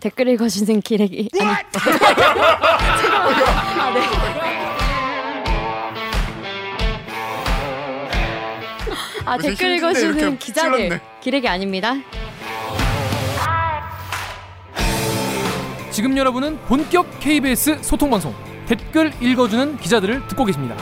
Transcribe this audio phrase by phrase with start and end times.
[0.00, 1.62] 댓글 읽어주는 기레기 아니 아,
[3.92, 4.00] 네.
[9.26, 11.00] 아 댓글 읽어주는 기자들.
[11.20, 11.94] 기레기 아닙니다.
[15.90, 18.34] 지금 여러분은 본격 KBS 소통 방송
[18.66, 20.76] 댓글 읽어주는 기자들을 듣고 계십니다.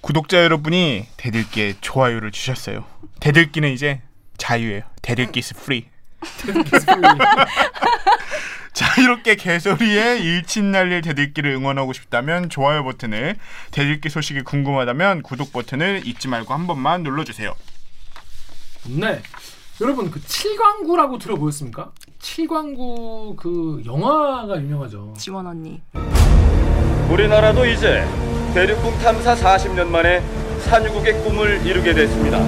[0.00, 2.84] 구독자 여러분이 대들기에 좋아요를 주셨어요.
[3.20, 4.00] 대들기는 이제
[4.36, 4.82] 자유예요.
[5.02, 5.86] 대들기 is free.
[8.72, 13.36] 자유롭게 개소리에 일친 날릴 대들기를 응원하고 싶다면 좋아요 버튼을,
[13.70, 17.54] 대들기 소식이 궁금하다면 구독 버튼을 잊지 말고 한 번만 눌러주세요.
[18.84, 19.22] 네.
[19.80, 21.90] 여러분 그 칠광구라고 들어보셨습니까?
[22.18, 25.14] 칠광구 그 영화가 유명하죠.
[25.18, 25.82] 지원 언니.
[27.10, 28.04] 우리나라도 이제
[28.54, 30.20] 대륙궁 탐사 40년 만에
[30.64, 32.38] 산유국의 꿈을 이루게 됐습니다.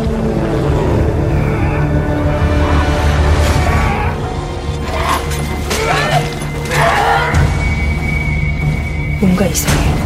[9.21, 9.99] 뭔가 이상해.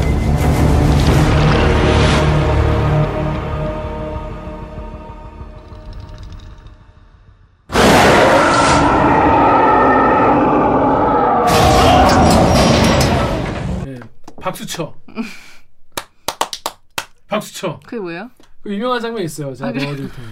[13.84, 13.98] 네.
[14.40, 14.94] 박수 쳐.
[17.28, 17.80] 박수 쳐.
[17.84, 18.30] 그게 뭐예요?
[18.62, 19.55] 그 유명한 장면 있어요.
[19.55, 19.72] 제가 아?
[19.72, 20.28] 넣어드릴 테니.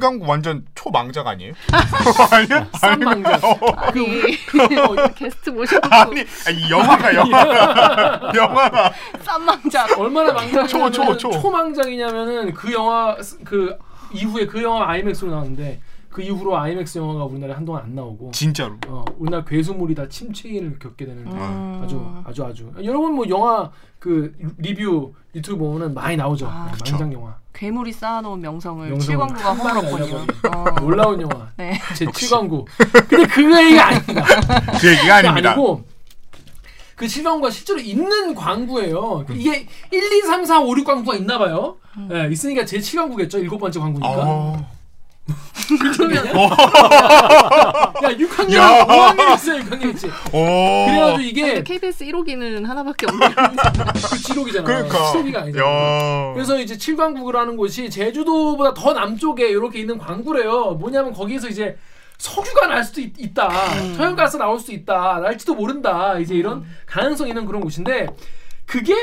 [0.00, 1.52] 강구 완전 초망작 아니에요?
[2.32, 2.66] 아니야?
[2.78, 3.40] 쌈망작.
[3.94, 9.98] 아니 게스트 모셔놓고 아니 아니 영화가 영화가 영화가 쌈망작.
[9.98, 11.30] 얼마나 망작이냐면 초, 초, 초.
[11.40, 13.76] 초망작이냐면은 그 영화 그
[14.12, 19.04] 이후에 그 영화 아이맥스로 나왔는데 그 이후로 아이맥스 영화가 우리나라에 한동안 안 나오고 진짜로 어,
[19.18, 21.80] 우리나라 괴수물이 다 침체를 겪게 되는 음.
[21.84, 26.96] 아주 아주 아주 여러분 뭐 영화 그 리뷰 유튜브 보면은 많이 나오죠 아, 그쵸.
[26.96, 29.54] 망작 영화 괴물이 쌓아놓은 명성을 명성을 칠광구가.
[29.54, 30.14] 날려버린.
[30.14, 30.80] 어.
[30.80, 31.78] 놀라운 영화 네.
[31.96, 32.64] 제 7광구
[33.08, 34.24] 근데 그 얘기가 아닙니다
[34.80, 35.50] 그 얘기가 아닙니다.
[35.52, 35.84] 아니고
[36.96, 39.24] 그 실광구가 실제로 있는 광구예요.
[39.30, 39.34] 음.
[39.34, 41.76] 이게 1, 2, 3, 4, 5, 6 광구가 있나 봐요.
[42.12, 43.40] 예, 있으니까 제 7광구겠죠.
[43.40, 44.22] 일곱 번째 광구니까.
[44.22, 44.68] 어,
[45.96, 48.84] 그러면 야, 6학년, 야.
[48.86, 49.62] 5학년 있어요.
[49.62, 50.06] 6학년 있지.
[50.32, 50.86] 오.
[50.86, 53.28] 그래가지고 이게 KBS 1호기는 하나밖에 없는
[54.10, 54.64] 그 지록이잖아.
[54.64, 55.06] 그러니까.
[55.10, 55.64] 시록이가 아니잖아.
[55.64, 56.32] 야.
[56.34, 60.72] 그래서 이제 칠광구라는 곳이 제주도보다 더 남쪽에 이렇게 있는 광구래요.
[60.72, 61.76] 뭐냐면 거기에서 이제
[62.18, 63.48] 석유가 날 수도 있, 다
[63.96, 65.20] 천연가스 나올 수도 있다.
[65.20, 66.18] 날지도 모른다.
[66.18, 68.08] 이제 이런 가능성 있는 그런 곳인데
[68.66, 68.94] 그게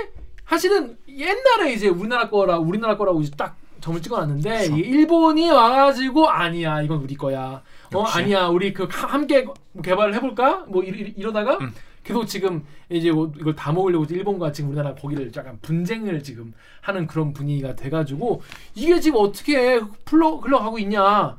[0.48, 6.81] 사실은 옛날에 이제 우리나라 거라 우리나라 거라고 이제 딱 점을 찍어놨는데 이 일본이 와가지고 아니야
[6.81, 7.62] 이건 우리 거야.
[7.94, 8.18] 어 역시.
[8.20, 9.46] 아니야 우리 그 하- 함께
[9.81, 10.66] 개발을 해볼까?
[10.68, 11.74] 뭐 이러, 이러다가 음.
[12.03, 17.08] 계속 지금 이제 뭐 이걸 다 먹으려고 일본과 지금 우리나라 거기를 약간 분쟁을 지금 하는
[17.08, 18.42] 그런 분위기가 돼가지고
[18.76, 21.38] 이게 지금 어떻게 흘러 흘러가고 있냐?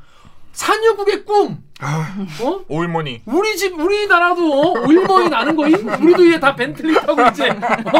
[0.52, 2.60] 산유국의 꿈, 아, 어?
[2.68, 3.20] 오일머니.
[3.26, 4.80] 우리 집 우리나라도 어?
[4.86, 5.86] 오일머니 나는 거임?
[6.02, 7.98] 우리도 이제 다 벤틀리 타고 이제 어?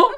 [0.00, 0.10] 어?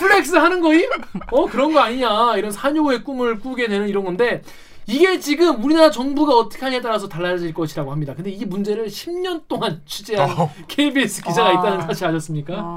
[0.00, 0.88] flex 하는 거임?
[1.30, 2.36] 어 그런 거 아니냐?
[2.36, 4.42] 이런 산유의 꿈을 꾸게 되는 이런 건데
[4.86, 8.14] 이게 지금 우리나라 정부가 어떻게 하냐에 따라서 달라질 것이라고 합니다.
[8.14, 10.52] 근데 이 문제를 10년 동안 취재한 어.
[10.66, 11.52] KBS 기자가 아.
[11.52, 12.54] 있다는 사실 아셨습니까?
[12.54, 12.76] 어,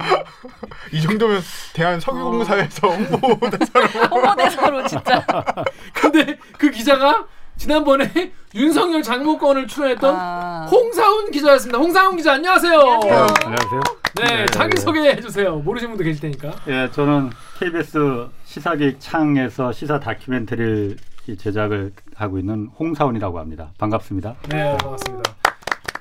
[0.91, 1.41] 이 정도면
[1.73, 5.25] 대한 석유공사에서 홍보대사로 홍보대사로 진짜.
[5.93, 7.25] 근데 그 기자가
[7.57, 10.67] 지난번에 윤석열 장모권을 출연했던 아.
[10.69, 11.79] 홍사훈 기자였습니다.
[11.79, 12.79] 홍사훈 기자 안녕하세요.
[12.79, 13.27] 안녕하세요.
[13.45, 13.81] 안녕하세요.
[14.15, 14.45] 네, 네.
[14.47, 15.55] 자기 소개해 주세요.
[15.57, 16.55] 모르시는 분도 계실 테니까.
[16.67, 23.71] 예, 저는 KBS 시사기획 창에서 시사 다큐멘터리를 이 제작을 하고 있는 홍사원이라고 합니다.
[23.79, 24.35] 반갑습니다.
[24.49, 25.35] 네, 반갑습니다.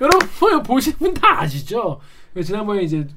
[0.01, 2.01] 여러분 뭐 보신 분 다 아시죠?
[2.43, 3.07] 지난번에 이제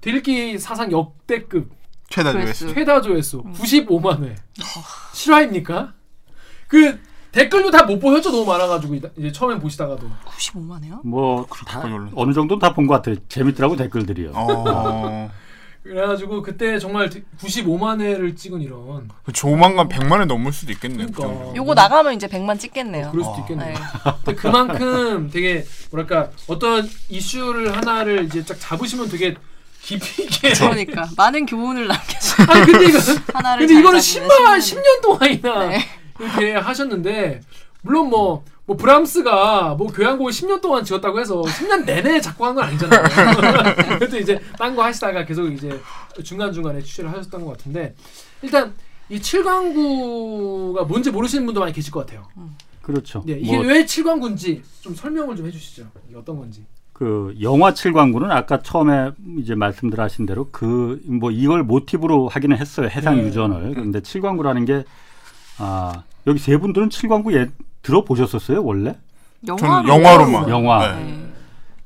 [0.00, 1.70] 들기 사상 역대급
[2.08, 2.58] 최다 조회수.
[2.60, 2.74] 조회수.
[2.74, 4.34] 최다 조회수 95만 회.
[5.12, 5.92] 실화입니까?
[6.66, 6.98] 그
[7.34, 8.30] 댓글도 다 못 보셨죠?
[8.30, 11.00] 너무 많아가지고 이제 처음엔 보시다가도 95만 회요?
[11.04, 12.12] 뭐 그렇게 다 거의 올랐네.
[12.14, 13.16] 어느 정도는 다 본 것 같아요.
[13.28, 14.30] 재밌더라고 댓글들이요.
[14.34, 15.30] 어.
[15.82, 21.06] 그래가지고 그때 정말 95만 회를 찍은 이런 조만간 100만에 넘을 수도 있겠네.
[21.12, 23.10] 그러니까 요거 나가면 이제 100만 찍겠네요.
[23.10, 23.74] 그럴 수도 있겠네.
[24.24, 24.34] 네.
[24.34, 29.34] 그만큼 되게 뭐랄까 어떤 이슈를 하나를 이제 딱 잡으시면 되게
[29.82, 30.52] 깊이 있게.
[30.54, 32.42] 그러니까 많은 교훈을 남겨주.
[32.48, 32.98] 아니 근데 이거
[33.34, 34.82] 하나를 근데 잘 이거는 잡으면 10만 10년.
[34.82, 35.80] 10년 동안이나 네.
[36.18, 37.40] 이렇게 하셨는데
[37.82, 38.44] 물론 뭐.
[38.66, 43.02] 뭐 브람스가 뭐 교향곡을 10년 동안 지었다고 해서 10년 내내 작곡 한 건 아니잖아요.
[43.98, 45.78] 그래도 이제 딴 거 하시다가 계속 이제
[46.22, 47.94] 중간 중간에 취재를 하셨던 것 같은데
[48.40, 48.72] 일단
[49.10, 52.26] 이 칠광구가 뭔지 모르시는 분도 많이 계실 것 같아요.
[52.82, 53.22] 그렇죠.
[53.26, 55.86] 네, 이게 뭐왜 칠광구인지 좀 설명을 좀 해주시죠.
[56.08, 56.64] 이게 어떤 건지.
[56.94, 62.88] 그 영화 칠광구는 아까 처음에 이제 말씀들 하신 대로 그 뭐 이걸 모티브로 하기는 했어요
[62.88, 63.24] 해상 네.
[63.24, 64.84] 유전을 그런데 칠광구라는 게
[65.58, 67.48] 아 여기 세 분들은 칠광구 예
[67.82, 68.96] 들어보셨었어요 원래
[69.46, 70.48] 저는 영화로만.
[70.48, 71.04] 영화 네.
[71.04, 71.24] 네.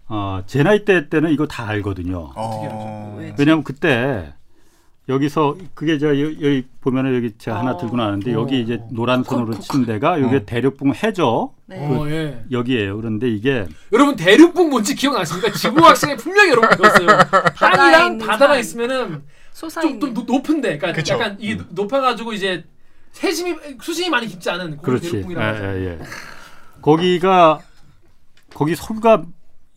[0.09, 3.17] 어제 나이 때 때는 이거 다 알거든요 어...
[3.19, 3.35] 왜?
[3.39, 4.33] 왜냐하면 그때
[5.09, 7.77] 여기서 그게 저 여- 여기 보면은 여기 제가 하나 어.
[7.79, 8.41] 들고 나왔는데 어.
[8.41, 10.41] 여기 이제 노란 선으로 콕, 친 데가 여기 어.
[10.47, 11.79] 대륙붕 해저 네.
[11.79, 12.45] 어, 예.
[12.51, 15.53] 여기에요 그런데 이게 여러분 대륙붕 뭔지 기억나십니까?
[15.53, 16.69] 지구학 시간에 분명히 여러분.
[16.71, 18.61] 바다에 땅이랑 바다가 산.
[18.61, 19.23] 있으면은.
[19.83, 21.15] 좀, 좀 노- 높은데, 그러니까 그쵸.
[21.15, 21.67] 약간 이게 음.
[21.71, 22.65] 높아가지고 이제
[23.13, 25.25] 세심이 수심이 많이 깊지 않은 그렇지.
[25.29, 25.35] 예.
[25.41, 25.99] 예, 예.
[26.83, 27.61] 거기가
[28.55, 29.25] 거기 석유가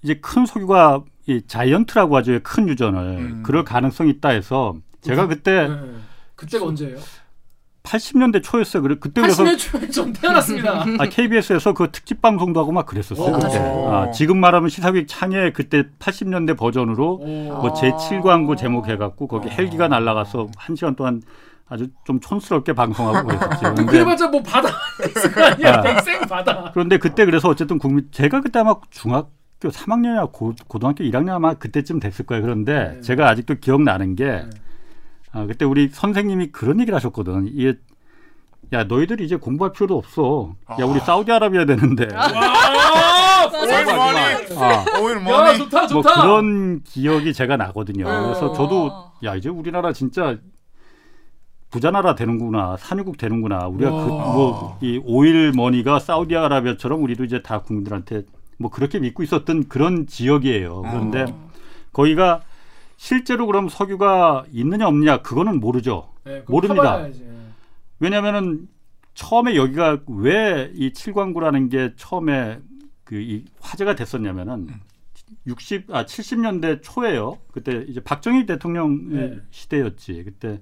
[0.03, 2.39] 이제 큰 석유가 이 자이언트라고 하죠.
[2.43, 3.43] 큰 유전을 음.
[3.43, 6.01] 그럴 가능성이 있다 해서 제가 그때 예.
[6.35, 6.97] 그때가 언제예요?
[7.83, 8.83] 80년대 초였어요.
[8.83, 10.85] 그래 그때 그래서 80년 초에 좀 태어났습니다.
[10.99, 13.35] 아, KBS에서 그 특집 방송도 하고 막 그랬었어요.
[13.35, 13.39] 오.
[13.39, 13.57] 그때.
[13.57, 17.25] 아, 지금 말하면 시사기획 창에 그때 80년대 버전으로 오.
[17.25, 21.21] 뭐 제7광고 제목 해 갖고 거기 헬기가 날아가서 한 시간 동안
[21.71, 23.73] 아주 좀 촌스럽게 방송하고 그랬었죠.
[23.75, 24.67] 근데 그래봤자 뭐 바다
[25.07, 25.75] 있을 거 아니야?
[25.77, 25.81] 아.
[25.81, 26.69] 백생 바다.
[26.73, 29.29] 그런데 그때 그래서 어쨌든 국민 제가 그때 아마 중학교
[29.69, 32.41] 3학년이나 고, 고등학교 1학년 아마 그때쯤 됐을 거예요.
[32.43, 33.01] 그런데 네.
[33.01, 34.49] 제가 아직도 기억나는 게 네.
[35.31, 37.47] 아, 그때 우리 선생님이 그런 얘기를 하셨거든.
[37.47, 37.75] 이게
[38.73, 40.55] 야 너희들이 이제 공부할 필요도 없어.
[40.77, 42.07] 야 우리 사우디아라비아 되는데.
[42.13, 43.49] 와!
[43.49, 44.19] 오일 머니.
[44.57, 45.57] 아, 오일 야 머니.
[45.57, 46.21] 좋다 뭐 좋다.
[46.21, 48.09] 그런 기억이 제가 나거든요.
[48.09, 48.23] 어.
[48.23, 48.91] 그래서 저도
[49.23, 50.37] 야 이제 우리나라 진짜
[51.71, 54.77] 부자 나라 되는구나 산유국 되는구나 우리가 와.
[54.77, 58.23] 그뭐이 오일 머니가 사우디아라비아처럼 우리도 이제 다 국민들한테
[58.57, 60.81] 뭐 그렇게 믿고 있었던 그런 지역이에요.
[60.83, 61.49] 그런데 어.
[61.93, 62.41] 거기가
[62.97, 66.09] 실제로 그럼 석유가 있느냐 없느냐 그거는 모르죠.
[66.25, 67.07] 네, 모릅니다.
[67.99, 68.67] 왜냐하면은
[69.13, 72.59] 처음에 여기가 왜 이 칠광구라는 게 처음에
[73.03, 74.67] 그 이 화제가 됐었냐면은
[75.47, 77.37] 60, 아 70년대 초에요.
[77.51, 79.37] 그때 이제 박정희 대통령 네.
[79.49, 80.23] 시대였지.
[80.25, 80.61] 그때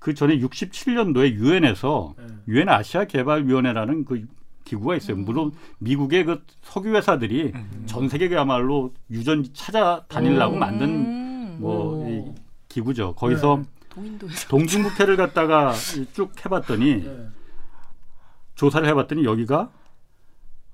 [0.00, 2.24] 그 전에 67년도에 유엔에서 네.
[2.48, 4.26] 유엔 아시아 개발 위원회라는 그
[4.64, 5.16] 기구가 있어요.
[5.18, 7.52] 물론 미국의 그 석유 회사들이
[7.86, 10.58] 전 세계야말로 유전 찾아다니려고 음.
[10.58, 11.56] 만든 음.
[11.60, 12.08] 뭐 오.
[12.08, 12.34] 이
[12.68, 13.14] 기구죠.
[13.14, 13.62] 거기서
[13.96, 14.18] 네.
[14.48, 15.72] 동중국해를 갖다가
[16.12, 17.26] 쭉 해봤더니 네.
[18.54, 19.70] 조사를 해봤더니 여기가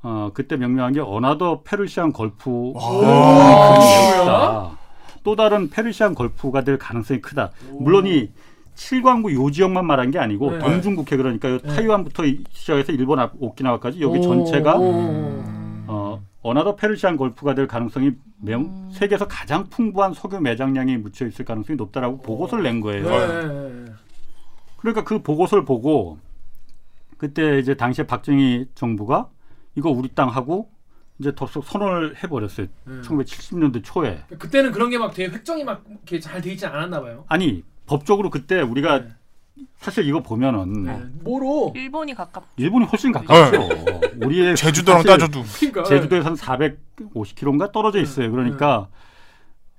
[0.02, 4.22] 어, 그때 명명한 게 another Persian Gulf가 와.
[4.22, 4.78] 있다.
[5.24, 7.50] 또 다른 페르시안 걸프가 될 가능성이 크다.
[7.72, 8.30] 물론 이
[8.76, 10.58] 칠광구 요 지역만 말한 게 아니고 네.
[10.60, 11.68] 동중국해 그러니까 요 네.
[11.74, 14.22] 타이완부터 시작해서 일본 앞 오키나와까지 여기 오.
[14.22, 15.42] 전체가 오.
[15.88, 21.76] 어, another Persian Gulf가 될 가능성이 매우 세계에서 가장 풍부한 석유 매장량이 묻혀 있을 가능성이
[21.76, 23.08] 높다라고 보고서를 낸 거예요.
[23.08, 23.46] 네, 네,
[23.84, 23.92] 네.
[24.76, 26.18] 그러니까 그 보고서를 보고
[27.16, 29.28] 그때 이제 당시에 박정희 정부가
[29.74, 30.70] 이거 우리 땅 하고
[31.18, 32.66] 이제 덥석 선언을 해버렸어요.
[32.84, 33.00] 네.
[33.00, 34.22] 1970년대 초에.
[34.38, 37.24] 그때는 그런 게 막 되게 획정이 막 이렇게 잘 돼 있지 않았나 봐요.
[37.28, 39.08] 아니 법적으로 그때 우리가 네.
[39.78, 41.00] 사실 이거 보면은 네.
[41.22, 41.72] 뭐로?
[41.74, 42.44] 일본이 가깝.
[42.56, 43.68] 일본이 훨씬 가깝죠.
[44.22, 45.42] 우리의 제주도랑 따져도.
[45.58, 48.30] 그러니까 제주도에서 한 450km인가 떨어져 있어요.
[48.30, 48.88] 그러니까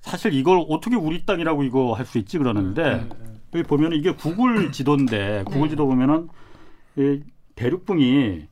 [0.02, 3.10] 사실 이걸 어떻게 우리 땅이라고 이거 할 수 있지 그러는데 네, 네.
[3.56, 6.30] 여기 보면 이게 구글 지도인데 구글 지도 보면은
[6.98, 7.22] 이
[7.56, 8.48] 대륙붕이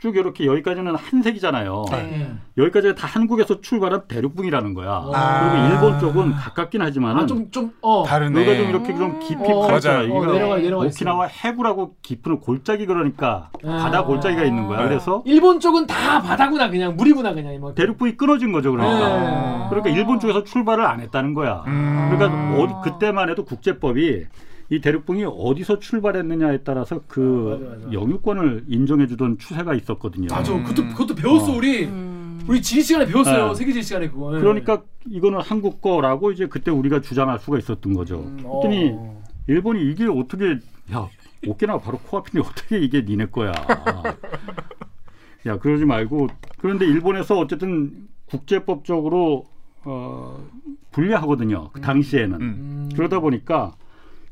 [0.00, 1.84] 쭉 이렇게 여기까지는 한색이잖아요.
[1.90, 2.32] 네.
[2.56, 5.04] 여기까지가 다 한국에서 출발한 대륙붕이라는 거야.
[5.12, 5.50] 아.
[5.52, 8.40] 그리고 일본 쪽은 가깝긴 하지만은 아좀 좀 어 다르네.
[8.40, 9.98] 여기가 좀 이렇게 좀 깊이 어, 파있잖아.
[9.98, 10.14] 맞아요.
[10.14, 13.76] 여기가 어, 내려가 내려가 오키나와 해구라고 깊은 골짜기 그러니까 아.
[13.82, 14.80] 바다 골짜기가 있는 거야.
[14.80, 14.88] 네.
[14.88, 17.74] 그래서 일본 쪽은 다 바다구나 그냥 물이구나 그냥 뭐.
[17.74, 18.70] 대륙붕이 끊어진 거죠.
[18.72, 19.18] 그러니까.
[19.18, 19.66] 네.
[19.68, 21.62] 그러니까 일본 쪽에서 출발을 안 했다는 거야.
[21.66, 22.08] 음.
[22.10, 24.24] 그러니까 어디 그때만 해도 국제법이
[24.70, 27.92] 이 대륙붕이 어디서 출발했느냐에 따라서 그 아, 맞아, 맞아.
[27.92, 30.28] 영유권을 인정해주던 추세가 있었거든요.
[30.30, 30.52] 맞아.
[30.52, 31.86] 그것도 그것도 배웠어 우리.
[31.86, 32.40] 음.
[32.46, 33.48] 우리 지리 시간에 배웠어요.
[33.48, 33.54] 네.
[33.54, 34.32] 세계 지리 시간에 그거.
[34.32, 34.38] 네.
[34.40, 38.20] 그러니까 이거는 한국 거라고 이제 그때 우리가 주장할 수가 있었던 거죠.
[38.20, 39.22] 음, 그랬더니 어.
[39.48, 40.58] 일본이 이게 어떻게
[40.92, 41.08] 야
[41.46, 43.52] 오키나와 바로 코앞인데 어떻게 이게 니네 거야?
[45.46, 49.46] 야 그러지 말고 그런데 일본에서 어쨌든 국제법적으로
[49.84, 50.46] 어
[50.92, 51.70] 불리하거든요.
[51.72, 52.34] 그 당시에는.
[52.36, 52.40] 음.
[52.42, 52.88] 음.
[52.94, 53.74] 그러다 보니까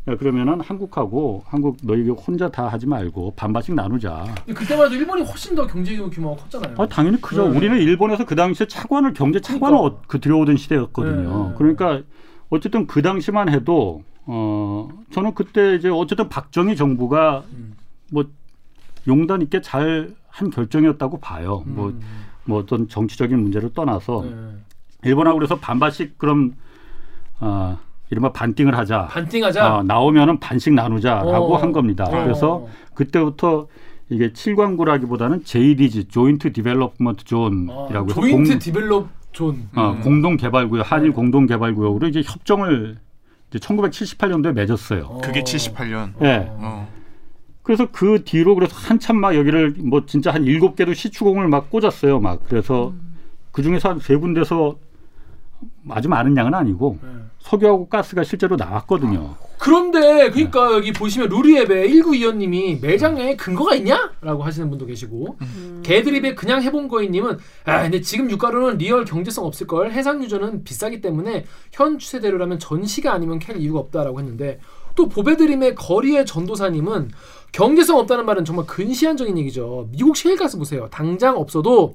[0.09, 4.25] 야, 그러면은 한국하고 한국 너희 혼자 다 하지 말고 반반씩 나누자.
[4.47, 6.75] 그때만 해도 일본이 훨씬 더 경제 규모가 컸잖아요.
[6.79, 7.49] 아, 당연히 크죠.
[7.49, 7.57] 네.
[7.57, 9.99] 우리는 일본에서 그 당시에 차관을 경제 차관을 그러니까.
[9.99, 11.49] 어- 그 들여오던 시대였거든요.
[11.51, 11.55] 네.
[11.59, 12.03] 그러니까
[12.49, 17.75] 어쨌든 그 당시만 해도 어 저는 그때 이제 어쨌든 박정희 정부가 음.
[18.11, 18.25] 뭐
[19.07, 21.65] 용단 있게 잘 한 결정이었다고 봐요.
[21.67, 22.01] 뭐, 음.
[22.45, 24.57] 뭐 어떤 정치적인 문제를 떠나서 네.
[25.03, 26.55] 일본하고 그래서 반반씩 그럼
[27.41, 27.79] 아
[28.11, 29.07] 이른바 반띵을 하자.
[29.07, 29.65] 반띵하자.
[29.65, 31.57] 아, 나오면은 반씩 나누자라고 어.
[31.59, 32.05] 한 겁니다.
[32.05, 32.11] 어.
[32.11, 33.67] 그래서 그때부터
[34.09, 39.69] 이게 칠광구라기보다는 JDG, 조인트 디벨롭먼트 존이라고 어, 해서 joint 공, develop zone.
[39.77, 40.01] 어, 음.
[40.01, 42.97] 공동 개발 구역, 한일 공동 개발 구역으로 이제 협정을
[43.51, 45.05] 이제 1978년도에 맺었어요.
[45.05, 45.21] 어.
[45.23, 46.13] 그게 78년.
[46.23, 46.47] 예.
[46.49, 46.89] 어.
[47.63, 52.19] 그래서 그 뒤로 그래서 한참 막 여기를 뭐 진짜 한 일곱 개도 시추공을 막 꽂았어요.
[52.21, 52.95] 막 그래서
[53.53, 54.77] 그 중에서 한 세 군데서
[55.91, 57.09] 아주 많은 양은 아니고 네.
[57.49, 59.37] 석유하고 가스가 실제로 나왔거든요.
[59.59, 65.39] 그런데 그러니까 여기 보시면 루리웹에 1925님이 매장에 근거가 있냐?라고 하시는 분도 계시고
[65.83, 71.01] 개드립에 그냥 해본 거인님은 아 근데 지금 유가로는 real 경제성 없을 걸 해상 유전은 비싸기
[71.01, 74.61] 때문에 현 추세대로라면 전시가 아니면 캘 이유가 없다라고 했는데
[74.95, 77.11] 또 보배드림의 거리의 전도사님은
[77.53, 79.89] 경제성 없다는 말은 정말 근시안적인 얘기죠.
[79.91, 80.89] 미국 셰일가스 보세요.
[80.91, 81.95] 당장 없어도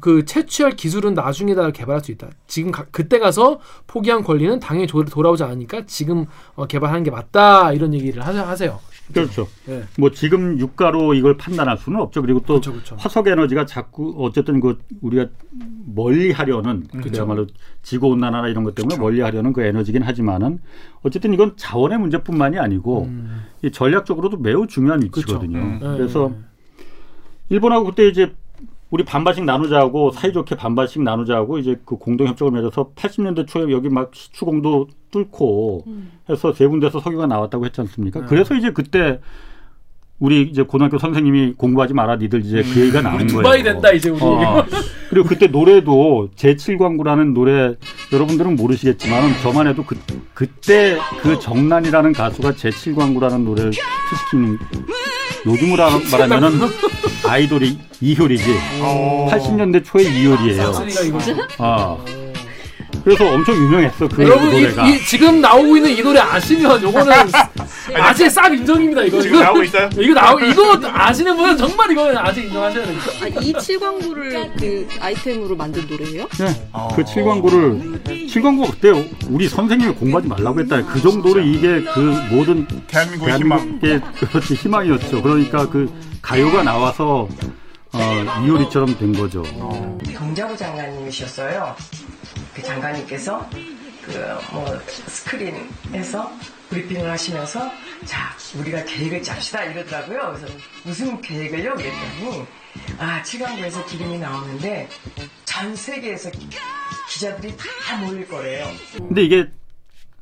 [0.00, 2.28] 그 채취할 기술은 나중에 다 개발할 수 있다.
[2.46, 7.72] 지금 가- 그때 가서 포기한 권리는 당연히 조- 돌아오지 않으니까 지금 어, 개발하는 게 맞다
[7.72, 8.78] 이런 얘기를 하, 하세요.
[9.14, 9.46] 그렇죠.
[9.68, 9.84] 예.
[9.98, 12.22] 뭐 지금 유가로 이걸 판단할 수는 없죠.
[12.22, 12.96] 그리고 또 그렇죠, 그렇죠.
[12.98, 15.26] 화석 에너지가 자꾸 어쨌든 그 우리가
[15.94, 17.46] 멀리 하려는 그야말로
[17.82, 20.58] 지구 온난화나 이런 것 때문에 멀리 하려는 그 에너지긴 하지만은
[21.02, 23.44] 어쨌든 이건 자원의 문제뿐만이 아니고 음.
[23.62, 25.20] 이 전략적으로도 매우 중요한 그렇죠.
[25.20, 25.58] 위치거든요.
[25.58, 25.80] 음.
[25.82, 26.44] 예, 그래서 예.
[27.48, 28.34] 일본하고 그때 이제
[28.90, 34.10] 우리 반반씩 나누자고 사이좋게 반반씩 나누자고 이제 그 공동 협정을 맺어서 80년대 초에 여기 막
[34.14, 35.84] 시추공도 뚫고
[36.30, 38.20] 해서 세 군데서 석유가 나왔다고 했지 않습니까?
[38.20, 38.26] 네.
[38.28, 39.18] 그래서 이제 그때
[40.18, 43.28] 우리 이제 고등학교 선생님이 공부하지 마라 니들 이제 그 얘기가 나온 거예요.
[43.28, 44.20] 두바이 된다 이제 우리.
[44.22, 44.64] 어.
[45.10, 47.74] 그리고 그때 노래도 제7광구라는 노래
[48.12, 49.96] 여러분들은 모르시겠지만 저만 해도 그,
[50.32, 54.58] 그때 그 정란이라는 가수가 제7광구라는 노래를 히트시키는
[55.46, 56.60] 요즘으로 말하면은
[57.24, 58.44] 아이돌이 이효리지.
[58.80, 59.28] 어.
[59.30, 60.72] 80년대 초에 이효리예요.
[60.72, 61.42] 싹쓸이가 이거.
[61.58, 61.96] 아.
[63.06, 64.84] 그래서 엄청 유명했어 그 여러분 노래가.
[64.84, 67.12] 이, 이, 지금 나오고 있는 이 노래 아시면 요거는
[67.94, 69.22] 아직 싹 인정입니다 이거.
[69.22, 69.88] 지금 이거- 나오고 있어요?
[69.96, 73.04] 이거 나오 이거 아시는 분은 정말 이거는 아직 인정하셔야 됩니다.
[73.22, 76.26] 아, 이 칠광구를 그 아이템으로 만든 노래예요?
[76.36, 76.68] 네.
[76.72, 76.88] 어.
[76.96, 80.84] 그 칠광구를 칠광구가 그때 우리 선생님이 공부하지 말라고 했다.
[80.86, 82.00] 그 정도로 이게 그
[82.32, 83.78] 모든 대한민국의 희망.
[83.78, 85.22] 대한민국의 그렇지 희망이었죠.
[85.22, 85.88] 그러니까 그
[86.22, 87.28] 가요가 나와서
[87.98, 89.42] 어, 이효리처럼 된 거죠.
[90.12, 91.74] 경자부 장관님이셨어요.
[92.54, 93.76] 그 장관님께서 그
[94.52, 94.64] 뭐
[95.08, 96.30] 스크린에서
[96.70, 97.68] 브리핑을 하시면서
[98.04, 100.34] 자 우리가 계획을 짭시다 이러더라고요.
[100.36, 101.74] 그래서 무슨 계획을요?
[101.74, 102.44] 그랬더니
[102.98, 104.88] 아 칠강구에서 기름이 나오는데
[105.44, 106.48] 전 세계에서 기-
[107.08, 108.68] 기자들이 다 몰릴 거래요.
[108.96, 109.48] 근데 이게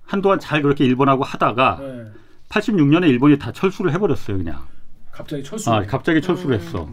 [0.06, 2.04] 한동안 잘 그렇게 일본하고 하다가 네.
[2.48, 4.38] 86년에 일본이 다 철수를 해버렸어요.
[4.38, 4.64] 그냥.
[5.12, 5.70] 갑자기 철수.
[5.70, 6.88] 아 갑자기 철수를 했어.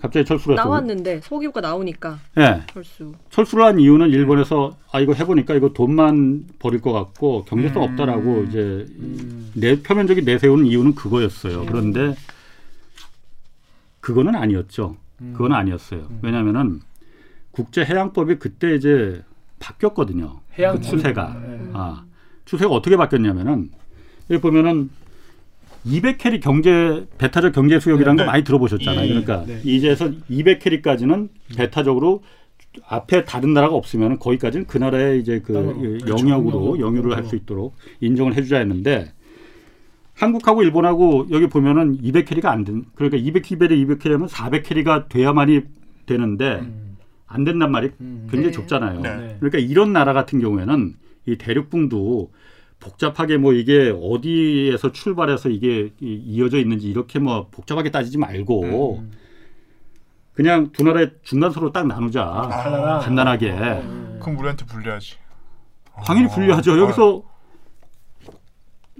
[0.00, 0.64] 갑자기 철수를 했어.
[0.64, 2.62] 나왔는데 석유가 나오니까 예.
[2.72, 3.12] 철수.
[3.30, 7.90] 철수를 한 이유는 일본에서 아 이거 해보니까 이거 돈만 버릴 것 같고 경제성 음.
[7.90, 8.86] 없다라고 이제
[9.54, 11.66] 내 표면적인 내세우는 이유는 그거였어요.
[11.66, 12.14] 그런데
[14.00, 14.96] 그거는 아니었죠.
[15.32, 16.08] 그건 아니었어요.
[16.22, 16.80] 왜냐하면은
[17.50, 19.22] 국제 해양법이 그때 이제
[19.58, 20.40] 바뀌었거든요.
[20.58, 21.70] 해양 그 추세가 네.
[21.74, 22.04] 아
[22.46, 23.70] 추세가 어떻게 바뀌었냐면은
[24.30, 24.88] 여기 보면은
[25.86, 28.24] 200캐리 경제 배타적 경제 수역이라는 네.
[28.24, 29.04] 거 많이 들어보셨잖아요.
[29.04, 29.60] 이- 그러니까 네.
[29.64, 32.22] 이제서 200캐리까지는 배타적으로
[32.86, 35.52] 앞에 다른 나라가 없으면 거기까지는 그 나라의 이제 그.
[36.04, 36.08] 그렇죠.
[36.08, 36.78] 영역으로.
[36.78, 39.12] 영유를 할 수 있도록 인정을 해주자 했는데
[40.14, 45.62] 한국하고 일본하고 여기 보면은 200캐리가 안 된, 그러니까 200캐리에 200캐리하면 400캐리가 돼야만이
[46.06, 46.96] 되는데 음.
[47.26, 48.26] 안 된단 말이 음.
[48.30, 48.52] 굉장히 네.
[48.52, 49.00] 좁잖아요.
[49.00, 49.36] 네.
[49.40, 50.94] 그러니까 이런 나라 같은 경우에는
[51.26, 52.30] 이 대륙붕도
[52.80, 59.12] 복잡하게 뭐 이게 어디에서 출발해서 이게 이- 이어져 있는지 이렇게 뭐 복잡하게 따지지 말고 음.
[60.32, 62.98] 그냥 두 나라의 중간선으로 딱 나누자 하나라.
[63.00, 63.50] 간단하게
[64.20, 65.16] 그럼 우리한테 불리하지.
[66.06, 66.30] 당연히 어.
[66.30, 66.78] 불리하죠.
[66.78, 67.22] 여기서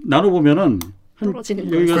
[0.05, 0.79] 나눠 보면은
[1.15, 1.95] 한 여기가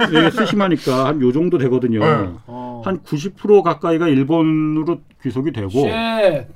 [0.00, 2.00] 여기가 세심하니까 한 요 정도 되거든요.
[2.00, 2.30] 네.
[2.46, 2.82] 어.
[2.84, 6.46] 한90% 가까이가 일본으로 귀속이 되고 shit.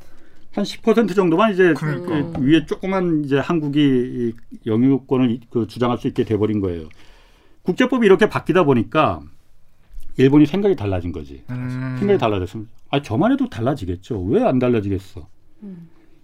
[0.53, 2.39] 한 10% 정도만 이제 그러니까.
[2.39, 4.33] 그 위에 조그만 이제 한국이 이
[4.67, 6.89] 영유권을 이- 그 주장할 수 있게 돼버린 거예요.
[7.63, 9.21] 국제법이 이렇게 바뀌다 보니까
[10.17, 11.45] 일본이 생각이 달라진 거지.
[11.51, 11.97] 음.
[11.99, 14.23] 생각이 달라졌으면 아 저만 해도 달라지겠죠.
[14.25, 15.29] 왜 안 달라지겠어?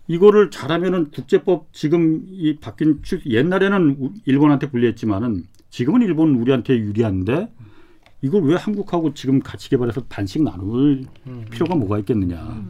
[0.09, 7.49] 이거를 잘하면은 국제법 지금 이 바뀐 추 옛날에는 우- 일본한테 불리했지만은 지금은 일본 우리한테 유리한데
[8.23, 11.04] 이걸 왜 한국하고 지금 같이 개발해서 반씩 나눌
[11.50, 12.64] 필요가 뭐가 있겠느냐.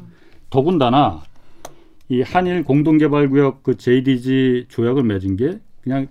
[0.51, 1.23] 더군다나
[2.09, 6.07] 이 한일 공동개발구역 그 JDG 조약을 맺은 게 그냥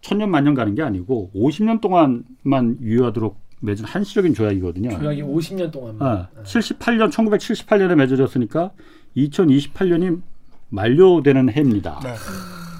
[0.00, 4.90] 천년 만년 가는 게 아니고 50년 동안만 유효하도록 맺은 한시적인 조약이거든요.
[4.98, 6.08] 조약이 50년 동안만.
[6.08, 8.72] 아, 78년 1978년에 맺어졌으니까
[9.16, 10.20] 2028년이
[10.68, 12.00] 만료되는 해입니다.
[12.02, 12.14] 네.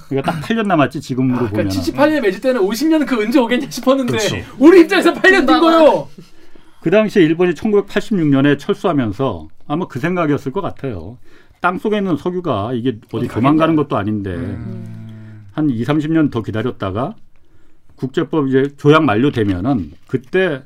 [0.09, 1.68] 그러니까 딱 8년 남았지 지금으로 아, 보면.
[1.68, 4.44] 그러니까 78년에 맺을 때는 50년 그 언제 오겠냐 싶었는데 그렇지.
[4.59, 6.09] 우리 입장에서 8년 된 거요.
[6.83, 11.16] 그 당시에 일본이 1986년에 철수하면서 아마 그 생각이었을 것 같아요.
[11.64, 14.37] 땅 속에 있는 석유가 이게 어디 도망가는 것도 아닌데
[15.52, 17.14] 한 2, 30년 더 기다렸다가
[17.97, 20.62] 국제법 이제 조약 만료되면은 그때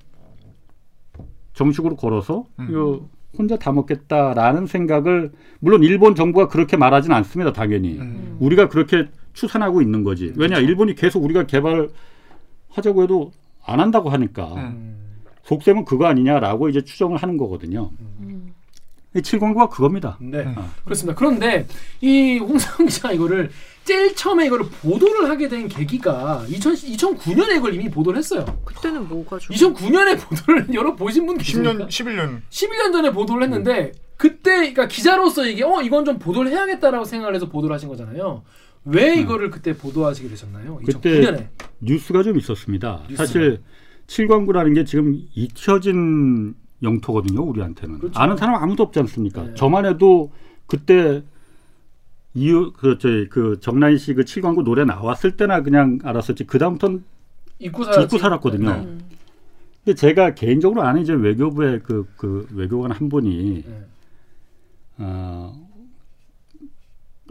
[1.52, 7.52] 정식으로 걸어서 이거 혼자 다 먹겠다라는 생각을 물론 일본 정부가 그렇게 말하진 않습니다.
[7.52, 8.00] 당연히.
[8.40, 10.32] 우리가 그렇게 추산하고 있는 거지.
[10.36, 13.30] 왜냐 일본이 계속 우리가 개발하자고 해도
[13.64, 14.74] 안 한다고 하니까.
[15.44, 17.92] 속셈은 그거 아니냐라고 이제 추정을 하는 거거든요.
[19.14, 20.18] 이 709가 그겁니다.
[20.20, 21.18] 네, 그렇습니다.
[21.18, 21.66] 그런데
[22.00, 23.50] 이 홍상 기자가 이거를
[23.84, 28.44] 제일 처음에 이거를 보도를 하게 된 계기가 2000, 2009년에 이걸 이미 보도를 했어요.
[28.66, 31.86] 그때는 뭐가 좀 2009년에 보도를 여러 보신 분 계십니까?
[31.86, 37.06] 10년 11년 11년 전에 보도를 했는데 그때 그러니까 기자로서 이게 어 이건 좀 보도를 해야겠다라고
[37.06, 38.42] 생각을 해서 보도를 하신 거잖아요.
[38.84, 40.80] 왜 이거를 그때 보도하시게 되셨나요?
[40.84, 41.48] 그때 2009년에.
[41.80, 43.04] 뉴스가 좀 있었습니다.
[43.08, 43.26] 뉴스가.
[43.26, 43.62] 사실
[44.06, 47.98] 칠광구라는 게 지금 잊혀진 영토거든요, 우리한테는.
[47.98, 48.18] 그렇죠.
[48.18, 49.42] 아는 사람 아무도 없지 않습니까?
[49.44, 49.54] 네.
[49.54, 50.30] 저만 해도
[50.66, 51.22] 그때
[52.34, 56.44] 이유 그저그 정란 씨그 칠광구 노래 나왔을 때나 그냥 알았었지.
[56.44, 57.02] 그 다음부터는
[57.58, 58.04] 입고 살았지.
[58.04, 58.70] 잊고 살았거든요.
[58.70, 58.98] 네.
[59.84, 63.86] 근데 제가 개인적으로 아는 이제 외교부의 그, 그 외교관 한 분이 네.
[64.98, 65.66] 어,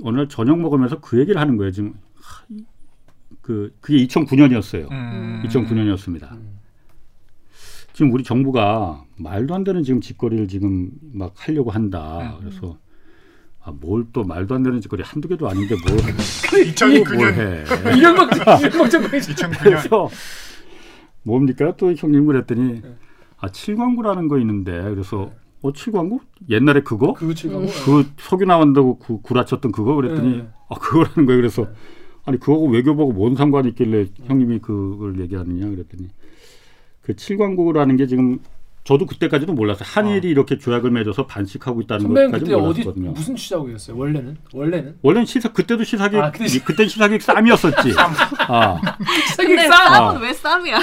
[0.03, 1.71] 어느 날 저녁 먹으면서 그 얘기를 하는 거예요.
[1.71, 2.43] 지금 하,
[3.41, 4.91] 그 그게 2009년이었어요.
[4.91, 5.43] 음.
[5.45, 6.31] 2009년이었습니다.
[6.31, 6.46] 음.
[7.97, 12.37] 지금 우리 정부가 말도 안 되는 지금 짓거리를 지금 막 하려고 한다.
[12.39, 12.77] 그래서
[13.59, 17.33] 아, 뭘 또 말도 안 되는 짓거리 한두 개도 아닌데 뭘, 뭘 2009년.
[17.33, 17.63] 해.
[17.97, 18.29] 이명박
[18.61, 20.09] 이명박 정권이 2009년 그래서
[21.23, 21.73] 뭡니까?
[21.75, 22.95] 또 형님 그랬더니 네.
[23.39, 25.31] 아 칠광구라는 거 있는데 그래서
[25.63, 26.19] 어 칠광구?
[26.51, 27.13] 옛날에 그거?
[27.13, 29.95] 그거 치고 그 석유 나온다고 구, 구라쳤던 그거?
[29.95, 30.47] 그랬더니 네.
[30.69, 31.39] 아 그거라는 거예요.
[31.41, 31.65] 그래서
[32.25, 36.09] 아니 그거하고 외교부하고 뭔 상관이 있길래 형님이 그걸 얘기하느냐 그랬더니
[37.07, 38.39] 그 칠광구라는 게 지금
[38.83, 39.83] 저도 그때까지도 몰랐어요.
[39.85, 43.11] 한일이 이렇게 조약을 맺어서 반칙하고 있다는 것까지 몰랐거든요.
[43.11, 43.97] 무슨 취재하고였어요?
[43.97, 47.93] 원래는 원래는 원래는 시사 그때도 시사기 아, 그때 시- 그때 시사기 쌈이었었지.
[48.47, 48.79] 아,
[49.37, 49.75] 근데 싸.
[49.93, 50.79] 쌈은 왜 쌈이야?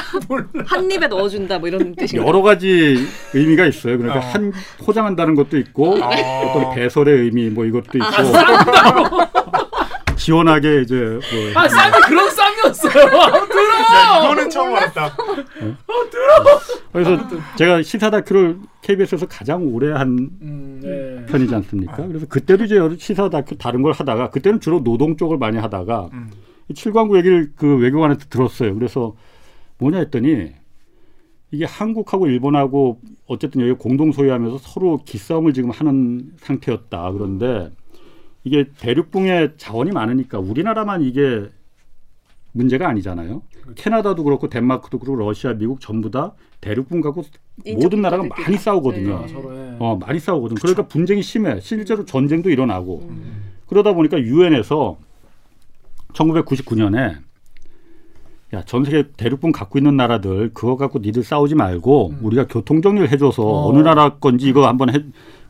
[0.66, 2.26] 한 입에 넣어준다 뭐 이런 뜻인가?
[2.26, 3.96] 여러 가지 의미가 있어요.
[3.98, 4.30] 그러니까 어.
[4.32, 4.52] 한
[4.84, 6.08] 포장한다는 것도 있고 어.
[6.08, 9.28] 어떤 배설의 의미 뭐 이것도 있고 아,
[10.16, 11.20] 시원하게 이제 뭐
[11.62, 12.30] 아 쌈이 그런
[12.74, 13.04] 쌈이었어요.
[13.20, 13.64] 아, 들어.
[13.94, 15.16] 야 이거는 처음 알았다.
[16.92, 17.18] 그래서
[17.56, 20.08] 제가 시사 다큐를 KBS에서 가장 오래 한
[20.42, 21.26] 음, 네.
[21.26, 22.06] 편이지 않습니까?
[22.06, 26.30] 그래서 그때도 이제 시사 다큐 다른 걸 하다가 그때는 주로 노동 쪽을 많이 하다가 음.
[26.68, 28.74] 이 칠광구 얘기를 그 외교관한테 들었어요.
[28.74, 29.14] 그래서
[29.78, 30.52] 뭐냐 했더니
[31.50, 37.12] 이게 한국하고 일본하고 어쨌든 여기 공동 소유하면서 서로 기싸움을 지금 하는 상태였다.
[37.12, 37.70] 그런데
[38.44, 41.48] 이게 대륙붕에 자원이 많으니까 우리나라만 이게
[42.54, 43.42] 문제가 아니잖아요.
[43.74, 47.24] 캐나다도 그렇고 덴마크도 그렇고 러시아, 미국 전부 다 대륙붕 갖고
[47.74, 48.24] 모든 나라가.
[48.24, 49.16] 많이 싸우거든요.
[49.24, 49.76] 아, 서로 해.
[49.80, 50.56] 어, 많이 싸우거든.
[50.56, 51.58] 그러니까 분쟁이 심해.
[51.60, 53.08] 실제로 전쟁도 일어나고.
[53.08, 53.52] 음.
[53.66, 54.96] 그러다 보니까 유엔에서
[56.12, 57.16] 1999년에
[58.54, 63.10] 야, 전 세계 대륙붕 갖고 있는 나라들 그거 갖고 니들 싸우지 말고 우리가 교통 정리를
[63.10, 63.46] 해 줘서 음.
[63.48, 63.66] 어.
[63.66, 63.72] 어.
[63.72, 65.00] 느 나라 건지 이거 한번 해,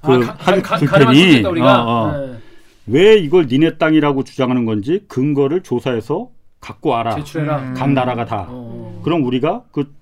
[0.02, 1.44] 그, 아, 줄수 테니.
[1.44, 2.12] 어, 어.
[2.16, 2.38] 네.
[2.86, 6.30] 왜 이걸 니네 땅이라고 주장하는 건지 근거를 조사해서
[6.64, 7.14] 갖고 와라.
[7.16, 7.58] 제출해라.
[7.58, 7.74] 음.
[7.74, 8.46] 각 나라가 다.
[8.48, 9.00] 어.
[9.04, 9.92] 그럼 우리가 그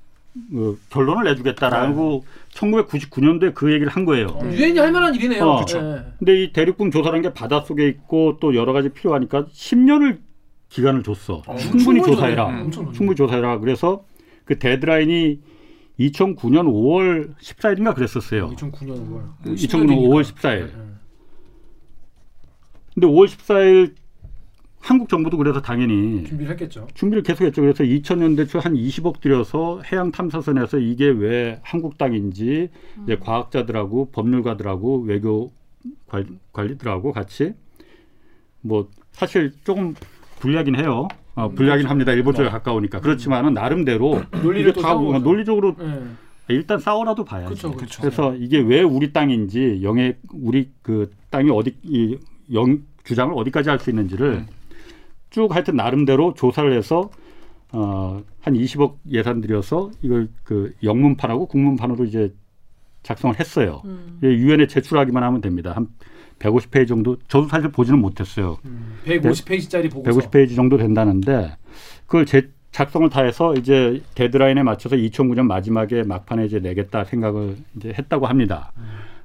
[0.55, 4.29] 어, 결론을 내주겠다라고 1999년도에 그 얘기를 한 거예요.
[4.29, 5.45] 어, 유엔이 할 만한 일이네요.
[5.45, 5.61] 어.
[5.61, 5.83] 그쵸.
[5.83, 6.05] 네.
[6.19, 10.21] 근데 이 대륙붕 조사라는 게 바닷속에 있고 또 여러 가지 필요하니까 10년을
[10.69, 11.43] 기간을 줬어.
[11.47, 12.71] 어, 충분히 충분히 조사해라.
[12.71, 12.93] 조사해.
[12.93, 13.59] 충분히 조사해라.
[13.59, 14.05] 그래서
[14.45, 15.41] 그 데드라인이
[16.01, 18.51] 2009년 5월 14일인가 그랬었어요.
[18.51, 19.23] 2009년 5월.
[19.45, 20.67] 2009년 5월 14일.
[20.67, 20.73] 네.
[22.95, 23.95] 근데 5월 14일
[24.83, 26.89] 한국 정부도 그래서 당연히 준비를 했겠죠.
[26.95, 27.63] 준비를 계속했죠.
[27.63, 32.69] 그래서 2000년대 초 한 20억 들여서 해양 탐사선에서 이게 왜 한국 땅인지
[33.05, 35.53] 이제 과학자들하고 법률가들하고 외교
[36.09, 37.55] 관, 관리들하고 같이
[38.61, 39.95] 뭐 사실 조금
[40.41, 41.07] 불리하긴 해요.
[41.35, 42.13] 어, 불리하긴 합니다.
[42.13, 46.03] 일본 쪽에 가까우니까 그렇지만은 나름대로 논리를 다 싸우고 논리적으로 네.
[46.49, 47.55] 일단 싸워라도 봐야지.
[47.55, 48.03] 그쵸, 그쵸.
[48.03, 52.19] 그래서 이게 왜 우리 땅인지 영해 우리 그 땅이 어디 이
[52.53, 54.45] 영 주장을 어디까지 할 수 있는지를
[55.33, 57.11] 쭉 하여튼 나름대로 조사를 해서
[57.73, 62.33] 어, 한 20억 예산 들여서 이걸 그 영문판하고 국문판으로 이제
[63.03, 63.81] 작성을 했어요.
[63.87, 64.21] 음.
[64.23, 65.73] 유엔에 제출하기만 하면 됩니다.
[65.75, 65.89] 한
[66.39, 67.17] 150페이지 정도.
[67.29, 68.59] 저도 사실 보지는 못했어요.
[69.07, 70.21] 150페이지짜리 보고서.
[70.21, 71.57] 150페이지 정도 된다는데
[72.07, 77.95] 그걸 제 작성을 다 해서 이제 데드라인에 맞춰서 2009년 마지막에 막판에 이제 내겠다 생각을 이제
[77.97, 78.73] 했다고 합니다.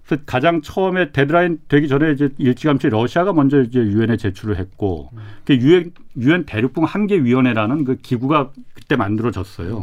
[0.07, 5.11] 그래서 가장 처음에 데드라인 되기 전에 이제 일찌감치 러시아가 먼저 이제 유엔에 제출을 했고
[5.45, 9.81] 그 유엔 유엔 대륙붕 한계 위원회라는 그 기구가 그때 만들어졌어요.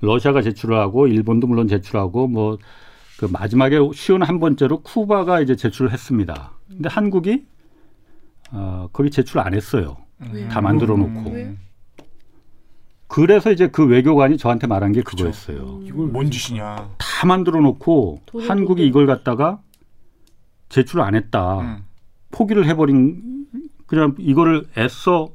[0.00, 2.58] 러시아가 제출을 하고 일본도 물론 제출하고 뭐
[3.22, 6.54] 그 마지막에 쉰한 번째로 쿠바가 이제 제출을 했습니다.
[6.66, 7.46] 근데 한국이
[8.50, 9.96] 어, 거기 제출 안 했어요.
[10.48, 11.30] 다 만들어 놓고.
[13.12, 15.80] 그래서 이제 그 외교관이 저한테 말한 게 그거였어요.
[15.82, 16.88] 이걸 뭔 짓이냐.
[16.96, 19.60] 다 만들어 놓고 한국이 못 이걸 갖다가
[20.70, 21.60] 제출을 안 했다.
[21.60, 21.84] 음.
[22.30, 23.46] 포기를 해버린
[23.86, 25.28] 그냥 이거를 애써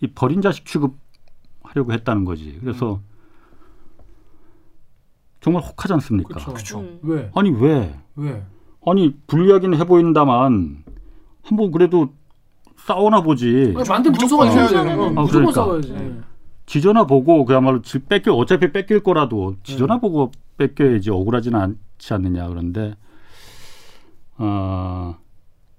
[0.00, 2.56] 이 버린 자식 취급하려고 했다는 거지.
[2.60, 3.00] 그래서
[5.40, 6.38] 정말 혹하지 않습니까?
[6.38, 6.82] 그렇죠.
[6.82, 7.00] 음.
[7.02, 7.32] 왜?
[7.34, 7.98] 아니 왜?
[8.14, 8.44] 왜?
[8.86, 10.84] 아니 불리하긴 해 보인다만
[11.42, 12.14] 한번 그래도
[12.76, 13.74] 싸워나 보지.
[13.76, 14.80] 아니, 만든 문서가 무조건 있어야.
[14.82, 15.52] 어, 아, 무조건 그러니까.
[15.52, 16.29] 싸워야지.
[16.70, 22.94] 지져나 보고 그야말로 지- 뺏길 어차피 뺏길 거라도 지져나 보고 뺏겨야지 억울하지는 않지 않느냐 그런데
[24.38, 25.16] 어,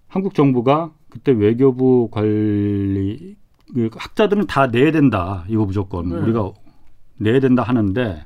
[0.10, 3.38] 한국 정부가 그때 외교부 관리
[3.74, 6.16] 그 학자들은 다 내야 된다 이거 무조건 네.
[6.18, 6.52] 우리가
[7.20, 8.26] 내야 된다 하는데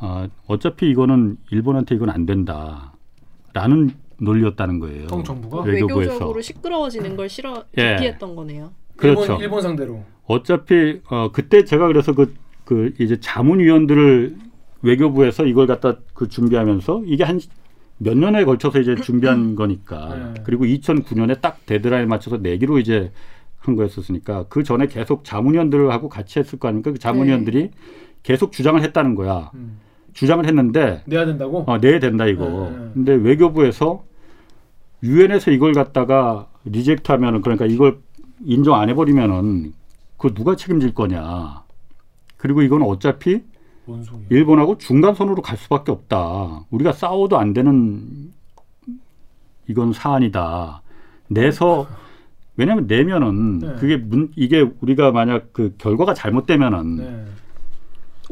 [0.00, 3.90] 어, 어차피 이거는 일본한테 이건 안 된다라는
[4.20, 5.08] 논리였다는 거예요.
[5.08, 6.12] 정 정부가 외교부에서.
[6.12, 7.96] 외교적으로 시끄러워지는 걸 싫어 예.
[7.96, 8.70] 기피했던 거네요.
[9.02, 9.22] 그렇죠.
[9.32, 10.04] 일본, 일본 상대로.
[10.26, 12.34] 어차피 어 그때 제가 그래서 그,
[12.64, 14.36] 그 이제 자문위원들을
[14.82, 17.40] 외교부에서 이걸 갖다 그 준비하면서 이게 한
[18.02, 20.42] 몇 년에 걸쳐서 이제 준비한 거니까 네.
[20.44, 23.12] 그리고 2009년에 딱 데드라인 맞춰서 내기로 이제
[23.58, 26.90] 한 거였었으니까 그 전에 계속 자문위원들하고 같이 했을 거 아닙니까?
[26.90, 27.70] 그 자문위원들이
[28.24, 29.52] 계속 주장을 했다는 거야.
[29.54, 29.78] 음.
[30.14, 31.64] 주장을 했는데 내야 된다고?
[31.66, 32.44] 어, 내야 된다 이거.
[32.44, 32.90] 네, 네.
[32.92, 34.02] 근데 외교부에서
[35.04, 37.98] 유엔에서 이걸 갖다가 리젝트하면은 그러니까 이걸
[38.44, 39.72] 인정 안 해버리면은
[40.16, 41.62] 그 누가 책임질 거냐.
[42.36, 43.42] 그리고 이건 어차피?
[44.30, 46.64] 일본하고 중간선으로 갈 수밖에 없다.
[46.70, 48.32] 우리가 싸워도 안 되는
[49.68, 50.82] 이건 사안이다.
[51.28, 51.86] 내서
[52.56, 53.74] 왜냐하면 내면은 네.
[53.78, 57.24] 그게 문, 이게 우리가 만약 그 결과가 잘못되면은 네.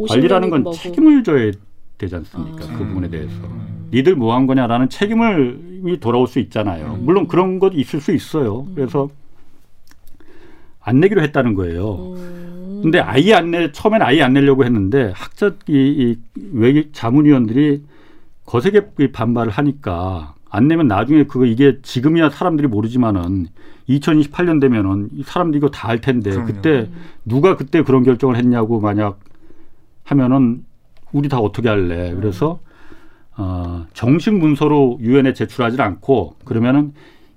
[0.07, 0.77] 관리라는 건 50년이고 뭐고.
[0.79, 1.51] 책임을 져야
[1.99, 2.65] 되지 않습니까?
[2.65, 2.79] 아.
[2.79, 3.35] 그 부분에 대해서.
[3.47, 3.89] 음.
[3.93, 6.95] 니들 뭐 한 거냐라는 책임을 돌아올 수 있잖아요.
[6.95, 7.05] 음.
[7.05, 8.67] 물론 그런 것 있을 수 있어요.
[8.75, 9.09] 그래서
[10.81, 12.15] 안 내기로 했다는 거예요.
[12.17, 12.81] 음.
[12.83, 16.19] 근데 아예 안 내, 처음엔 아예 안 내려고 했는데 학자 이, 이
[16.53, 17.85] 외교 자문위원들이
[18.47, 23.47] 거세게 이 반발을 하니까 안 내면 나중에 그거 이게 지금이야 사람들이 모르지만은
[23.89, 26.47] 2028년 되면은 이 사람들이 이거 다 알 텐데 그럼요.
[26.47, 26.89] 그때
[27.25, 29.21] 누가 그때 그런 결정을 했냐고 만약
[30.05, 30.65] 하면은
[31.13, 32.15] 우리 다 어떻게 할래?
[32.15, 32.61] 그래서
[33.37, 36.93] 어, 정식 문서로 유엔에 제출하지 않고 그러면은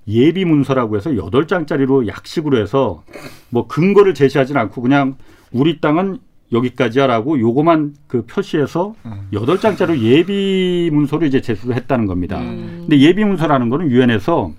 [0.08, 3.02] 예비 문서라고 해서 여덟 장짜리로 약식으로 해서
[3.50, 5.16] 뭐 근거를 제시하지는 않고 그냥
[5.52, 6.18] 우리 땅은
[6.52, 9.28] 여기까지야라고 요거만 그 표시해서 음.
[9.32, 12.38] 여덟 장짜리 예비 문서로 이제 제출을 했다는 겁니다.
[12.40, 12.78] 음.
[12.82, 14.52] 근데 예비 문서라는 거는 유엔에서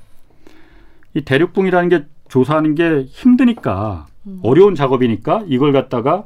[1.14, 4.08] 이 대륙붕이라는 게 조사하는 게 힘드니까
[4.42, 6.24] 어려운 작업이니까 이걸 갖다가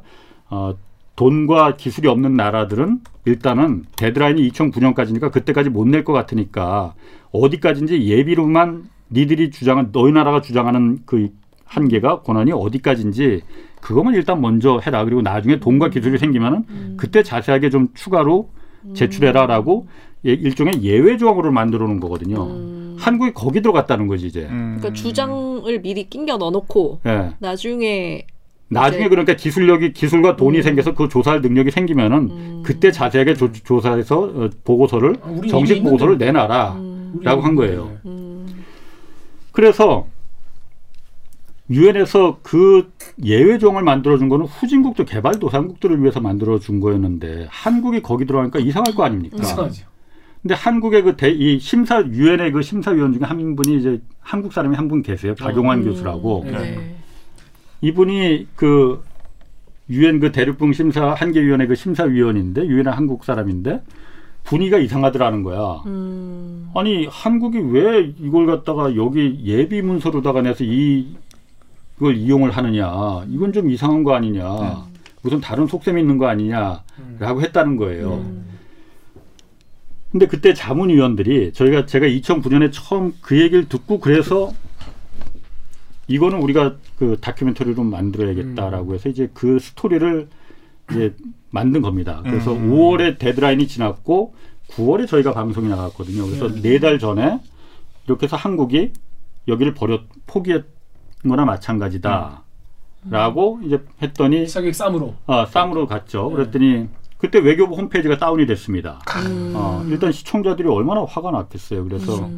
[0.48, 0.74] 어,
[1.14, 6.94] 돈과 기술이 없는 나라들은 일단은 데드라인이 2009년까지니까 그때까지 못 낼 것 같으니까
[7.32, 11.28] 어디까지인지 예비로만 니들이 주장한 너희 나라가 주장하는 그
[11.64, 13.42] 한계가 권한이 어디까지인지
[13.80, 18.50] 그것만 일단 먼저 해라 그리고 나중에 돈과 기술이 생기면은 그때 자세하게 좀 추가로
[18.94, 19.86] 제출해라라고
[20.26, 22.44] 예- 일종의 예외 조항으로 만들어 놓은 거거든요.
[22.46, 22.96] 음.
[22.98, 24.42] 한국이 거기 들어갔다는 거지 이제.
[24.50, 24.76] 음.
[24.78, 27.30] 그러니까 주장을 미리 낑겨 넣어놓고 예.
[27.38, 28.26] 나중에
[28.68, 30.62] 나중에 이제- 그러니까 기술력이 기술과 돈이 음.
[30.62, 32.62] 생겨서 그 조사할 능력이 생기면은 음.
[32.64, 36.26] 그때 자세하게 조, 조사해서 어, 보고서를 아, 정식 보고서를 있는데.
[36.32, 36.72] 내놔라.
[36.74, 37.20] 음.
[37.22, 37.90] 라고 한 거예요.
[39.60, 39.62] 음.
[39.62, 40.06] 그래서
[41.68, 42.90] 유엔에서 그
[43.22, 48.94] 예외 조항을 만들어 준 거는 후진국들 개발도상국들을 위해서 만들어 준 거였는데 한국이 거기 들어가니까 이상할
[48.94, 49.36] 거 아닙니까?
[49.40, 49.86] 이상하죠.
[50.42, 55.02] 근데 한국의 그이 심사 유엔의 그 심사위원 중에 한 분이 이제 한국 사람이 한 분
[55.02, 55.34] 계세요.
[55.38, 55.84] 박용환 음.
[55.84, 56.44] 교수라고.
[56.46, 56.96] 네.
[57.82, 59.02] 이분이 그
[59.90, 63.82] 유엔 그 대륙붕 심사 한계위원회 그 심사위원인데 유엔의 한국 사람인데
[64.50, 65.80] 분위기가 이상하더라는 거야.
[65.86, 66.70] 음.
[66.74, 71.14] 아니 한국이 왜 이걸 갖다가 여기 예비 문서로다가 내서 이
[71.96, 74.88] 이걸 이용을 하느냐 이건 좀 이상한 거 아니냐
[75.22, 78.14] 무슨 다른 속셈이 있는 거 아니냐라고 했다는 거예요.
[78.14, 78.46] 음.
[80.10, 84.52] 근데 그때 자문위원들이 저희가 제가 2009년에 처음 그 얘기를 듣고 그래서
[86.08, 90.26] 이거는 우리가 그 다큐멘터리로 만들어야겠다라고 해서 이제 그 스토리를
[90.90, 91.14] 이제
[91.50, 92.20] 만든 겁니다.
[92.24, 92.70] 그래서 음.
[92.70, 94.34] 5월에 데드라인이 지났고
[94.70, 96.24] 9월에 저희가 방송이 나갔거든요.
[96.26, 97.40] 그래서 네 달 전에
[98.06, 98.92] 이렇게 해서 한국이
[99.48, 100.64] 여기를 버려 포기한
[101.28, 102.42] 거나 마찬가지다.
[103.08, 105.14] 라고 이제 했더니 사격 쌈으로.
[105.26, 106.28] 아, 쌈으로 갔죠.
[106.30, 106.36] 네.
[106.36, 109.00] 그랬더니 그때 외교부 홈페이지가 다운이 됐습니다.
[109.54, 111.84] 어, 일단 시청자들이 얼마나 화가 났겠어요.
[111.84, 112.30] 그래서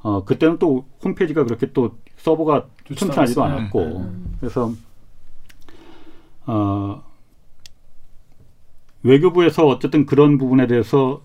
[0.00, 3.42] 어, 그때는 또 홈페이지가 그렇게 또 서버가 튼튼하지도.
[3.42, 4.72] 않았고 그래서
[6.46, 7.02] 어,
[9.04, 11.20] 외교부에서 어쨌든 그런 부분에 대해서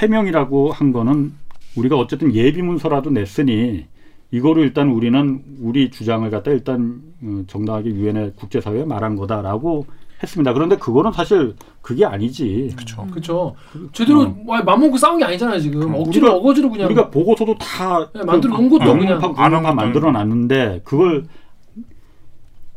[0.00, 1.32] 해명이라고 한 거는
[1.76, 3.86] 우리가 어쨌든 예비 문서라도 냈으니
[4.30, 9.86] 이거를 일단 우리는 우리 주장을 갖다 일단 어, 정당하게 유엔의 국제사회에 말한 거다라고
[10.22, 10.52] 했습니다.
[10.52, 12.72] 그런데 그거는 사실 그게 아니지.
[12.76, 13.06] 그렇죠.
[13.10, 13.54] 그렇죠.
[13.92, 15.94] 제대로 와, 맘먹고 싸운 게 아니잖아요 지금.
[15.94, 16.86] 억지로 우리가- 어거지로 그냥.
[16.86, 21.24] 우리가 보고서도 다 네, 만들어 놓은 것도 영문판 그냥 안한 만들어 놨는데 그걸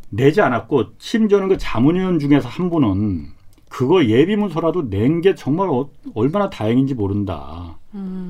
[0.09, 3.27] 내지 않았고 심지어는 그 자문위원 중에서 한 분은
[3.75, 7.77] 그거 예비 문서라도 낸 게 정말 어- 얼마나 다행인지 모른다.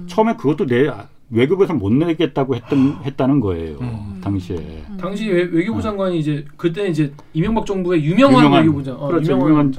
[0.08, 0.88] 처음에 그것도 내
[1.30, 3.78] 외교부에서 못 내겠다고 했던 했다는 거예요.
[4.22, 4.84] 당시에.
[5.00, 9.34] 당시 외, 외교부 장관이 이제 그때 이제 이명박 정부의 유명한, 유명한- 외교부 장, 어, 그렇죠,
[9.34, 9.72] 유명한.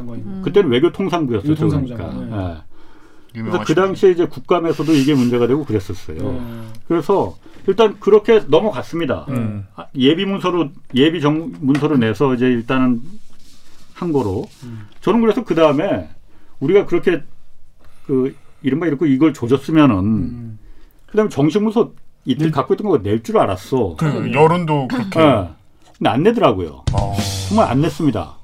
[0.42, 0.70] 그때는.
[0.70, 1.96] 외교통상부 그러니까.
[1.96, 2.56] 장관, 네.
[3.36, 3.40] 예.
[3.42, 6.16] 그래서 그 당시에 이제 국감에서도 이게 문제가 되고 그랬었어요.
[6.18, 6.40] 네.
[6.88, 9.26] 그래서 일단 그렇게 넘어갔습니다.
[9.30, 9.64] 음.
[9.74, 13.00] 아, 예비 문서로 예비 정 문서로 내서 이제 일단은
[13.94, 14.46] 한 거로
[15.06, 16.08] 저는 그래서 그 다음에
[16.58, 17.22] 우리가 그렇게
[18.08, 20.58] 그 이른바 이렇게 이걸 조졌으면은 음.
[21.08, 21.92] 그다음에 정식 문서
[22.24, 23.94] 이때 갖고 있던 거 낼 줄 알았어.
[23.96, 25.20] 그 여론도 그렇게.
[25.20, 25.48] 예.
[25.96, 26.82] 근데 안 내더라고요.
[26.92, 27.16] 어.
[27.48, 28.36] 정말 안 냈습니다.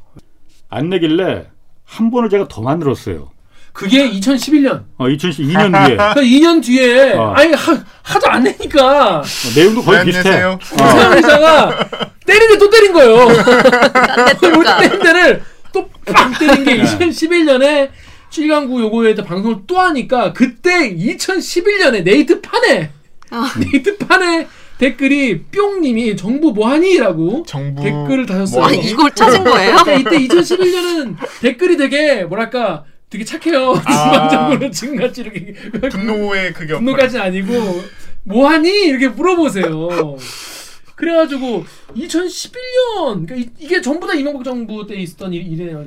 [0.68, 1.48] 안 내길래
[1.84, 3.30] 한 번을 제가 더 만들었어요.
[3.72, 4.84] 그게 2011년.
[4.98, 7.32] 어, 2012년 뒤에 어, 그러니까 2년 뒤에 어.
[7.32, 7.72] 아니 하,
[8.02, 9.22] 하도 안 내니까
[9.56, 10.30] 내용도 거의 비슷해.
[10.30, 10.58] 내세요?
[10.62, 11.88] 이상한 기자가
[12.24, 13.16] 때리는데 또 때린 거예요.
[14.56, 17.90] 우리 안 때린 데를 또빡 때린 게 2011년에
[18.30, 22.90] 7강구 요거에 대해 방송을 또 하니까 그때 2011년에 네이트 판에
[23.60, 24.46] 네이트 판에
[24.78, 28.60] 댓글이 뿅님이 정부 뭐하니라고 정부 댓글을 다셨어요.
[28.62, 29.76] 뭐- 아, 이걸 찾은 거예요?
[30.00, 33.74] 이때 2011년은 댓글이 되게 뭐랄까 되게 착해요.
[33.74, 35.52] 일반적으로 지금같이 이렇게
[35.90, 37.82] 분노의 그게 분노까지는 아니고
[38.24, 40.16] 뭐하니 이렇게 물어보세요.
[40.96, 45.84] 그래가지고 2011년 그러니까 이- 이게 전부 다 이명박 정부 때 있었던 일, 일이네요.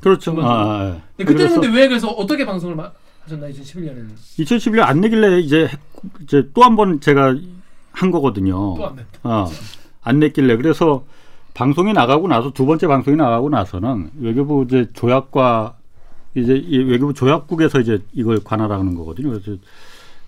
[0.00, 0.34] 그렇죠.
[0.42, 2.90] 아, 아, 근데 그때는 근데 왜 그래서 어떻게 방송을 마-
[3.24, 5.80] 하셨나 2011년에는 2011년 안 내길래 이제 했-
[6.22, 7.34] 이제 또 한 번 제가
[7.92, 8.74] 한 거거든요.
[8.76, 9.08] 또 안 냈다.
[9.22, 9.46] 어,
[10.02, 11.04] 안 냈길래 그래서
[11.54, 15.76] 방송이 나가고 나서 두 번째 방송이 나가고 나서는 외교부 이제 조약과
[16.34, 19.30] 이제 이 외교부 조약국에서 이제 이걸 관할하는 거거든요.
[19.30, 19.56] 그래서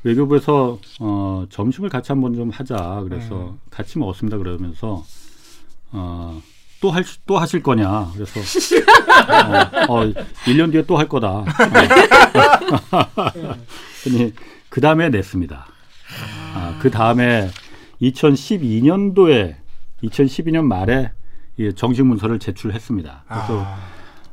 [0.04, 3.02] 외교부에서 어, 점심을 같이 한번 좀 하자.
[3.08, 4.38] 그래서 같이 먹었습니다.
[4.38, 5.04] 그러면서
[5.92, 6.40] 어,
[6.80, 8.10] 또 할, 또 하실 거냐.
[8.14, 8.40] 그래서
[9.88, 10.12] 어, 어,
[10.44, 11.44] 1년 뒤에 또 할 거다.
[14.04, 14.32] 그니
[14.68, 15.66] 그 다음에 냈습니다.
[16.54, 17.50] 아, 그 다음에
[18.00, 19.56] 2012년도에
[20.04, 21.10] 2012년 말에
[21.58, 23.24] 이 정식 문서를 제출했습니다.
[23.26, 23.66] 그래서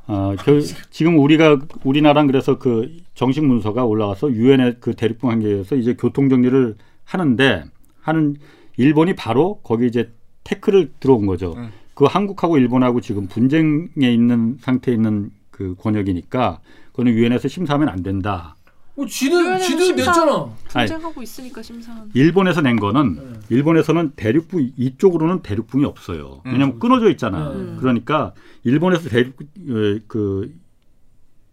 [0.07, 5.95] 어, 결, 지금 우리가 우리나라는 그래서 그 정식 문서가 올라가서 유엔의 그 대륙붕 한계에서 이제
[5.95, 7.63] 교통 정리를 하는데
[8.01, 8.35] 하는
[8.77, 10.11] 일본이 바로 거기 이제
[10.43, 11.53] 태클을 들어온 거죠.
[11.57, 11.69] 음.
[11.95, 16.59] 그 한국하고 일본하고 지금 분쟁에 있는 상태에 있는 그 권역이니까
[16.91, 18.55] 그거는 유엔에서 심사하면 안 된다.
[18.97, 20.45] 어, 지는 심사- 냈잖아.
[20.69, 22.09] 분쟁하고 있으니까 심사하는.
[22.13, 23.39] 일본에서 낸 거는 네.
[23.49, 26.41] 일본에서는 대륙부 이쪽으로는 대륙붕이 없어요.
[26.45, 27.51] 왜냐하면 끊어져 있잖아.
[27.51, 27.77] 음.
[27.79, 29.33] 그러니까 일본에서 대륙
[29.69, 29.99] 어,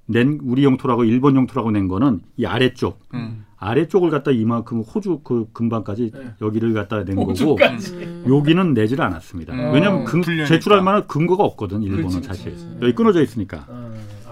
[0.07, 3.45] 그낸 우리 영토라고 일본 영토라고 낸 거는 이 아래쪽 음.
[3.57, 6.21] 아래쪽을 갖다 이만큼 호주 그 근방까지 네.
[6.41, 8.25] 여기를 갖다 낸 거고 호주까지.
[8.29, 9.53] 여기는 내지를 않았습니다.
[9.55, 9.73] 음.
[9.75, 10.23] 왜냐하면 근.
[10.23, 12.79] 제출할 만한 근거가 없거든 일본은 그렇지, 사실 그렇지.
[12.83, 13.67] 여기 끊어져 있으니까.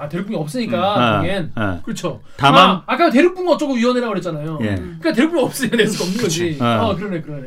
[0.00, 1.22] 어, 아 대륙붕이 없으니까 음.
[1.22, 1.80] 거긴 아, 아.
[1.82, 2.20] 그렇죠.
[2.36, 4.58] 다만- 아, 아까 대륙붕 어쩌고 위원회라고 그랬잖아요.
[4.62, 4.74] 예.
[4.76, 6.56] 그러니까 대륙붕이 없으니까 낼 수가 없는 거지.
[6.60, 6.64] 아.
[6.90, 7.46] 아 그러네 그러네.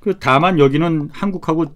[0.00, 1.66] 그 다만 여기는 한국하고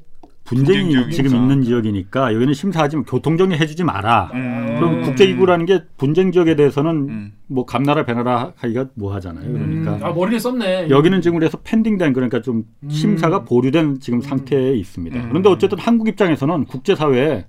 [0.45, 1.37] 분쟁이 분쟁 지금 지역이니까.
[1.43, 4.31] 있는 지역이니까 여기는 심사하지 교통정리 해주지 마라.
[4.33, 4.77] 음.
[4.79, 7.33] 그럼 국제기구라는 게 분쟁 지역에 대해서는 음.
[7.49, 9.53] 뭐 감나라 배나라 하기가 뭐 하잖아요.
[9.53, 10.89] 그러니까 아 머리를 썼네.
[10.89, 12.89] 여기는 지금 그래서 펜딩된 그러니까 좀 음.
[12.91, 15.19] 심사가 보류된 지금 상태에 있습니다.
[15.19, 15.29] 음.
[15.31, 17.47] 그런데 어쨌든 한국 입장에서는 국제사회에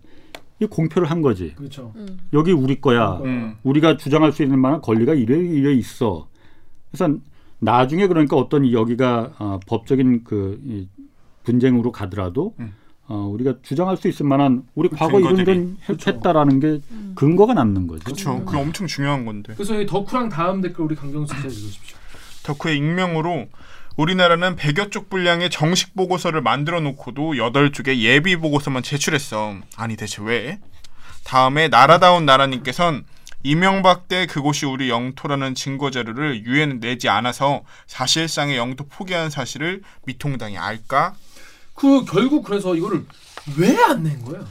[0.59, 1.53] 이 공표를 한 거지.
[1.55, 1.93] 그렇죠.
[2.33, 3.19] 여기 우리 거야.
[3.23, 3.55] 음.
[3.63, 6.27] 우리가 주장할 수 있는 만한 권리가 이래 이래 있어.
[6.91, 7.15] 그래서
[7.59, 10.87] 나중에 그러니까 어떤 이 여기가 어, 법적인 그 이
[11.47, 12.73] 분쟁으로 가더라도 음.
[13.07, 15.37] 어, 우리가 주장할 수 있을 만한 우리 과거 이런.
[15.37, 16.11] 이런 그쵸.
[16.11, 16.81] 했다라는 게
[17.15, 18.03] 근거가 남는 거죠.
[18.03, 18.43] 그렇죠.
[18.43, 19.53] 그게 엄청 중요한 건데.
[19.55, 21.97] 그래서 이 덕후랑 다음 댓글 우리 강경수 기자 읽어주십시오.
[22.43, 23.47] 덕후의 익명으로
[23.97, 29.55] 우리나라는 100여 쪽 분량의 정식 보고서를 만들어 놓고도 8쪽의 예비 보고서만 제출했어.
[29.75, 30.59] 아니 대체 왜?
[31.23, 33.05] 다음에 나라다운 나라님께선
[33.43, 40.57] 이명박 때 그곳이 우리 영토라는 증거 자료를 유엔에 내지 않아서 사실상의 영토 포기한 사실을 미통당이
[40.57, 41.15] 알까?
[41.73, 43.03] 그 결국 그래서 이거를
[43.57, 44.45] 왜 안 낸 거예요?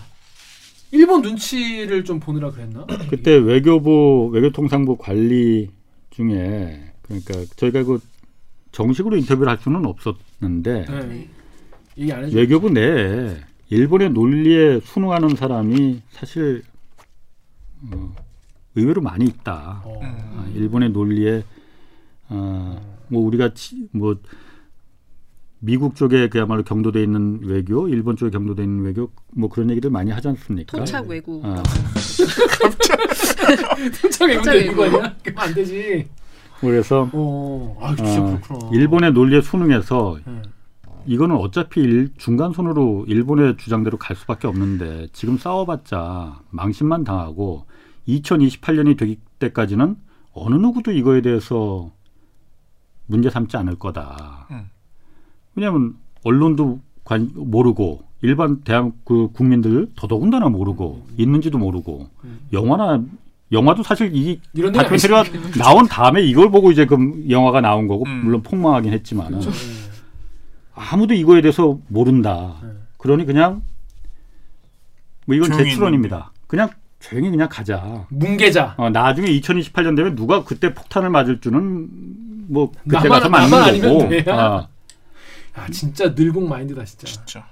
[0.92, 2.86] 일본 눈치를 좀 보느라 그랬나?
[3.10, 5.70] 그때 외교부 외교통상부 관리
[6.10, 8.00] 중에 그러니까 저희가 그
[8.76, 11.28] 정식으로 인터뷰를 할 수는 없었는데 네.
[11.96, 12.36] 얘기 안 해줘.
[12.36, 13.38] 외교부 내에
[13.70, 16.62] 일본의 논리에 순응하는 사람이 사실
[17.90, 18.14] 어,
[18.74, 19.80] 의외로 많이 있다.
[19.82, 20.00] 어.
[20.02, 21.42] 아, 일본의 논리에
[22.28, 24.18] 어, 뭐 우리가 치, 뭐
[25.58, 30.10] 미국 쪽에 그야말로 경도돼 있는 외교, 일본 쪽에 경도돼 있는 외교 뭐 그런 얘기들 많이
[30.10, 30.76] 하지 않습니까?
[30.76, 31.42] 토착 외국.
[31.46, 31.62] 아,
[34.18, 35.16] 갑자기 있는 거 아니야?
[35.34, 36.06] 안 되지.
[36.60, 38.70] 그래서 어, 아 어.
[38.72, 40.42] 일본의 논리에 순응해서 네.
[41.06, 47.66] 이거는 어차피 일, 중간선으로 일본의 주장대로 갈 수밖에 없는데 지금 싸워봤자 망신만 당하고
[48.08, 49.96] 2028년이 되기 때까지는
[50.32, 51.90] 어느 누구도 이거에 대해서
[53.06, 54.48] 문제 삼지 않을 거다.
[54.50, 54.68] 음.
[55.54, 62.08] 왜냐하면 언론도 관, 모르고 일반 대한 그 국민들 더더군다나 모르고 있는지도 모르고
[62.52, 63.04] 영화나
[63.52, 66.96] 영화도 사실 이 이런 데가 다큐멘터리가 나온 다음에 이걸 보고 이제 그
[67.30, 68.24] 영화가 나온 거고 음.
[68.24, 69.50] 물론 폭망하긴 했지만은 네.
[70.74, 72.56] 아무도 이거에 대해서 모른다.
[72.62, 72.70] 네.
[72.98, 73.62] 그러니 그냥
[75.26, 76.32] 뭐 이건 제 추론입니다.
[76.46, 78.06] 그냥 조용히 그냥 가자.
[78.10, 78.74] 뭉개자.
[78.78, 81.88] 어, 나중에 2028년 되면 누가 그때 폭탄을 맞을 줄은
[82.48, 84.08] 뭐 그때 나만- 가서 맞는 거고.
[84.08, 84.24] 돼.
[84.30, 84.66] 아,
[85.54, 87.06] 아 진짜 늘공 마인드다 진짜.
[87.06, 87.46] 진짜.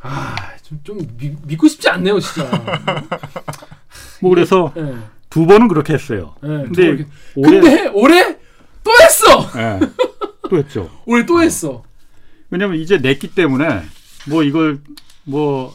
[0.00, 0.98] 아좀 좀
[1.46, 2.50] 믿고 싶지 않네요 진짜.
[4.20, 4.94] 뭐 그래서 네.
[5.28, 6.34] 두 번은 그렇게 했어요.
[6.42, 7.06] 네, 근데
[7.36, 8.36] 올해 근데 올해
[8.82, 9.58] 또 했어.
[9.58, 9.80] 예,
[10.48, 10.90] 또 했죠.
[11.06, 11.82] 올해 또 했어.
[12.50, 13.82] 왜냐면 이제 냈기 때문에
[14.28, 14.80] 뭐 이걸
[15.24, 15.72] 뭐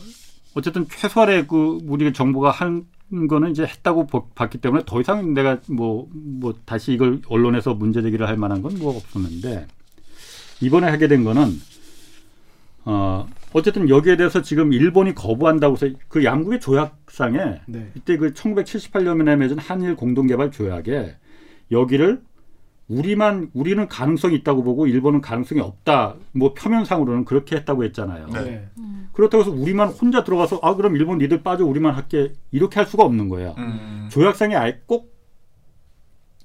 [0.56, 2.86] 어쨌든 최소한의 그 우리가 정부가 한
[3.30, 8.28] 거는 이제 했다고 보- 봤기 때문에 더 이상 내가 뭐뭐 다시 이걸 언론에서 문제 제기를
[8.28, 9.68] 할 만한 건 뭐 없었는데
[10.62, 11.62] 이번에 하게 된 거는
[12.86, 17.90] 어 어쨌든 여기에 대해서 지금 일본이 거부한다고 해서 그 양국의 조약상에 네.
[17.96, 21.16] 이때 그 1978년에 맺은 한일 공동개발 조약에
[21.72, 22.22] 여기를
[22.90, 26.16] 우리만 우리는 가능성이 있다고 보고 일본은 가능성이 없다.
[26.34, 28.28] 뭐 표면상으로는 그렇게 했다고 했잖아요.
[28.28, 28.44] 네.
[28.44, 28.70] 네.
[29.14, 33.06] 그렇다고 해서 우리만 혼자 들어가서 아 그럼 일본 니들 빠져 우리만 할게 이렇게 할 수가
[33.06, 33.56] 없는 거야.
[33.58, 34.10] 음.
[34.12, 35.16] 조약상에 아예 꼭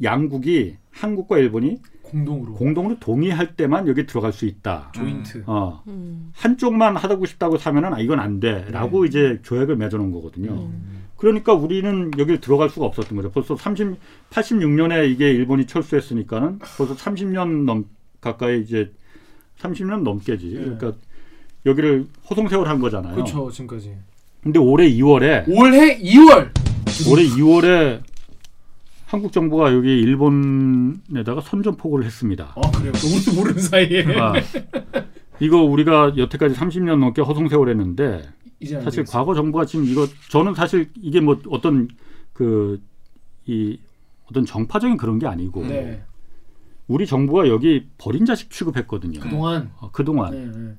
[0.00, 1.78] 양국이 한국과 일본이
[2.10, 4.90] 공동으로 공동으로 동의할 때만 여기 들어갈 수 있다.
[4.94, 5.44] 조인트.
[5.46, 6.32] 어 음.
[6.34, 10.70] 한쪽만 하고 싶다고 사면은 아 이건 안 돼라고 이제 조약을 맺어놓은 거거든요.
[11.16, 13.30] 그러니까 우리는 여기 들어갈 수가 없었던 거죠.
[13.30, 13.96] 벌써 30,
[14.30, 17.84] 86년에 이게 일본이 철수했으니까는 벌써 30년 넘
[18.20, 18.90] 가까이 이제
[19.60, 20.46] 30년 넘게지.
[20.46, 20.60] 네.
[20.60, 20.92] 그러니까
[21.66, 23.14] 여기를 호송세월 한 거잖아요.
[23.14, 23.94] 그렇죠 지금까지.
[24.42, 26.50] 근데 올해 2월에 올해 2월.
[27.10, 28.00] 올해 2월에
[29.10, 32.54] 한국 정부가 여기 일본에다가 선전포고를 했습니다.
[32.56, 32.92] 아 그래요.
[32.94, 34.04] 우리도 모르는 사이에.
[34.18, 34.32] 아,
[35.40, 38.28] 이거 우리가 여태까지 30년 넘게 허송세월했는데
[38.82, 39.04] 사실.
[39.04, 41.88] 과거 정부가 지금 이거 저는 사실 이게 뭐 어떤
[42.32, 42.80] 그
[43.50, 43.78] 이
[44.26, 46.04] 어떤 정파적인 그런 게 아니고 네.
[46.86, 49.20] 우리 정부가 여기 버린 자식 취급했거든요.
[49.20, 49.72] 그동안.
[49.80, 50.74] 어, 그동안 네, 네.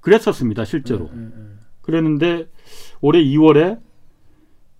[0.00, 1.10] 그랬었습니다 실제로.
[1.12, 1.42] 네, 네, 네.
[1.82, 2.48] 그랬는데
[3.00, 3.80] 올해 2월에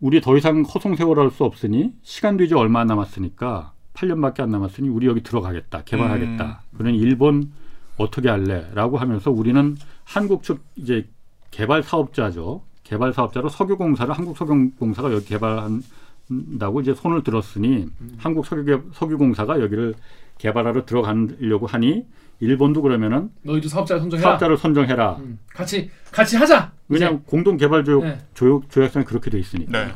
[0.01, 4.89] 우리 더 이상 허송 세월할 수 없으니 시간도 이제 얼마 안 남았으니까 8년밖에 안 남았으니
[4.89, 6.63] 우리 여기 들어가겠다 개발하겠다.
[6.77, 7.51] 그러니 일본
[7.97, 11.09] 어떻게 할래?라고 하면서 우리는 한국 측 이제
[11.51, 12.63] 개발 사업자죠.
[12.85, 19.95] 개발 사업자로 석유공사를 한국 석유공사가 여기 개발한다고 이제 손을 들었으니 한국 석유 석유공사가 여기를
[20.39, 22.07] 개발하러 들어가려고 하니
[22.41, 24.31] 일본도 그러면은 너희도 사업자 선정해라.
[24.31, 25.17] 사업자를 선정해라.
[25.17, 26.71] 음, 같이 같이 하자.
[26.89, 28.19] 왜냐하면 공동 개발 조약 네.
[28.35, 29.93] 조약 조약상에 그렇게 돼 있으니까 네.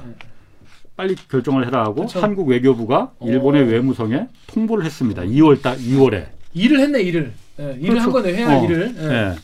[0.97, 2.21] 빨리 결정을 해라 하고 그쵸.
[2.21, 3.67] 한국 외교부가 일본의 오.
[3.67, 5.23] 외무성에 통보를 했습니다.
[5.23, 6.27] 2월 달 2월에.
[6.55, 7.33] 일을 했네 일을.
[7.61, 8.01] 예, 일을 그렇죠.
[8.03, 8.95] 한 거네 해야 어, 일을.
[8.99, 9.03] 예.
[9.03, 9.35] 예.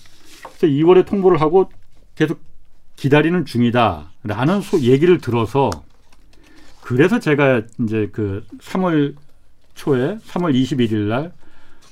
[0.43, 1.71] 그래서 2월에 통보를 하고
[2.15, 2.41] 계속
[2.97, 5.71] 기다리는 중이다라는 소, 얘기를 들어서
[6.83, 9.15] 그래서 제가 이제 그 3월
[9.75, 11.33] 초에 3월 21일 날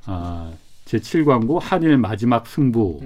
[0.04, 0.52] 아,
[0.84, 3.00] 제 7광고 한일 마지막 승부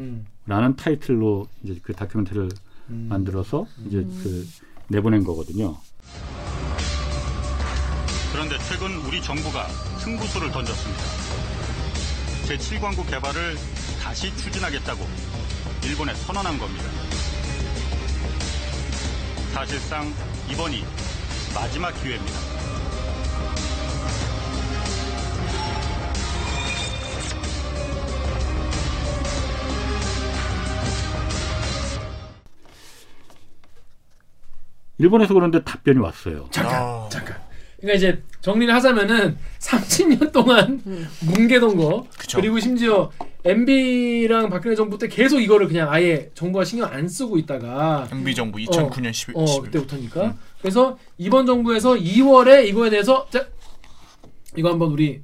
[0.50, 2.48] 라는 음, 타이틀로 이제 그 다큐멘터리를
[2.88, 3.06] 음.
[3.08, 4.48] 만들어서 이제 그
[4.88, 5.76] 내보낸 거거든요.
[8.32, 9.68] 그런데 최근 우리 정부가
[10.00, 11.02] 승부수를 던졌습니다.
[12.48, 13.54] 제7광구 개발을
[14.02, 15.06] 다시 추진하겠다고
[15.84, 16.84] 일본에 선언한 겁니다.
[19.52, 20.12] 사실상
[20.50, 20.82] 이번이
[21.54, 22.34] 마지막 기회입니다.
[35.00, 36.46] 일본에서 그런데 답변이 왔어요.
[36.50, 37.08] 잠깐 아.
[37.10, 37.36] 잠깐.
[37.80, 40.82] 그러니까 이제 정리를 하자면은 30년 동안
[41.24, 42.38] 뭉개던 거 그쵸.
[42.38, 43.10] 그리고 심지어
[43.42, 48.58] MB랑 박근혜 정부 때 계속 이거를 그냥 아예 정부가 신경 안 쓰고 있다가 MB 정부
[48.58, 49.32] 2009년 10일.
[49.34, 53.46] 어 그때부터니까 그래서 이번 정부에서 2월에 이거에 대해서 자
[54.56, 55.22] 이거 한번 우리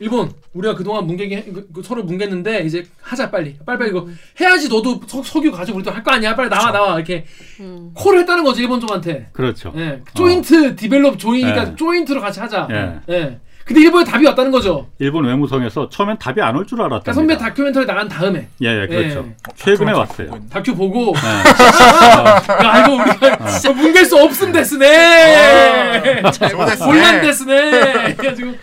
[0.00, 4.06] 일본 우리가 그동안 뭉개기 그- 그 서로 뭉갰는데 이제 하자 빨리 빨리빨리 이거
[4.40, 7.24] 해야지 너도 석, 석유 가지고 우리도 할 거 아니야 빨리 나와 나와 이렇게
[7.60, 7.90] 음.
[7.94, 9.72] 콜을 했다는 거지 일본 쪽한테 그렇죠.
[9.76, 11.74] 예 joint develop zone이니까 네.
[11.76, 13.12] joint로 같이 하자 예.
[13.12, 17.12] 예 근데 일본에 답이 왔다는 거죠 일본 외무성에서 처음엔 답이 안 올줄 그러니까 알았답니다.
[17.12, 19.26] 선배 다큐멘터리 나간 다음에 예, 예, 그렇죠.
[19.28, 19.34] 예.
[19.56, 20.30] 최근에 어, 왔어요.
[20.48, 21.18] 다큐 보고 예.
[22.64, 26.86] 야 이거 우리가 진짜 뭉갤 수 없음 ですね 잘못했어.
[26.86, 28.54] 곤란 ですね 그래가지고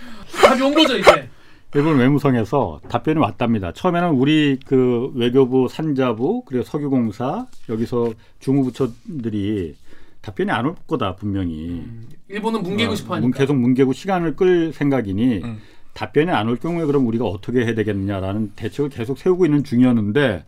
[0.43, 1.29] 답이 온 거죠 이제
[1.73, 3.73] 일본 외무성에서 답변이 왔답니다.
[3.73, 9.75] 처음에는 우리 그 외교부, 산자부, 그리고 석유공사 여기서 중후부처들이
[10.21, 11.83] 답변이 안 올 거다 분명히.
[12.29, 15.57] 일본은 뭉개고 어, 싶어 문- 하니까 계속 뭉개고 시간을 끌 생각이니 음.
[15.93, 20.45] 답변이 안 올 경우에 그럼 우리가 어떻게 해야 되겠느냐라는 대책을 계속 세우고 있는 중이었는데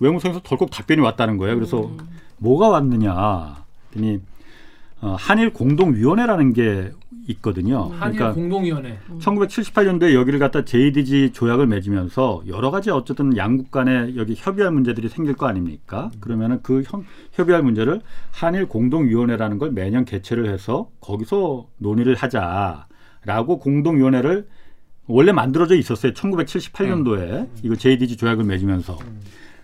[0.00, 1.56] 외무성에서 덜컥 답변이 왔다는 거예요.
[1.56, 1.90] 그래서
[2.38, 3.56] 뭐가 왔느냐
[3.88, 4.20] 했더니
[5.00, 6.92] 어, 한일 공동위원회라는 게
[7.28, 7.90] 있거든요.
[7.98, 14.34] 한일 그러니까 공동위원회 1978년도에 여기를 갖다 JDG 조약을 맺으면서 여러 가지 어쨌든 양국 간에 여기
[14.36, 16.10] 협의할 문제들이 생길 거 아닙니까?
[16.20, 17.02] 그러면은 그 협,
[17.32, 18.00] 협의할 문제를
[18.30, 24.46] 한일 공동위원회라는 걸 매년 개최를 해서 거기서 논의를 하자라고 공동위원회를
[25.06, 26.12] 원래 만들어져 있었어요.
[26.12, 28.98] 1978년도에 이거 JDG 조약을 맺으면서.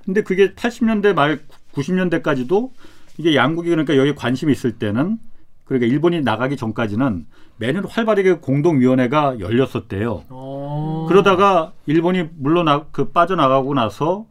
[0.04, 1.40] 근데 그게 80년대 말
[1.72, 2.70] 90년대까지도
[3.18, 5.18] 이게 양국이 그러니까 여기 관심이 있을 때는
[5.64, 7.26] 그러니까 일본이 나가기 전까지는
[7.60, 10.24] 매년 활발하게 공동위원회가 열렸었대요.
[10.30, 11.04] 어...
[11.08, 14.26] 그러다가 일본이 물러나 그 빠져나가고 나서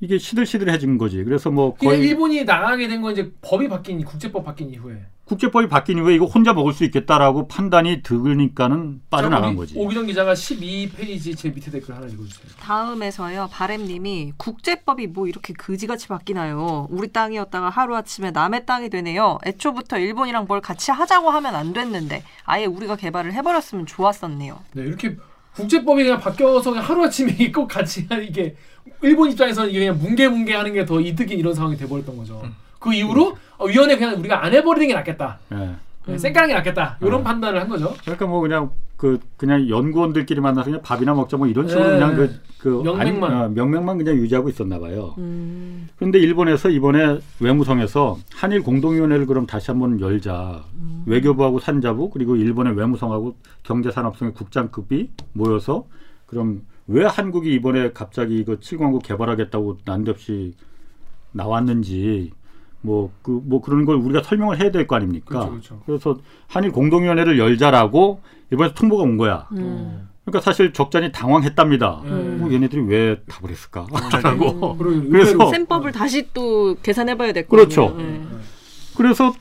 [0.00, 1.22] 이게 시들시들해진 거지.
[1.22, 5.98] 그래서 뭐 거의 일본이 나가게 된 건 이제 법이 바뀐 국제법 바뀐 이후에 국제법이 바뀐
[5.98, 9.74] 이후에 이거 혼자 먹을 수 있겠다라고 판단이 들으니까는 빠져나간 거지.
[9.78, 12.48] 오기정 기자가 12페이지 제 밑에 댓글 하나 읽어주세요.
[12.58, 16.88] 다음에서요 바램님이 국제법이 뭐 이렇게 그지같이 바뀌나요?
[16.90, 19.38] 우리 땅이었다가 하루 아침에 남의 땅이 되네요.
[19.46, 24.58] 애초부터 일본이랑 뭘 같이 하자고 하면 안 됐는데 아예 우리가 개발을 해버렸으면 좋았었네요.
[24.72, 25.16] 네 이렇게
[25.54, 28.56] 국제법이 그냥 바뀌어서 그냥 하루아침에 꼭 같이 이게
[29.02, 32.42] 일본 입장에서는 이게 그냥 뭉개뭉개하는 게 더 이득인 이런 상황이 돼버렸던 거죠.
[32.82, 35.38] 그 이후로 어, 위원회 그냥 우리가 안 해버리는 게 낫겠다.
[35.52, 35.76] 예.
[36.06, 36.98] 네, 쌩까는 게 낫겠다.
[37.00, 37.24] 이런 음.
[37.24, 37.94] 판단을 한 거죠.
[38.02, 41.92] 그러니까 뭐 그냥 그 그냥 연구원들끼리 만나서 그냥 밥이나 먹자 뭐 이런 식으로 네.
[41.92, 43.32] 그냥 그, 그 명맥만.
[43.32, 45.14] 아니, 어, 명맥만 그냥 유지하고 있었나 봐요.
[45.18, 50.64] 음, 그런데 일본에서 이번에 외무성에서 한일 공동위원회를 그럼 다시 한번 열자.
[51.06, 55.84] 외교부하고 산자부 그리고 일본의 외무성하고 경제산업성의 국장급이 모여서
[56.26, 60.54] 그럼 왜 한국이 이번에 갑자기 이거 7광구 개발하겠다고 난데없이
[61.32, 62.32] 나왔는지
[62.82, 65.48] 뭐 그 뭐 그런 걸 우리가 설명을 해야 될 거 아닙니까?
[65.48, 66.10] 그렇죠, 그렇죠.
[66.12, 66.18] 래서
[66.48, 68.20] 한일 공동위원회를 열자라고
[68.50, 69.46] 일본에서 통보가 온 거야.
[69.52, 70.08] 음.
[70.24, 72.02] 그러니까 사실 적잖이 당황했답니다.
[72.04, 72.38] 음.
[72.40, 73.86] 뭐 얘네들이 왜 답을 했을까?
[74.22, 74.76] 라고.
[74.76, 77.64] 그리고 그래서 의외로 셈법을 다시 또 계산해봐야 될 거예요.
[77.64, 77.96] 그렇죠.
[78.96, 79.32] 그래서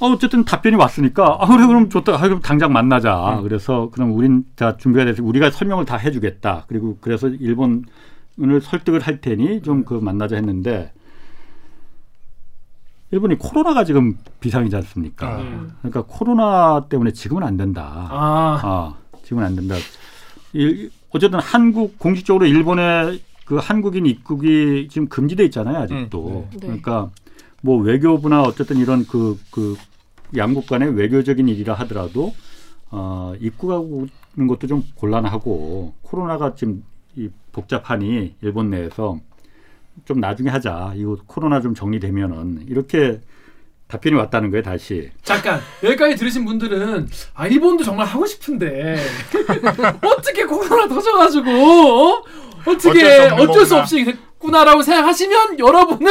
[0.00, 2.14] 어, 어쨌든 답변이 왔으니까 아 그래 그럼 좋다.
[2.14, 3.40] 아, 그럼 당장 만나자.
[3.42, 6.64] 그래서 그럼 우린 다 준비가 돼서 우리가 설명을 다 해주겠다.
[6.68, 7.82] 그리고 그래서 일본을
[8.62, 10.92] 설득을 할 테니 좀 그 만나자 했는데
[13.10, 15.28] 일본이 코로나가 지금 비상이지 않습니까?
[15.28, 15.66] 아.
[15.80, 18.08] 그러니까 코로나 때문에 지금은 안 된다.
[18.10, 19.76] 아, 아, 지금은 안 된다.
[20.52, 26.48] 일, 어쨌든 한국 공식적으로 일본의 그 한국인 입국이 지금 금지돼 있잖아요, 아직도.
[26.52, 26.58] 네.
[26.60, 27.08] 그러니까
[27.62, 29.76] 뭐 외교부나 어쨌든 이런 그, 그
[30.36, 32.34] 양국 간의 외교적인 일이라 하더라도
[32.90, 36.84] 어, 입국하는 것도 좀 곤란하고 코로나가 지금
[37.16, 39.18] 이 복잡하니 일본 내에서
[40.04, 40.92] 좀 나중에 하자.
[40.96, 43.20] 이거 코로나 좀 정리되면은 이렇게
[43.86, 45.10] 답변이 왔다는 거예요, 다시.
[45.22, 48.96] 잠깐 여기까지 들으신 분들은 아 일본도 정말 하고 싶은데
[50.04, 52.22] 어떻게 코로나 터져가지고 어?
[52.66, 53.04] 어떻게
[53.38, 53.76] 어쩔 수.
[53.76, 56.10] 없이 됐구나라고 생각하시면 여러분은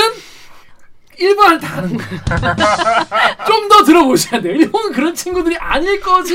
[1.20, 2.22] 일본을 다 아는 거예요.
[3.48, 4.56] 좀 더 들어보셔야 돼요.
[4.56, 6.34] 일본은 그런 친구들이 아닐 것이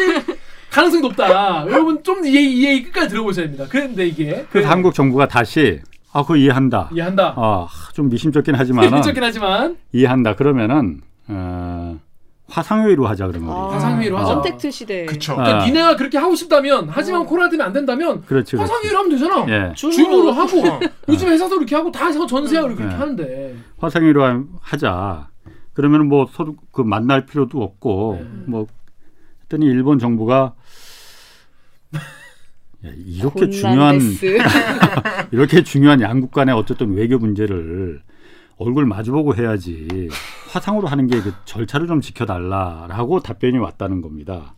[0.71, 1.67] 가능성이 높다.
[1.67, 3.67] 여러분 좀 이해 이해 끝까지 들어보셔야 됩니다.
[3.69, 5.81] 그런데 이게 그래서 한국 정부가 다시
[6.13, 6.91] 아, 그거 이해한다.
[6.93, 7.35] 이해한다.
[7.37, 10.37] 아, 좀 미심쩍긴 하지만 미적긴 하지만 이해한다.
[10.37, 11.99] 그러면은 어,
[12.49, 13.69] 화상회의로 하자 그런 거예요.
[13.69, 14.35] 화상회의로 하자.
[14.35, 15.07] contact 시대.
[15.07, 15.35] 그쵸.
[15.37, 15.67] 그러니까 아.
[15.67, 18.57] 니네가 그렇게 하고 싶다면 하지만 코로나 때문에 안 된다면 그렇지.
[18.57, 19.47] 화상회의로 하면 되잖아.
[19.49, 19.73] 예.
[19.75, 20.81] Zoom으로 하고 어.
[21.09, 22.95] 요즘 회사도 이렇게 하고 다 전세하고 그렇게 네.
[22.95, 25.29] 하는데 화상회의로 하- 하자.
[25.73, 28.27] 그러면 뭐 서로 그 만날 필요도 없고 네.
[28.47, 28.67] 뭐
[29.45, 30.53] 했더니 일본 정부가
[32.87, 33.99] 야, 이렇게 중요한.
[35.31, 38.03] 이렇게 중요한 양국 간의 어쨌든 외교 문제를
[38.59, 40.09] 얼굴 마주보고 해야지
[40.51, 44.55] 화상으로 하는 게 그 절차를 좀 지켜달라라고 답변이 왔다는 겁니다.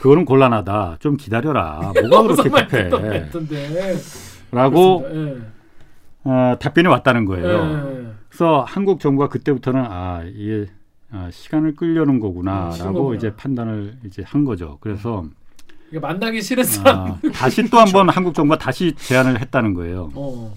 [0.00, 0.96] 그거는 곤란하다.
[1.00, 1.92] 좀 기다려라.
[2.08, 3.96] 뭐가 그렇게 급해?
[4.50, 5.36] 라고 예.
[6.24, 7.46] 어, 답변이 왔다는 거예요.
[7.46, 8.06] 예.
[8.28, 10.66] 그래서 한국 정부가 그때부터는 아 이게
[11.12, 13.16] 아, 시간을 끌려는 음, 거구나라고 거구나.
[13.16, 14.78] 이제 판단을 이제 한 거죠.
[14.80, 15.24] 그래서
[15.90, 16.98] 이게 만나기 싫은 사람.
[16.98, 20.10] 아, 다시 또 한번 한국 정부가 다시 제안을 했다는 거예요.
[20.14, 20.54] 어.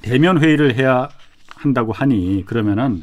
[0.00, 1.08] 대면 회의를 해야
[1.48, 3.02] 한다고 하니 그러면은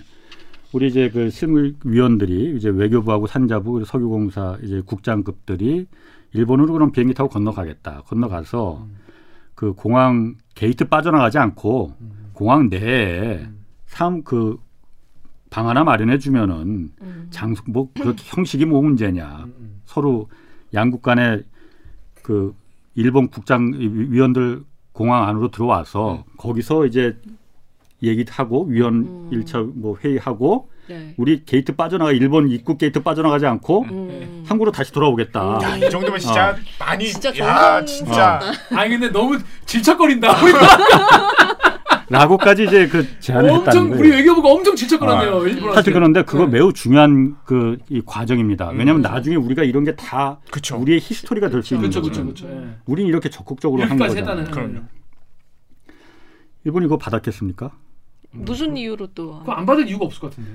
[0.72, 5.88] 우리 이제 그 실무위원들이 이제 외교부하고 산자부 석유공사 이제 국장급들이
[6.34, 8.04] 일본으로 그럼 비행기 타고 건너가겠다.
[8.06, 8.88] 건너가서
[9.54, 11.94] 그 공항 게이트 빠져나가지 않고
[12.34, 13.46] 공항 내에
[13.88, 14.58] 삼그
[15.50, 16.92] 방 하나 마련해 주면은
[17.30, 19.44] 장소 뭐 그렇게 형식이 뭐 문제냐.
[19.46, 19.82] 음.
[19.84, 20.30] 서로
[20.74, 21.44] 양국 간의
[22.24, 22.54] 그
[22.96, 27.18] 일본 국장 위원들 공항 안으로 들어와서 거기서 이제
[28.04, 29.30] 얘기하고 위원 음.
[29.32, 31.14] 일 1차 뭐 회의하고 네.
[31.18, 34.44] 우리 게이트 빠져나가 일본 입국 게이트 빠져나가지 않고 음.
[34.48, 35.60] 한국으로 다시 돌아오겠다.
[35.62, 38.40] 야, 이 정도면 진짜 많이 진짜 야 정상- 진짜
[38.72, 40.36] 아니 근데 너무 질척거린다.
[42.22, 44.00] 라고까지 이제 그 제안을 했다는 엄청 거예요.
[44.02, 45.70] 우리 외교부가 엄청 질척거렸네요.
[45.70, 45.74] 아.
[45.74, 46.52] 사실 그런데 그거 네.
[46.54, 48.70] 매우 중요한 그 이 과정입니다.
[48.70, 49.02] 왜냐하면 음.
[49.02, 50.40] 나중에 우리가 이런 게 다.
[50.74, 52.24] 우리의 히스토리가 될 수 있는 그렇죠, 거죠.
[52.24, 52.68] 그렇죠, 그렇죠.
[52.68, 52.76] 예.
[52.86, 54.20] 우리는 이렇게 적극적으로 한 거잖아요.
[54.22, 54.52] 했다는.
[54.52, 54.80] 그럼요.
[56.64, 57.72] 일본이 그거 받았겠습니까?
[58.32, 59.40] 무슨 이유로 또?
[59.40, 60.52] 그거 안 받을 이유가 없을 것 같은데.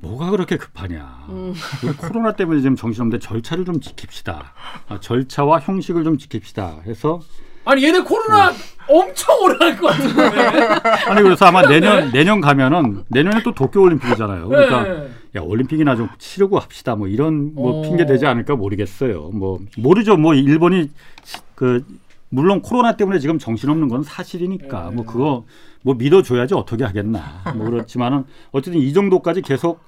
[0.00, 1.26] 뭐가 그렇게 급하냐.
[1.30, 1.54] 음.
[1.84, 4.42] 우리 코로나 때문에 지금 정신없는데 절차를 좀 지킵시다.
[4.88, 6.82] 아, 절차와 형식을 좀 지킵시다.
[6.86, 7.20] 해서
[7.64, 8.52] 아니 얘네 코로나
[8.88, 10.22] 엄청 오래 할 것 같은데.
[11.08, 14.48] 아니 그래서 아마 내년 내년 가면은 내년에 또 도쿄 올림픽이잖아요.
[14.48, 15.08] 그러니까 네.
[15.36, 16.94] 야 올림픽이나 좀 치르고 합시다.
[16.96, 17.82] 뭐 이런 뭐 어.
[17.82, 19.30] 핑계 되지 않을까 모르겠어요.
[19.34, 20.16] 뭐 모르죠.
[20.16, 20.90] 뭐 일본이
[21.24, 21.84] 시- 그
[22.30, 24.96] 물론 코로나 때문에 지금 정신없는 건 사실이니까 네.
[24.96, 25.44] 뭐 그거
[25.82, 27.42] 뭐 믿어줘야지 어떻게 하겠나.
[27.54, 29.80] 뭐 그렇지만은 어쨌든 이 정도까지 계속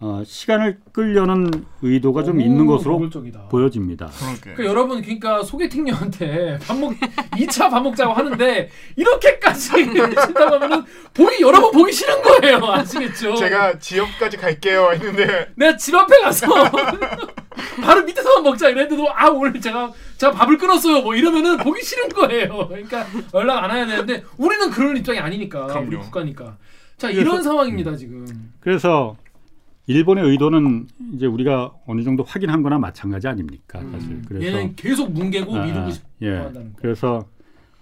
[0.00, 1.50] 어, 시간을 끌려는
[1.82, 3.48] 의도가 좀 있는 것으로 노골적이다.
[3.48, 4.08] 보여집니다.
[4.40, 6.92] 그러니까 여러분 그러니까 소개팅녀한테 밥 먹,
[7.34, 9.70] 2차 밥 먹자고 하는데 이렇게까지
[10.38, 12.58] 하면은 보기 여러 번 보기 싫은 거예요.
[12.64, 13.34] 아시겠죠?
[13.34, 16.46] 제가 지역까지 갈게요 했는데 내가 집 앞에 가서
[17.82, 22.68] 바로 밑에서만 먹자 이랬는데도 아 오늘 제가 제가 밥을 끊었어요 뭐 이러면은 보기 싫은 거예요.
[22.68, 26.04] 그러니까 연락 안 해야 되는데 우리는 그런 입장이 아니니까 우리 그럼요.
[26.04, 26.56] 국가니까.
[26.96, 28.52] 자 이런 상황입니다 지금.
[28.60, 29.16] 그래서
[29.88, 34.10] 일본의 의도는 이제 우리가 어느 정도 확인한 거나 마찬가지 아닙니까 사실.
[34.10, 36.34] 음, 그래서 얘는 계속 뭉개고 아, 미루고 싶어 예.
[36.36, 36.78] 한다는 거.
[36.82, 37.26] 그래서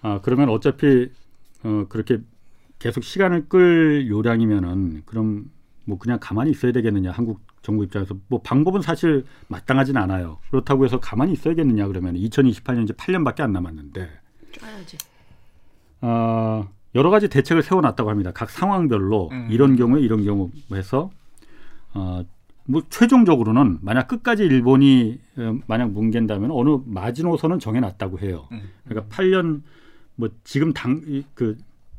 [0.01, 1.09] 아 그러면 어차피
[1.63, 2.19] 어 그렇게
[2.79, 5.51] 계속 시간을 끌 요량이면은 그럼
[5.83, 10.37] 뭐 그냥 가만히 있어야 되겠느냐 한국 정부 입장에서 뭐 방법은 사실 마땅하진 않아요.
[10.49, 14.09] 그렇다고 해서 가만히 있어야겠느냐 그러면 2028년 이제 8년밖에 안 남았는데
[14.53, 14.97] 쪄야지.
[15.99, 18.31] 어, 여러 가지 대책을 세워놨다고 합니다.
[18.33, 19.49] 각 상황별로 음.
[19.51, 21.11] 이런 경우에 이런 경우 해서
[21.97, 22.23] 어,
[22.65, 28.47] 뭐 최종적으로는 만약 끝까지 일본이 어, 만약 뭉갠다면 어느 마지노선은 정해놨다고 해요.
[28.51, 28.61] 음.
[28.85, 29.61] 그러니까 8년
[30.15, 31.01] 뭐 지금 당
[31.33, 31.57] 그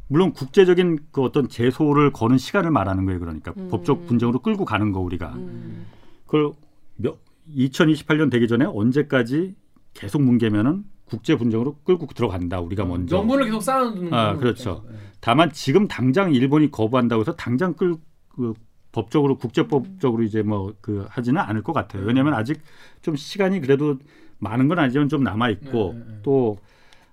[0.08, 3.20] 물론 국제적인 그 어떤 제소를 거는 시간을 말하는 거예요.
[3.20, 3.68] 그러니까 음.
[3.68, 5.86] 법적 분쟁으로 끌고 가는 거 우리가 음.
[6.24, 6.52] 그걸
[6.96, 7.18] 몇,
[7.54, 9.54] 2028년 되기 전에 언제까지
[9.94, 12.60] 계속 뭉개면은 국제 분쟁으로 끌고 들어간다.
[12.60, 13.16] 우리가 먼저.
[13.18, 14.84] 명분을 계속 쌓아두는 아, 그렇죠.
[14.90, 14.96] 예.
[15.20, 17.96] 다만 지금 당장 일본이 거부한다고 해서 당장 끌
[18.28, 18.54] 그,
[18.98, 22.04] 법적으로 국제법적으로 이제 뭐 그 하지는 않을 것 같아요.
[22.04, 22.60] 왜냐하면 아직
[23.02, 23.96] 좀 시간이 그래도
[24.38, 26.18] 많은 건 아니지만 좀 남아 있고 네, 네, 네.
[26.22, 26.58] 또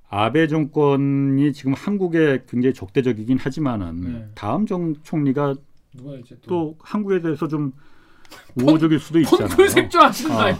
[0.10, 4.28] 아베 정권이 지금 한국에 굉장히 적대적이긴 하지만은 네.
[4.36, 5.56] 다음 정 총리가
[5.98, 6.12] 또
[6.48, 7.72] 또 한국에 대해서 좀
[8.56, 9.48] 우호적일 수도 있잖아요.
[10.34, 10.54] 아.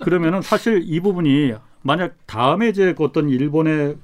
[0.00, 3.96] 그러면은 사실 이 부분이 만약 다음에 이제 그 어떤 일본의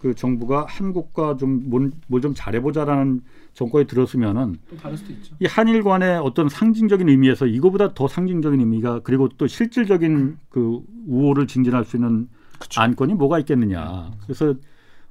[0.00, 1.92] 그 정부가 한국과 좀 뭘
[2.22, 3.22] 좀 잘해보자라는
[3.54, 5.34] 정권이 들었으면은 또 다를 수도 있죠.
[5.40, 11.46] 이 한일 간의 어떤 상징적인 의미에서 이거보다 더 상징적인 의미가 그리고 또 실질적인 그 우호를
[11.46, 12.28] 증진할 수 있는
[12.76, 14.12] 안건이 뭐가 있겠느냐.
[14.24, 14.54] 그래서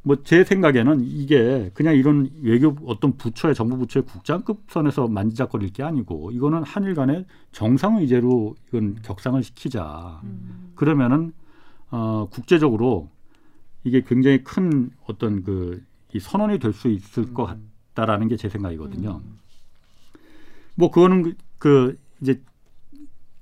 [0.04, 5.84] 뭐 제 생각에는 이게 그냥 이런 외교 어떤 부처의 정부 부처의 국장급 선에서 만지작거릴 게
[5.84, 10.22] 아니고 이거는 한일 간의 정상 의제로 이건 격상을 시키자.
[10.76, 11.34] 그러면은
[11.92, 13.10] 어 국제적으로
[13.84, 15.84] 이게 굉장히 큰 어떤 그
[16.14, 17.60] 이 선언이 될 수 있을 것 같다
[18.06, 19.22] 라는 게 제 생각이거든요.
[20.76, 22.42] 뭐 그거는 그, 그 이제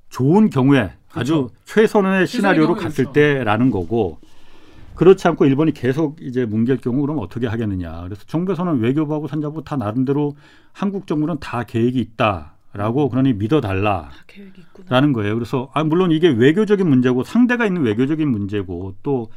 [0.10, 3.14] 좋은 경우에 아주 최선의 시나리오로 갔을 그렇죠.
[3.14, 4.20] 때라는 거고
[4.96, 8.02] 그렇지 않고 일본이 계속 이제 뭉갤 경우 그럼 어떻게 하겠느냐.
[8.04, 10.36] 그래서 정부에서는 외교부하고 산자부 다 나름대로
[10.74, 14.10] 한국 정부는 다 계획이 있다 라고 그러니 믿어달라.
[14.28, 14.88] 계획이 있구나.
[14.90, 15.36] 라는 거예요.
[15.36, 19.30] 그래서 아 물론 이게 외교적인 문제고 상대가 있는 외교적인 문제고 또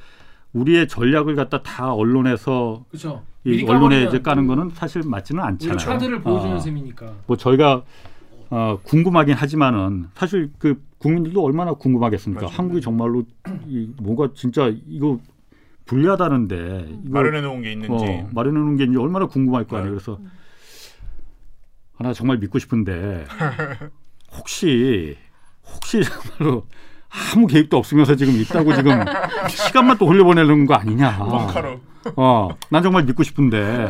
[0.52, 3.22] 우리의 전략을 갖다 다 언론에서 그렇죠.
[3.44, 5.76] 이 언론에 이제 까는 거는 사실 맞지는 않잖아요.
[5.88, 6.58] 카드를 보여주는 어.
[6.58, 7.12] 셈이니까.
[7.26, 7.82] 뭐 저희가
[8.50, 12.42] 어, 궁금하긴 하지만은 사실 그 국민들도 얼마나 궁금하겠습니까?
[12.42, 12.56] 맞아요.
[12.56, 13.24] 한국이 정말로
[13.66, 15.18] 이 뭐가 진짜 이거
[15.86, 18.04] 불리하다는데 이거 마련해 놓은 게 있는지.
[18.04, 19.94] 어, 마련해 놓은 게 있는지 얼마나 궁금할 거 아니에요.
[19.94, 19.98] 네.
[19.98, 20.20] 그래서
[21.96, 23.24] 하나 정말 믿고 싶은데
[24.36, 25.16] 혹시
[25.74, 26.66] 혹시 정말로
[27.34, 28.92] 아무 계획도 없으면서 지금 있다고 지금
[29.48, 31.18] 시간만 또 흘려보내는 거 아니냐.
[32.16, 33.88] 어, 난 정말 믿고 싶은데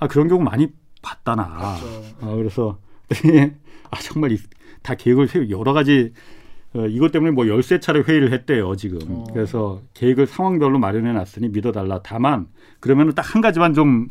[0.00, 0.68] 아 그런 경우 많이
[1.02, 1.76] 봤다 나.
[1.76, 2.02] 그렇죠.
[2.20, 2.78] 어, 그래서
[3.90, 4.38] 아 정말 이,
[4.82, 6.12] 다 계획을 세우 여러 가지
[6.74, 8.98] 어, 이것 때문에 뭐 열세 차례 회의를 했대요 지금.
[9.10, 9.24] 어.
[9.32, 12.00] 그래서 계획을 상황별로 마련해 놨으니 믿어달라.
[12.02, 12.46] 다만
[12.80, 14.08] 그러면은 딱 한 가지만 좀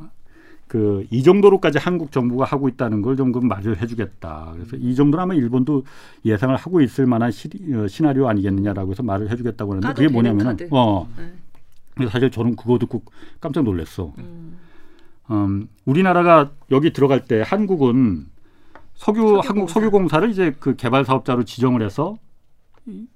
[0.72, 4.52] 그 이 정도로까지 한국 정부가 하고 있다는 걸좀 말을 해주겠다.
[4.54, 5.84] 그래서 이 정도는 아마 일본도
[6.24, 10.70] 예상을 하고 있을 만한 시, 어, 시나리오 아니겠느냐라고 해서 말을 해주겠다고 하는데 그게 뭐냐면은 카드.
[10.72, 11.34] 어 네.
[12.10, 13.04] 사실 저는 그거 듣고
[13.40, 14.14] 깜짝 놀랐어.
[15.30, 18.26] 음, 우리나라가 여기 들어갈 때 한국은
[18.96, 19.50] 석유 석유공사.
[19.50, 22.16] 한국 석유공사를 이제 그 개발 사업자로 지정을 해서
[22.86, 23.08] 이-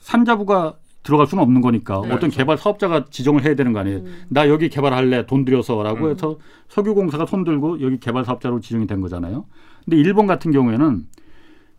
[0.00, 2.12] 산자부가 들어갈 수는 없는 거니까 네.
[2.12, 3.98] 어떤 개발 사업자가 지정을 해야 되는 거 아니에요.
[4.00, 4.22] 음.
[4.28, 6.10] 나 여기 개발할래 돈 들여서라고 음.
[6.10, 9.46] 해서 석유공사가 손 들고 여기 개발 사업자로 지정이 된 거잖아요.
[9.84, 11.06] 근데 일본 같은 경우에는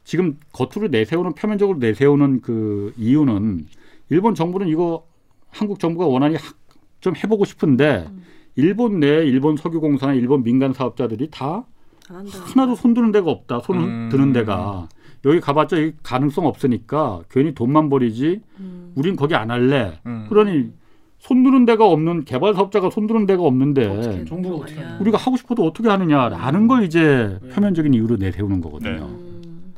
[0.03, 3.67] 지금 겉으로 내세우는 표면적으로 내세우는 그 이유는
[4.09, 5.05] 일본 정부는 이거
[5.51, 6.53] 한국 정부가 원하니 하-
[6.99, 8.07] 좀 해보고 싶은데
[8.55, 11.65] 일본 내 일본 석유공사나 일본 민간 사업자들이 다.
[12.07, 13.59] 하나도 손드는 데가 없다.
[13.61, 14.09] 손 음.
[14.11, 14.89] 드는 데가
[15.25, 18.41] 여기 가봤자 이 가능성 없으니까 괜히 돈만 버리지.
[18.59, 18.91] 음.
[18.95, 19.99] 우린 거기 안 할래.
[20.05, 20.25] 음.
[20.27, 20.71] 그러니
[21.19, 24.81] 손드는 데가 없는 개발 사업자가 손드는 데가 없는데 정부가 어떻게.
[24.99, 27.49] 우리가 하고 싶어도 어떻게 하느냐라는 걸 이제 네.
[27.49, 28.91] 표면적인 이유로 내세우는 거거든요.
[28.91, 28.99] 네.
[29.01, 29.73] 음.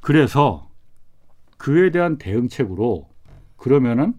[0.00, 0.68] 그래서
[1.56, 3.08] 그에 대한 대응책으로
[3.56, 4.12] 그러면은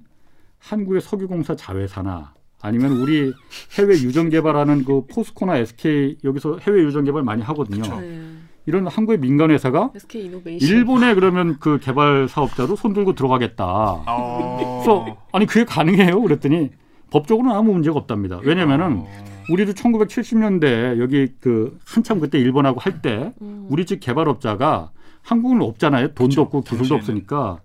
[0.65, 3.31] 한국의 석유공사 자회사나 아니면 우리
[3.77, 7.83] 해외 유전 개발하는 그 포스코나 SK 여기서 해외 유전 개발 많이 하거든요.
[8.01, 8.21] 네.
[8.65, 10.67] 이런 한국의 민간 회사가 SK 이노베이션.
[10.67, 13.63] 일본에 그러면 그 개발 사업자로 손들고 들어가겠다.
[14.07, 14.81] 어.
[14.83, 16.19] 그래서 아니 그게 가능해요?
[16.19, 16.71] 그랬더니
[17.11, 18.39] 법적으로는 아무 문제가 없답니다.
[18.41, 19.25] 왜냐면은 어.
[19.51, 23.67] 우리도 1970년대 여기 그 한참 그때 일본하고 할때 음.
[23.69, 24.89] 우리 집 개발업자가
[25.21, 26.13] 한국은 없잖아요.
[26.15, 26.97] 돈도 그쵸, 없고 기술도 당시에는.
[26.97, 27.59] 없으니까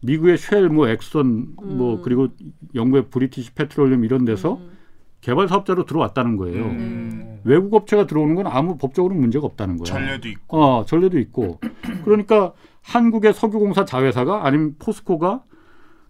[0.00, 2.02] 미국의 쉘, 뭐 엑선, 뭐 음.
[2.02, 2.28] 그리고
[2.74, 4.76] 영국의 브리티시 페트롤리움 이런 데서 음.
[5.20, 6.64] 개발 사업자로 들어왔다는 거예요.
[6.66, 7.40] 음.
[7.44, 9.86] 외국 업체가 들어오는 건 아무 법적으로 문제가 없다는 거예요.
[9.86, 10.62] 전례도 있고.
[10.62, 11.60] 어, 전례도 있고.
[12.04, 15.42] 그러니까 한국의 석유공사 자회사가 아니면 포스코가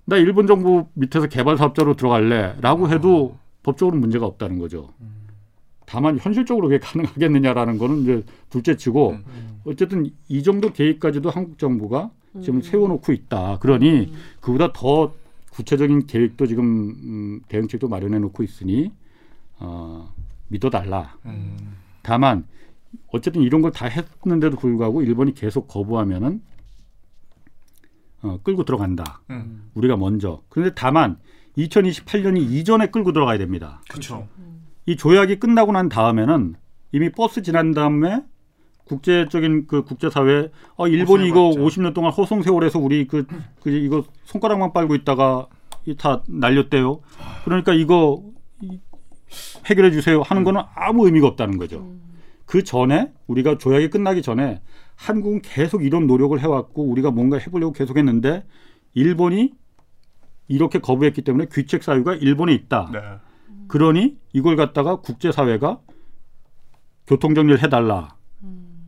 [0.04, 4.92] 나 일본 정부 밑에서 개발 사업자로 들어갈래라고 해도 법적으로 문제가 없다는 거죠.
[5.86, 9.60] 다만 현실적으로 그게 가능하겠느냐라는 거는 이제 둘째치고 음.
[9.64, 12.10] 어쨌든 이 정도 계획까지도 한국 정부가
[12.42, 12.62] 지금 음.
[12.62, 13.58] 세워놓고 있다.
[13.60, 14.12] 그러니 음.
[14.40, 15.14] 그보다 더
[15.52, 18.92] 구체적인 계획도 지금 음, 대응책도 마련해 놓고 있으니
[19.58, 20.12] 어,
[20.48, 21.16] 믿어달라.
[21.24, 21.56] 음.
[22.02, 22.44] 다만
[23.08, 26.42] 어쨌든 이런 걸 다 했는데도 불구하고 일본이 계속 거부하면은
[28.22, 29.20] 어, 끌고 들어간다.
[29.30, 29.70] 음.
[29.74, 30.42] 우리가 먼저.
[30.48, 31.18] 그런데 다만
[31.56, 33.80] 2028년이 이전에 끌고 들어가야 됩니다.
[33.88, 34.28] 그렇죠.
[34.86, 36.54] 이 조약이 끝나고 난 다음에는
[36.92, 38.22] 이미 버스 지난 다음에
[38.84, 41.80] 국제적인 그 국제사회 어 일본이 이거 호소해봤죠.
[41.82, 43.26] 50년 동안 허송 세월에서 우리 그,
[43.60, 45.48] 그 이거 손가락만 빨고 있다가
[45.86, 47.00] 이다 날렸대요.
[47.44, 48.22] 그러니까 이거
[48.62, 48.78] 이-
[49.68, 51.92] 해결해 주세요 하는 거는 아무 의미가 없다는 거죠.
[52.44, 54.62] 그 전에 우리가 조약이 끝나기 전에
[54.94, 58.44] 한국은 계속 이런 노력을 해왔고 우리가 뭔가 해보려고 계속했는데
[58.94, 59.52] 일본이
[60.46, 62.90] 이렇게 거부했기 때문에 귀책 사유가 일본에 있다.
[62.92, 63.00] 네.
[63.68, 65.80] 그러니 이걸 갖다가 국제사회가
[67.06, 68.14] 교통정리를 해달라.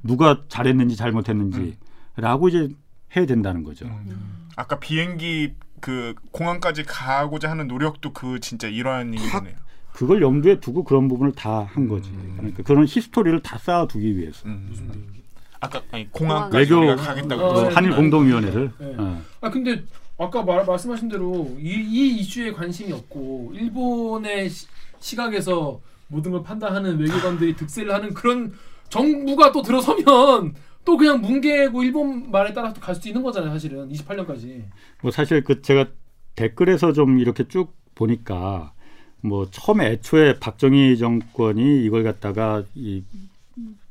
[0.03, 2.68] 누가 잘했는지 잘못했는지라고 이제
[3.16, 3.87] 해야 된다는 거죠.
[3.87, 4.47] 음.
[4.57, 9.57] 아까 비행기 그 공항까지 가고자 하는 노력도 그 진짜 이러한 일이네요.
[9.93, 12.12] 그걸 염두에 두고 그런 부분을 다 한 거지.
[12.37, 14.47] 그러니까 그런 히스토리를 다 쌓아두기 위해서.
[14.49, 15.12] 음.
[15.61, 17.43] 아까 아니 공항까지 외교- 우리가 가겠다고.
[17.45, 17.74] 어, 그 네.
[17.74, 18.72] 한일 공동위원회를.
[18.79, 18.95] 네.
[18.99, 19.22] 어.
[19.41, 19.85] 아 근데
[20.19, 24.66] 아까 말, 말씀하신 대로 이, 이 이슈에 관심이 없고 일본의 시,
[24.99, 28.53] 시각에서 모든 걸 판단하는 외교관들이 득세를 하는 그런
[28.89, 30.55] 정부가 또 들어서면
[30.85, 33.89] 또 그냥 뭉개고 일본 말에 따라서 갈 수도 있는 거잖아요 사실은.
[33.91, 34.64] 28년까지.
[35.03, 35.87] 뭐 사실 그 제가
[36.35, 38.73] 댓글에서 좀 이렇게 쭉 보니까
[39.21, 43.05] 뭐 처음에 애초에 박정희 정권이 이걸 갖다가 이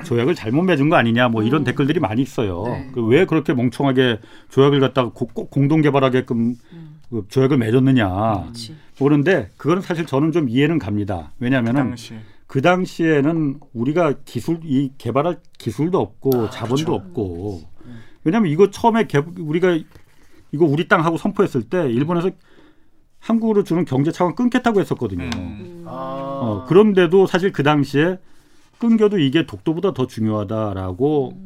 [0.03, 2.63] 조약을 잘못 맺은 거 아니냐 뭐 이런 댓글들이 많이 있어요.
[2.65, 2.89] 네.
[2.93, 6.55] 그 왜 그렇게 멍청하게 조약을 갖다가 고- 꼭 공동 개발하게끔
[7.09, 8.75] 그 조약을 맺었느냐 그렇지.
[8.99, 11.31] 모르는데 그거는 사실 저는 좀 이해는 갑니다.
[11.39, 12.15] 그 왜냐하면은 당시
[12.47, 16.93] 그 당시에는 우리가 기술 이 개발할 기술도 없고 아, 자본도 그렇죠.
[16.93, 17.61] 없고
[18.23, 19.77] 왜냐하면 이거 처음에 개, 우리가
[20.51, 22.29] 이거 우리 땅 하고 선포했을 때 일본에서
[23.19, 25.29] 한국으로 주는 경제 차원 끊겠다고 했었거든요.
[25.35, 25.83] 음.
[25.87, 25.91] 아.
[25.91, 28.19] 어, 그런데도 사실 그 당시에
[28.79, 31.37] 끊겨도 이게 독도보다 더 중요하다라고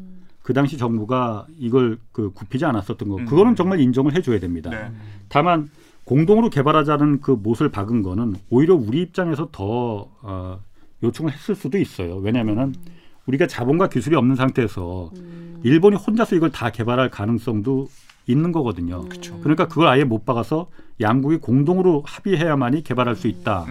[0.41, 3.17] 그 당시 정부가 이걸 그 굽히지 않았었던 거.
[3.17, 3.25] 음.
[3.25, 4.69] 그거는 정말 인정을 해줘야 됩니다.
[4.69, 4.91] 네.
[5.29, 5.69] 다만
[6.03, 10.59] 공동으로 개발하자는 그 못을 박은 거는 오히려 우리 입장에서 더 어,
[11.03, 12.17] 요청을 했을 수도 있어요.
[12.17, 12.73] 왜냐하면은
[13.27, 15.11] 우리가 자본과 기술이 없는 상태에서
[15.63, 17.87] 일본이 혼자서 이걸 다 개발할 가능성도
[18.27, 19.05] 있는 거거든요.
[19.41, 20.67] 그러니까 그걸 아예 못 박아서
[20.99, 23.65] 양국이 공동으로 합의해야만이 개발할 수 있다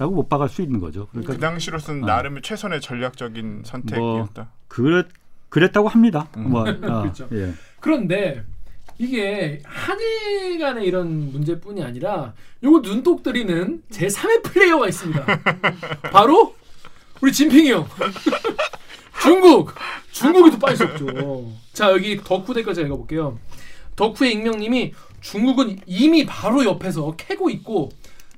[0.00, 0.16] 라고 음.
[0.16, 1.08] 못 박을 수 있는 거죠.
[1.10, 2.06] 그러니까 그 당시로서는 어.
[2.06, 4.50] 나름의 최선의 전략적인 선택이었다.
[4.66, 5.08] 그랬
[5.50, 6.28] 그랬다고 합니다.
[6.38, 6.50] 음.
[6.50, 6.72] 뭐, 아,
[7.02, 7.28] 그렇죠.
[7.32, 7.52] 예.
[7.80, 8.42] 그런데
[8.96, 12.32] 이게 한일 간의 이런 문제뿐이 아니라
[12.62, 15.26] 요거 눈독 들이는 제 3의 플레이어가 있습니다.
[16.10, 16.54] 바로
[17.20, 17.86] 우리 진핑이 형.
[19.22, 19.74] 중국.
[20.12, 21.52] 중국이 더 빠질 수 없죠.
[21.74, 23.38] 자 여기 덕후 댓글 제가 읽어볼게요.
[23.96, 27.90] 덕후의 익명님이 중국은 이미 바로 옆에서 캐고 있고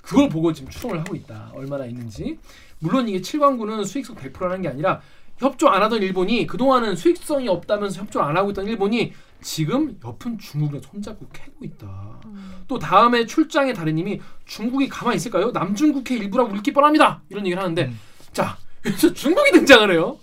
[0.02, 1.52] 그걸 보고 지금 추정을 하고 있다.
[1.54, 2.38] 얼마나 있는지.
[2.80, 5.00] 물론 이게 칠광구는 수익성 100%라는 게 아니라
[5.38, 10.82] 협조 안 하던 일본이 그동안은 수익성이 없다면서 협조 안 하고 있던 일본이 지금 옆은 중국이랑
[10.82, 12.20] 손잡고 캐고 있다.
[12.68, 15.50] 또 다음에 출장의 다리님이 중국이 가만히 있을까요?
[15.50, 17.22] 남중국해 일부라고 읽기 뻔합니다.
[17.28, 17.92] 이런 얘기를 하는데
[18.32, 20.18] 자 여기서 중국이 등장을 해요.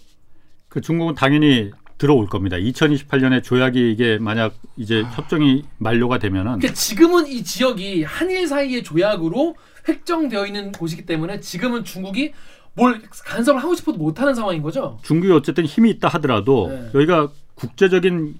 [0.69, 2.55] 그 중국은 당연히 들어올 겁니다.
[2.55, 9.55] 2028년에 조약이 이게 만약 이제 협정이 만료가 되면은 그러니까 지금은 이 지역이 한일 사이의 조약으로
[9.89, 12.33] 획정되어 있는 곳이기 때문에 지금은 중국이
[12.73, 14.99] 뭘 간섭을 하고 싶어도 못하는 상황인 거죠.
[15.03, 16.91] 중국이 어쨌든 힘이 있다 하더라도 네.
[16.93, 18.39] 여기가 국제적인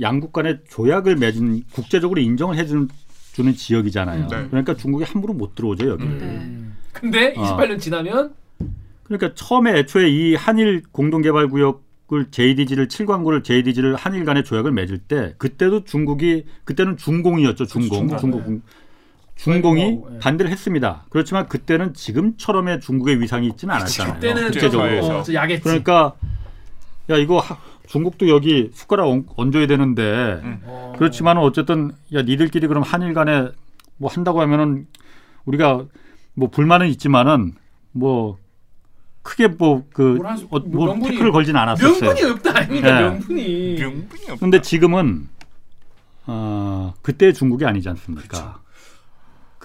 [0.00, 2.88] 양국 간의 조약을 맺은 국제적으로 인정을 해주는
[3.32, 4.28] 주는 지역이잖아요.
[4.28, 4.46] 네.
[4.48, 6.04] 그러니까 중국이 함부로 못 들어오죠 여기.
[6.04, 6.76] 음.
[6.92, 7.56] 근데 어.
[7.56, 8.34] 28년 지나면
[9.04, 15.84] 그러니까 처음에 애초에 이 한일 공동개발구역을 JDG를 칠광구를 JDG를 한일 간의 조약을 맺을 때 그때도
[15.84, 18.18] 중국이 그때는 중공이었죠 중공 중공.
[18.18, 18.58] 중국 네.
[19.36, 20.18] 중공이 네.
[20.20, 21.04] 반대를 했습니다.
[21.10, 24.14] 그렇지만 그때는 지금처럼의 중국의 위상이 있지는 않았잖아요.
[24.14, 25.06] 그때는 국제적으로.
[25.06, 25.62] 어, 저 야겠지.
[25.62, 26.14] 그러니까
[27.10, 30.60] 야 이거 하- 중국도 여기 숟가락 얹- 얹어야 되는데 음.
[30.64, 30.94] 어.
[30.98, 33.48] 그렇지만 어쨌든 야 니들끼리 그럼 한일 간에
[33.98, 34.86] 뭐 한다고 하면은
[35.44, 35.84] 우리가
[36.34, 37.54] 뭐 불만은 있지만은
[37.92, 38.38] 뭐
[39.22, 40.18] 크게 뭐그
[40.50, 42.00] 어, 뭐 명분이- 태클을 걸진 않았었어요.
[42.00, 42.92] 명분이 없다 아닙니까?
[43.00, 43.00] 네.
[43.10, 43.74] 명분이.
[43.80, 44.36] 명분이 없다.
[44.40, 45.28] 근데 지금은
[46.26, 48.60] 어, 그때 중국이 아니지 않습니까?
[48.62, 48.65] 그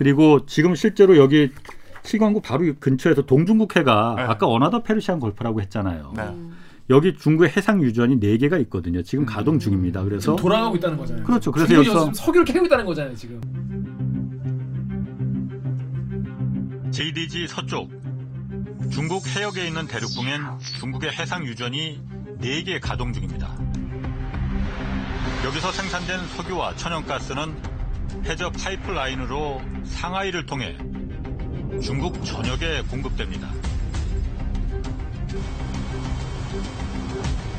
[0.03, 1.51] 리고 지금 실제로 여기
[2.03, 4.23] 칠광구 바로 근처에서 동중국해가 네.
[4.23, 6.13] 아까 another Persian Gulf라고 했잖아요.
[6.15, 6.35] 네.
[6.89, 9.01] 여기 중국의 해상 유전이 네 개가 있거든요.
[9.01, 10.03] 지금 가동 중입니다.
[10.03, 11.23] 그래서 지금 돌아가고 있다는 거잖아요.
[11.23, 11.51] 그렇죠.
[11.51, 13.15] 그래서 여기서 지금 석유를 캐고 있다는 거잖아요.
[13.15, 13.39] 지금.
[16.91, 17.89] JDG 서쪽
[18.91, 20.41] 중국 해역에 있는 대륙붕엔
[20.79, 22.01] 중국의 해상 유전이
[22.41, 23.55] 4개 가동 중입니다.
[25.45, 27.70] 여기서 생산된 석유와 천연가스는
[28.25, 30.77] 해저 파이프라인으로 상하이를 통해
[31.81, 33.49] 중국 전역에 공급됩니다.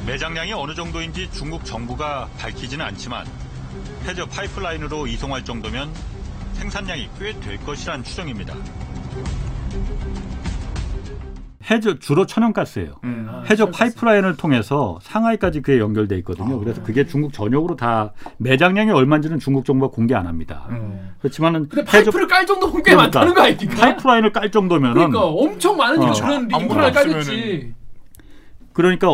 [0.07, 3.27] 매장량이 어느 정도인지 중국 정부가 밝히지는 않지만
[4.05, 5.93] 해저 파이프라인으로 이송할 정도면
[6.55, 8.55] 생산량이 꽤 될 것이란 추정입니다.
[11.71, 12.95] 해저 주로 천연가스예요.
[13.05, 13.27] 음.
[13.31, 13.71] 아, 해저.
[13.71, 16.59] 파이프라인을 통해서 상하이까지 그게 연결돼 있거든요.
[16.59, 20.67] 그래서 그게 중국 전역으로 다 매장량이 얼마인지는 중국 정부가 공개 안 합니다.
[20.71, 21.15] 음.
[21.21, 23.03] 그렇지만은 근데 해저 파이프를 깔 정도면 꽤 그러니까.
[23.03, 23.75] 많다는 거 아닙니까?
[23.77, 26.13] 파이프라인을 깔 정도면은 그러니까 엄청 많은 어.
[26.13, 27.75] 그런 아무거나 인프라를 깔겠지.
[28.73, 29.09] 그러니까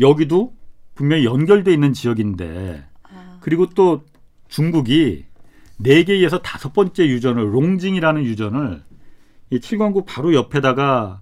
[0.00, 0.52] 여기도
[0.94, 2.84] 분명히 연결돼 있는 지역인데
[3.40, 4.02] 그리고 또
[4.48, 5.24] 중국이
[5.78, 8.82] 네 개에서 다섯 번째 유전을 롱징이라는 유전을
[9.50, 11.20] 이 칠광구 바로 옆에다가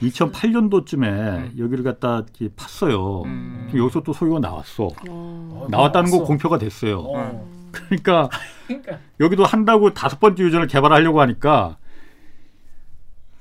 [0.00, 3.24] 2008년도쯤에 여기를 갖다 이렇게 팠어요.
[3.24, 3.70] 음.
[3.74, 4.88] 여기서 또 소유가 나왔어.
[5.08, 6.24] 어, 나왔다는 거 나왔어.
[6.28, 6.98] 공표가 됐어요.
[7.00, 7.48] 어.
[7.72, 8.28] 그러니까
[8.66, 11.76] 그러니까 여기도 한다고 다섯 번째 유전을 개발하려고 하니까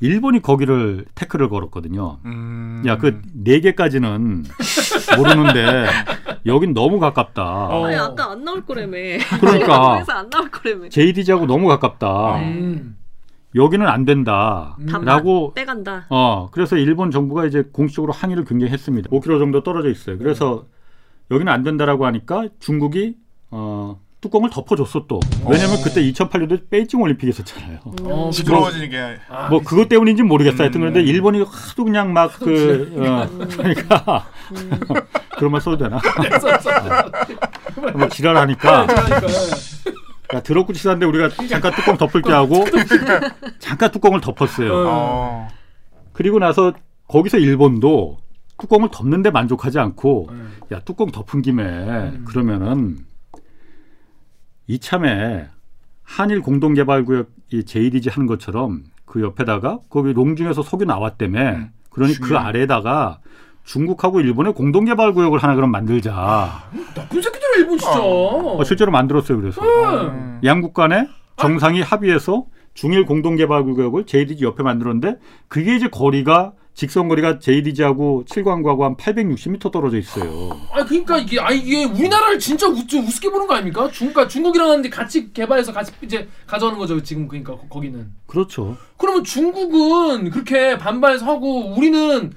[0.01, 2.19] 일본이 거기를 태클을 걸었거든요.
[2.25, 2.83] 음.
[2.85, 4.43] 야, 그 네 개까지는
[5.17, 5.85] 모르는데
[6.45, 7.43] 여긴 너무 가깝다.
[7.43, 7.85] 어.
[7.85, 8.91] 아니 아까 안 나올 거라며.
[9.39, 9.93] 그러니까.
[9.95, 10.89] 그래서 안 나올 거라며.
[10.89, 12.37] JDG하고 너무 가깝다.
[12.39, 12.97] 음.
[13.55, 14.75] 여기는 안 된다.
[14.79, 15.05] 음.
[15.05, 16.05] 라고 빼간다.
[16.09, 19.09] 어, 그래서 일본 정부가 이제 공식적으로 항의를 굉장히 했습니다.
[19.09, 20.17] 5km 정도 떨어져 있어요.
[20.17, 20.65] 그래서
[21.31, 23.15] 여기는 안 된다라고 하니까 중국이
[23.51, 25.19] 어, 뚜껑을 덮어줬어 또.
[25.47, 27.79] 왜냐면 그때 2008년도 베이징 올림픽이 있었잖아요.
[28.03, 30.63] 어, 시끄러워지게 아, 뭐 그것 때문인지 모르겠어.
[30.63, 30.91] 하여튼 음.
[30.91, 34.25] 그런데 일본이 하도 그냥 막 그 어, 그러니까
[35.37, 35.99] 그런 말 써도 되나?
[37.95, 39.27] 뭐 지랄하니까 그러니까.
[40.33, 42.65] 야, 더럽고 치사한데 우리가 잠깐 뚜껑 덮을 게 하고
[43.59, 44.71] 잠깐 뚜껑을 덮었어요.
[44.73, 45.47] 어.
[46.13, 46.73] 그리고 나서
[47.07, 48.17] 거기서 일본도
[48.57, 50.29] 뚜껑을 덮는데 만족하지 않고
[50.71, 52.97] 야 뚜껑 덮은 김에 그러면은
[54.67, 55.47] 이참에
[56.03, 62.43] 한일 공동개발구역 이 JDG 하는 것처럼 그 옆에다가 거기 롱중에서 속이 나왔다며 그러니 그 중요해.
[62.43, 63.19] 아래에다가
[63.65, 66.69] 중국하고 일본의 공동 개발 구역을 하나 그럼 만들자.
[66.95, 67.99] 나쁜 새끼들아 일본 진짜.
[67.99, 69.39] 어, 실제로 만들었어요.
[69.41, 69.61] 그래서
[70.09, 70.39] 음.
[70.43, 71.07] 양국 간에
[71.37, 78.25] 정상이 합의해서 중일 공동 개발 구역을 JDG 옆에 만들었는데 그게 이제 거리가 직선 거리가 JDG하고
[78.25, 80.49] 칠광구하고 한 860m 떨어져 있어요.
[80.73, 83.89] 아 그러니까 이게 아 이게 우리나라를 진짜 우, 좀 우습게 보는 거 아닙니까?
[83.91, 88.11] 중국 중국이랑 하는데 같이 개발해서 같이 이제 가져오는 거죠 지금 그러니까 거- 거기는.
[88.27, 88.75] 그렇죠.
[88.97, 92.33] 그러면 중국은 그렇게 반발해서 하고 우리는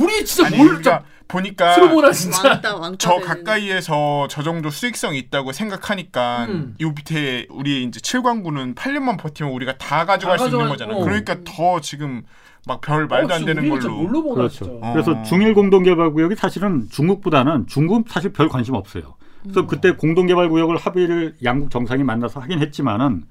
[0.00, 2.48] 우리 진짜 아니 뭘 그러니까 보니까 보나 진짜.
[2.48, 2.96] 왕따 왕따.
[2.98, 3.26] 저 되는.
[3.26, 6.74] 가까이에서 저 정도 수익성이 있다고 생각하니까 음.
[6.78, 10.96] 이 밑에 우리 이제 칠광구는 8년만 버티면 우리가 다 가져갈 다 수 있는 가져갈- 거잖아.
[10.96, 11.04] 어.
[11.04, 12.22] 그러니까 더 지금
[12.66, 13.94] 막 별 말도 어, 안 되는 걸로.
[13.94, 14.64] 뭘로 보나 그렇죠.
[14.64, 14.86] 진짜.
[14.86, 14.92] 어.
[14.92, 19.14] 그래서 중일 공동개발구역이 사실은 중국보다는 중국은 사실 별 관심 없어요.
[19.42, 23.24] 그래서 그때 공동개발구역을 합의를 양국 정상이 만나서 하긴 했지만은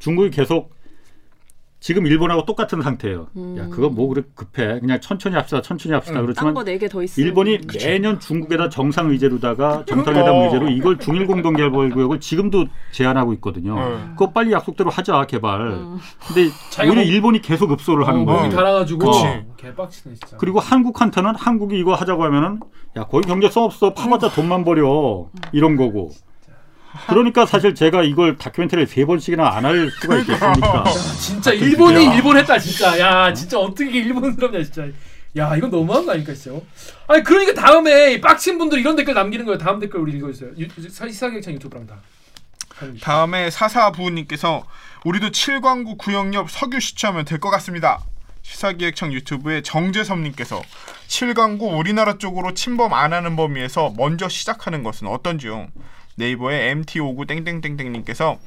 [0.00, 0.74] 중국이 계속
[1.82, 3.26] 지금 일본하고 똑같은 상태예요.
[3.58, 4.78] 야 그거 뭐 그렇게 급해?
[4.78, 6.20] 그냥 천천히 합시다, 천천히 합시다.
[6.22, 7.20] 그렇지만 딴거 네개더 있어.
[7.20, 10.44] 일본이 매년 중국에다 정상 의제로다가 정상회담 그러니까.
[10.44, 13.74] 의제로 이걸 중일 공동 개발 구역을 지금도 제안하고 있거든요.
[13.74, 13.96] 네.
[14.10, 15.70] 그거 빨리 약속대로 하자 개발.
[16.28, 18.50] 근데 자기가 오히려 뭐- 일본이 계속 급소를 하는 어, 거예요.
[18.50, 19.24] 달아가지고 그치.
[19.56, 20.36] 개빡치네 진짜.
[20.36, 22.60] 그리고 한국한테는 한국이 이거 하자고 하면은
[22.96, 26.10] 야 거기 경제성 없어 파봤자 돈만 버려 이런 거고
[27.08, 30.84] 그러니까 사실 제가 이걸 다큐멘터리를 세 번씩이나 안 할 수가 있겠습니까
[31.20, 32.98] 진짜 일본이 일본 했다 진짜.
[32.98, 34.86] 야 진짜 어떻게 일본스럽냐 진짜.
[35.36, 36.60] 야 이건 너무한 거 아닙니까 진짜.
[37.08, 39.58] 아니 그러니까 다음에 이 빡친 분들 이런 댓글 남기는 거예요.
[39.58, 40.50] 다음 댓글 우리 읽어주세요.
[41.08, 41.96] 시사기획창 유튜브랑 다.
[43.00, 44.64] 다음에 사사부님께서
[45.04, 48.00] 우리도 칠광구 구역 옆 석유 시추하면 될 것 같습니다.
[48.42, 50.60] 시사기획청 유튜브에 정재섭님께서
[51.06, 55.68] 칠광구 우리나라 쪽으로 침범 안 하는 범위에서 먼저 시작하는 것은 어떤지요?
[56.16, 58.38] 네이버에 MT59 땡땡땡땡님께서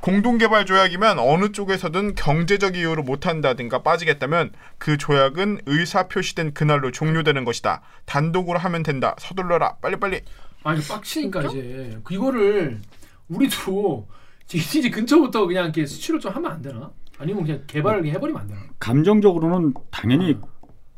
[0.00, 7.82] 공동개발 조약이면 어느 쪽에서든 경제적 이유로 못한다든가 빠지겠다면 그 조약은 의사 표시된 그날로 종료되는 것이다.
[8.04, 9.14] 단독으로 하면 된다.
[9.20, 9.76] 서둘러라.
[9.76, 10.22] 빨리빨리.
[10.64, 12.80] 아 이거 빡치니까 이제 그 이거를
[13.28, 14.08] 우리도
[14.52, 16.90] 이제 근처부터 그냥 이렇게 수출을 좀 하면 안 되나?
[17.18, 18.60] 아니면 그냥 개발을 해버리면 안 되나?
[18.80, 20.36] 감정적으로는 당연히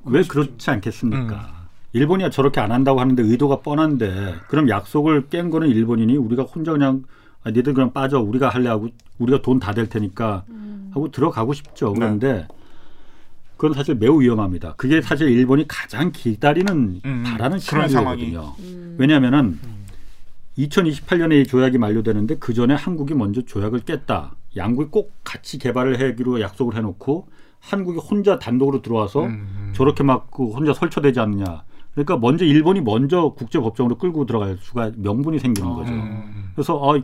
[0.04, 1.63] 왜 그렇지 않겠습니까
[1.94, 7.04] 일본이 저렇게 안 한다고 하는데 의도가 뻔한데 그럼 약속을 깬 거는 일본이니 우리가 혼자 그냥
[7.44, 8.20] 아, 니들 그냥 빠져.
[8.20, 8.88] 우리가 할래 하고
[9.18, 10.44] 우리가 돈 다 될 테니까
[10.90, 11.92] 하고 들어가고 싶죠.
[11.94, 12.48] 그런데
[13.56, 14.74] 그건 사실 매우 위험합니다.
[14.76, 18.54] 그게 사실 일본이 가장 기다리는 음, 바라는 그런 시나리오거든요.
[18.98, 19.60] 왜냐하면은
[20.58, 24.34] 2028년에 이 조약이 만료되는데 그 전에 한국이 먼저 조약을 깼다.
[24.56, 27.28] 양국이 꼭 같이 개발을 하기로 약속을 해놓고
[27.60, 31.62] 한국이 혼자 단독으로 들어와서 음, 저렇게 막그 혼자 설쳐되지 않느냐.
[31.94, 35.92] 그러니까 먼저 일본이 먼저 국제 법정으로 끌고 들어갈 수가 명분이 생기는 거죠.
[35.92, 36.50] 음.
[36.54, 37.00] 그래서 아,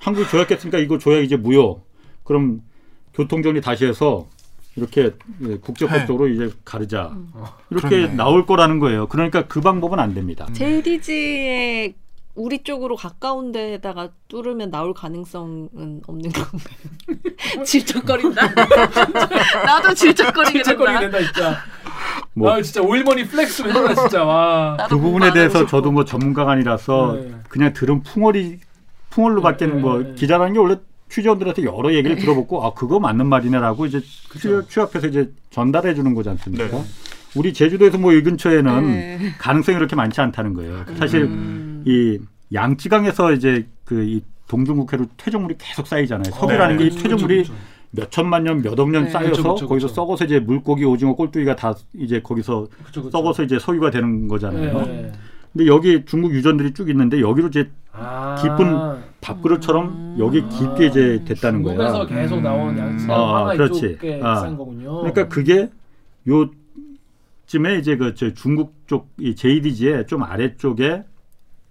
[0.00, 1.80] 한국이 조약 했으니까 이거 조약 이제 무효.
[2.24, 2.62] 그럼
[3.14, 4.26] 교통 정리 다시 해서
[4.76, 7.16] 이렇게 예, 국제법적으로 이제 가르자.
[7.70, 8.14] 이렇게 그렇네.
[8.14, 9.06] 나올 거라는 거예요.
[9.06, 10.46] 그러니까 그 방법은 안 됩니다.
[10.52, 11.94] JDZ의
[12.34, 16.60] 우리 쪽으로 가까운 데다가 뚫으면 나올 가능성은 없는 건가요?
[17.64, 18.48] 질척거린다.
[19.64, 21.00] 나도 질척거리게 칠거리 된다.
[21.00, 21.56] 된다 진짜.
[22.34, 24.76] 뭐 아 진짜 오일머니 flex 해라 진짜 와.
[24.88, 27.34] 그 부분에 대해서 하고 저도 뭐 전문가가 아니라서 네.
[27.48, 28.58] 그냥 들은 풍월이
[29.10, 30.14] 풍월로밖에는 네, 뭐 네, 네.
[30.14, 30.76] 기자라는 게 원래
[31.08, 36.28] 취재원들한테 여러 얘기를 들어보고 아 그거 맞는 말이네라고 이제 취- 취합해서 이제 전달해 주는 거지
[36.30, 36.66] 않습니까?
[36.66, 36.84] 네.
[37.36, 39.34] 우리 제주도에서 뭐 이 근처에는 네.
[39.38, 40.84] 가능성이 그렇게 많지 않다는 거예요.
[40.98, 41.84] 사실 음.
[41.86, 42.18] 이
[42.52, 46.30] 양쯔강에서 이제 그 이 동중국해로 퇴적물이 계속 쌓이잖아요.
[46.34, 47.02] 석유라는 게이 네.
[47.02, 47.54] 퇴적물이 그렇죠,
[47.94, 49.10] 몇 천만 년, 몇 억 년 네.
[49.10, 49.94] 쌓여서 그렇죠, 그렇죠, 거기서 그렇죠.
[49.94, 53.10] 썩어서 이제 물고기, 오징어, 꼴뚜기가 다 이제 거기서 그렇죠, 그렇죠.
[53.10, 54.80] 썩어서 이제 석유가 되는 거잖아요.
[54.86, 55.12] 네.
[55.52, 58.34] 근데 여기 중국 유전들이 쭉 있는데 여기로 이제 아.
[58.42, 62.22] 깊은 밥그릇처럼 여기 깊게 이제 됐다는 중국에서 거야.
[62.22, 63.86] 계속 나온 양치가 아, 그렇지.
[63.92, 64.56] 이쪽에 아.
[64.56, 65.70] 그러니까 그게
[66.28, 66.50] 요
[67.46, 71.04] 쯤에 이제 그 저 중국 쪽 이 JDG의 좀 아래쪽에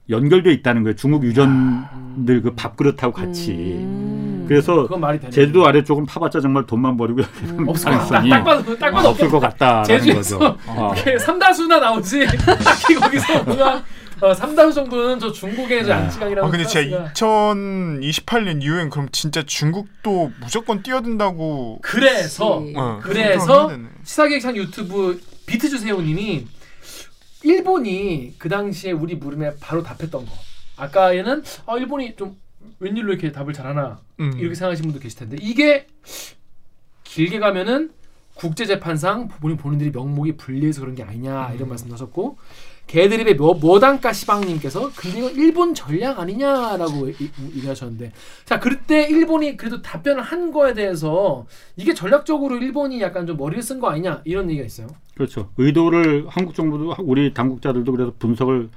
[0.09, 0.95] 연결돼 있다는 거예요.
[0.95, 3.51] 중국 유전들 그 밥그릇하고 같이.
[3.51, 4.32] 음.
[4.47, 5.31] 그래서 말이 되네.
[5.31, 8.09] 제주도 아래쪽은 파봤자 정말 돈만 버리고 여기는 없을 것 같다.
[8.21, 10.57] 가능성이 딱 봐도 딱 봐도 없을 것 같다라는 제주에서 거죠.
[10.67, 10.93] 어.
[11.19, 13.83] 삼다수나 나오지 딱히 거기서 뭔가
[14.21, 16.01] 어, 3다수 정도는 저 중국의 저 네.
[16.03, 22.73] 안치강이라는 아 근데 진짜 2028년 이후엔 그럼 진짜 중국도 무조건 뛰어든다고 그래서 그치.
[22.77, 23.71] 어, 그래서.
[24.03, 26.47] 시사기획창 유튜브 비트 주세요님이
[27.43, 30.31] 일본이 그 당시에 우리 물음에 바로 답했던 거.
[30.77, 32.37] 아까에는 아 일본이 좀
[32.79, 34.33] 웬일로 이렇게 답을 잘하나 음.
[34.37, 35.87] 이렇게 생각하시는 분도 계실 텐데 이게
[37.03, 37.91] 길게 가면은
[38.35, 41.55] 국제재판상 본인 본인들이 명목이 불리해서 그런 게 아니냐 음.
[41.55, 42.37] 이런 말씀도 하셨고
[42.87, 47.09] 개드립의 뭐, 모단가 시방님께서 이건 일본 전략 아니냐라고
[47.55, 48.11] 얘기하셨는데
[48.45, 51.45] 자 그때 일본이 그래도 답변을 한 거에 대해서
[51.77, 54.87] 이게 전략적으로 일본이 약간 좀 머리를 쓴 거 아니냐 이런 얘기가 있어요.
[55.15, 55.49] 그렇죠.
[55.57, 58.69] 의도를 한국 정부도 우리 당국자들도 그래서 분석을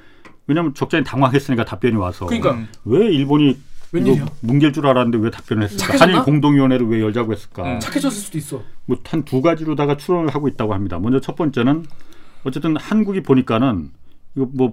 [0.46, 2.68] 왜냐하면 적잖이 당황했으니까 답변이 와서 그러니까 음.
[2.84, 3.58] 왜 일본이
[3.96, 4.26] 웬일이야?
[4.40, 5.84] 뭉갤 줄 알았는데 왜 답변을 했을까?
[5.86, 6.12] 착해졌나?
[6.14, 7.62] 한일 공동위원회를 왜 열자고 했을까?
[7.74, 7.80] 음.
[7.80, 8.62] 착해졌을 수도 있어.
[8.86, 10.98] 뭐 한 두 가지로다가 추론을 하고 있다고 합니다.
[10.98, 11.84] 먼저 첫 번째는
[12.44, 13.90] 어쨌든 한국이 보니까는
[14.36, 14.72] 이거 뭐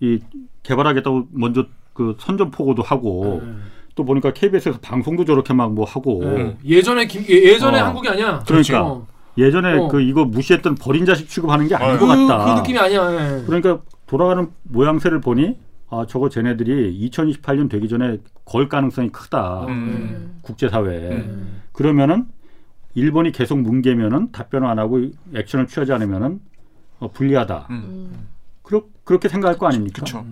[0.00, 0.18] 이
[0.64, 3.62] 개발하겠다고 먼저 그 선전 포고도 하고 음.
[3.94, 6.56] 또 보니까 KBS에서 방송도 저렇게 막 뭐 하고 네.
[6.64, 7.84] 예전에 김 예, 전에 어.
[7.86, 8.42] 한국이 아니야.
[8.44, 8.82] 그러니까.
[8.84, 9.06] 어.
[9.38, 9.86] 예전에 어.
[9.88, 12.44] 그 이거 무시했던 버린 자식 취급하는 게 아닌 그- 것 그, 같다.
[12.54, 13.12] 그 느낌이 아니야.
[13.38, 13.42] 예.
[13.46, 15.56] 그러니까 돌아가는 모양새를 보니
[15.92, 18.16] 아 저거 쟤네들이 2028년 되기 전에
[18.46, 20.38] 걸 가능성이 크다 음.
[20.40, 21.62] 국제사회에 음.
[21.72, 22.28] 그러면은
[22.94, 25.02] 일본이 계속 뭉개면은 답변을 안 하고
[25.34, 26.40] 액션을 취하지 않으면은
[26.98, 28.28] 어, 불리하다 음.
[28.62, 30.00] 그렇, 그렇게 생각할 거 아닙니까?
[30.00, 30.24] 그쵸.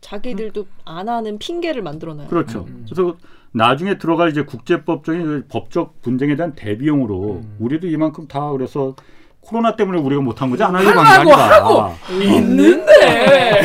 [0.00, 2.26] 자기들도 안 하는 핑계를 만들어놔요.
[2.28, 2.64] 그렇죠.
[2.68, 2.84] 음.
[2.90, 3.16] 그래서
[3.52, 7.56] 나중에 들어갈 이제 국제법적인 그 법적 분쟁에 대한 대비용으로 음.
[7.60, 8.96] 우리도 이만큼 다 그래서
[9.46, 13.62] 코로나 때문에 우리가 못한 거지 안 하려고 한 게 아니라 하고 있는데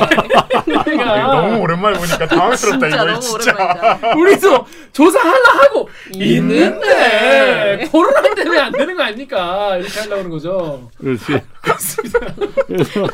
[0.67, 3.99] 이거 그러니까 너무 오랜만에 보니까 당황스럽다 진짜 이거 진짜.
[4.17, 9.77] 우리도 조사하려 하고 있는데 코로나 때문에 안 되는 거 아닙니까?
[9.77, 10.89] 이렇게 하려고 하는 거죠.
[10.97, 11.41] 그렇지.
[11.61, 12.19] 그렇습니다.
[12.67, 13.07] 그래서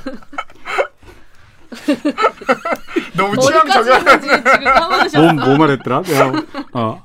[3.16, 5.34] 너무 취향 까먹으셨어.
[5.34, 6.02] 뭐, 뭐 말했더라?
[6.04, 6.32] 내가
[6.74, 7.02] 어,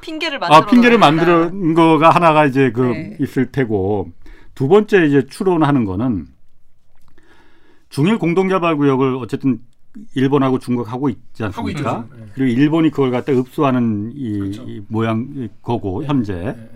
[0.00, 0.56] 핑계를 만들어.
[0.58, 3.16] 아 핑계를 만드는 거가 하나가 이제 그 네.
[3.20, 4.08] 있을 테고
[4.58, 6.26] 두 번째 이제 추론하는 거는
[7.90, 9.60] 중일 공동개발구역을 어쨌든
[10.16, 11.78] 일본하고 중국하고 있지 않습니까?
[11.78, 12.08] 있죠.
[12.16, 12.26] 네.
[12.34, 14.64] 그리고 일본이 그걸 갖다 흡수하는 이, 그렇죠.
[14.68, 16.70] 이 모양 이 거고 현재 예, 예.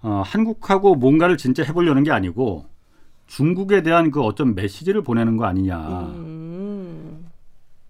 [0.00, 2.64] 어, 한국하고 뭔가를 진짜 해보려는 게 아니고
[3.26, 5.76] 중국에 대한 그 어떤 메시지를 보내는 거 아니냐.
[6.14, 7.28] 음.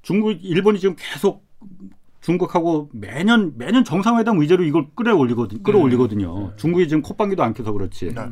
[0.03, 1.47] 중국 일본이 지금 계속
[2.21, 6.57] 중국하고 매년 매년 정상회담 의제로 이걸 끌어올리거든 끌어올리거든요.
[6.57, 8.13] 중국이 지금 콧방귀도 안 켜서 그렇지.
[8.13, 8.23] 네.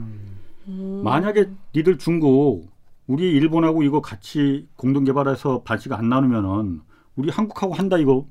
[0.69, 1.01] 음.
[1.05, 2.69] 만약에 니들 중국
[3.07, 6.81] 우리 일본하고 이거 같이 공동 개발해서 반씩 안 나누면은
[7.15, 8.27] 우리 한국하고 한다 이거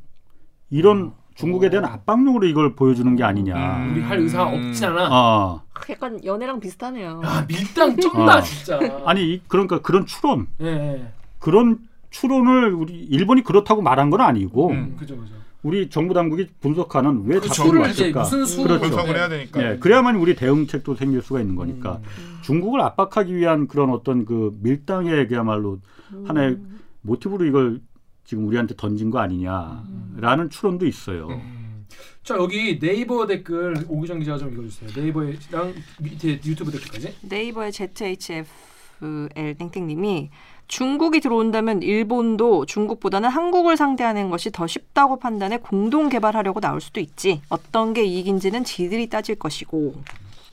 [0.69, 3.77] 이런 중국에 대한 압박용으로 이걸 보여주는 게 아니냐.
[3.77, 3.91] 음.
[3.91, 5.09] 우리 할 의사가 없진 않아.
[5.11, 7.21] 아 약간 연애랑 비슷하네요.
[7.25, 8.41] 야 밀당 쩐다 어.
[8.41, 8.79] 진짜.
[9.05, 11.11] 아니 이- 그러니까 그런 추론 예, 예.
[11.39, 11.79] 그런
[12.09, 15.33] 추론을 우리 일본이 그렇다고 말한 건 아니고 음, 그죠 그죠.
[15.65, 18.21] 우리 정부 당국이 분석하는 왜 수를 이제 왔을까?
[18.21, 18.81] 무슨 수 그렇죠.
[18.81, 19.63] 분석을 해야 되니까.
[19.63, 22.39] 예, 그래야만 우리 대응책도 생길 수가 있는 거니까 음.
[22.43, 25.79] 중국을 압박하기 위한 그런 어떤 그 밀당의 그야말로
[26.27, 26.59] 하나의
[27.01, 27.81] 모티브로 이걸
[28.25, 31.29] 지금 우리한테 던진 거 아니냐라는 추론도 있어요.
[31.29, 31.87] 음.
[32.21, 34.91] 자 여기 네이버 댓글 오기정 기자가 좀 읽어주세요.
[34.95, 37.15] 네이버랑 밑에 유튜브 댓글까지.
[37.27, 40.29] 네이버의 ZHFL 땡땡님이
[40.67, 47.41] 중국이 들어온다면 일본도 중국보다는 한국을 상대하는 것이 더 쉽다고 판단해 공동 개발하려고 나올 수도 있지.
[47.49, 49.93] 어떤 게 이익인지는 지들이 따질 것이고.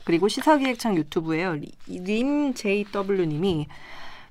[0.03, 1.57] 그리고 시사기획창 유튜브에요.
[1.87, 3.67] 림 JW님이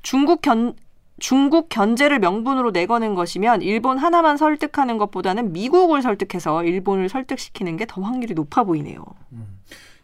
[0.03, 0.75] 중국 견
[1.19, 8.01] 중국 견제를 명분으로 내거는 것이면 일본 하나만 설득하는 것보다는 미국을 설득해서 일본을 설득시키는 게 더
[8.03, 9.05] 확률이 높아 보이네요.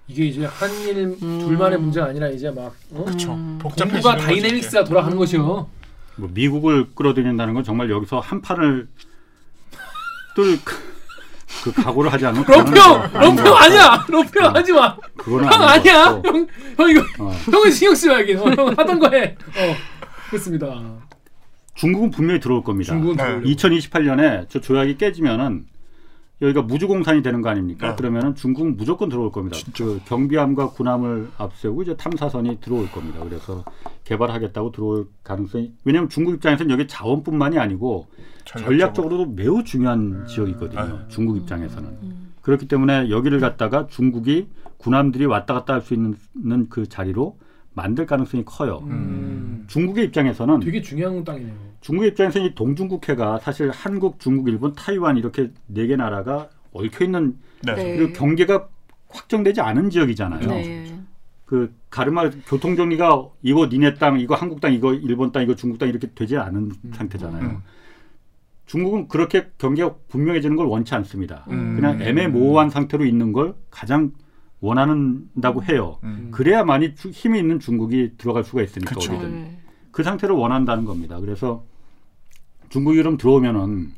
[0.09, 1.39] 이게 이제 한일 음.
[1.41, 3.05] 둘만의 문제가 아니라 이제 막 어?
[3.05, 3.39] 그렇죠.
[3.61, 5.69] 복잡해지는 거지, 다이내믹스가 돌아가는 것이요.
[6.17, 8.89] 뭐 미국을 끌어들인다는 건 정말 여기서 한 판을
[10.35, 10.59] 뚫
[11.63, 14.05] 그 각오를 하지 않으면 럼프 형 아니야.
[14.05, 14.49] 어.
[14.55, 14.97] 하지 마.
[15.17, 16.05] 그거는 형 아니야.
[16.05, 16.29] 같고.
[16.29, 16.47] 형,
[16.77, 17.31] 형 이거 어.
[17.51, 18.39] 형은 신경 쓰여야겠.
[18.39, 19.35] 어, 형 하던 거 해.
[19.57, 19.77] 어,
[20.29, 20.83] 그렇습니다.
[21.75, 22.93] 중국은 분명히 들어올 겁니다.
[22.93, 23.23] 중국은 네.
[23.25, 23.49] 들어오려고.
[23.49, 25.65] 2028년에 저 조약이 깨지면은
[26.41, 27.91] 여기가 무주공산이 되는 거 아닙니까?
[27.91, 27.97] 네.
[27.97, 29.59] 그러면은 중국은 무조건 들어올 겁니다.
[29.76, 33.20] 그 경비함과 군함을 앞세우고 이제 탐사선이 들어올 겁니다.
[33.24, 33.64] 그래서
[34.05, 38.07] 개발하겠다고 들어올 가능성이 왜냐하면 중국 입장에서는 여기 자원뿐만이 아니고
[38.45, 40.84] 전략적으로 도 매우 중요한 지역이거든요.
[40.84, 41.05] 네.
[41.09, 41.89] 중국 입장에서는
[42.43, 47.36] 그렇기 때문에 여기를 갖다가 중국이 군함들이 왔다 갔다 할 수 있는 그 자리로
[47.74, 48.80] 만들 가능성이 커요.
[48.84, 49.64] 음.
[49.66, 51.68] 중국의 입장에서는 되게 중요한 땅이네요.
[51.89, 57.39] 중국의 입장에서 이 동중국해가 사실 한국, 중국, 일본, 타이완 이렇게 네 개 나라가 얽혀 있는
[57.64, 57.74] 네.
[57.74, 57.97] 네.
[57.97, 58.68] 그리고 경계가
[59.09, 60.47] 확정되지 않은 지역이잖아요.
[60.49, 60.99] 네.
[61.47, 65.78] 그 가르마 교통 정리가 이거 니네 땅, 이거 한국 땅, 이거 일본 땅, 이거 중국
[65.78, 67.43] 땅 이렇게 되지 않은 상태잖아요.
[67.43, 67.62] 음.
[68.66, 71.47] 중국은 그렇게 경계가 분명해지는 걸 원치 않습니다.
[71.49, 71.74] 음.
[71.76, 74.12] 그냥 애매모호한 상태로 있는 걸 가장
[74.61, 75.99] 원한다고 해요.
[76.05, 76.28] 음.
[76.32, 79.14] 그래야만이 주- 힘이 있는 중국이 들어갈 수가 있으니까 그쵸.
[79.14, 79.59] 어디든 네.
[79.91, 81.18] 그 상태를 원한다는 겁니다.
[81.18, 81.64] 그래서
[82.69, 83.93] 중국이 그럼 들어오면은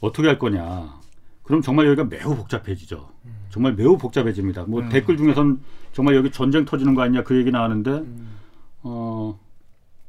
[0.00, 1.00] 어떻게 할 거냐?
[1.42, 3.08] 그럼 정말 여기가 매우 복잡해지죠.
[3.50, 4.64] 정말 매우 복잡해집니다.
[4.64, 4.88] 뭐 음.
[4.88, 5.60] 댓글 중에선
[5.92, 8.04] 정말 여기 전쟁 터지는 거 아니냐 그 얘기 나왔는데
[8.82, 9.38] 어.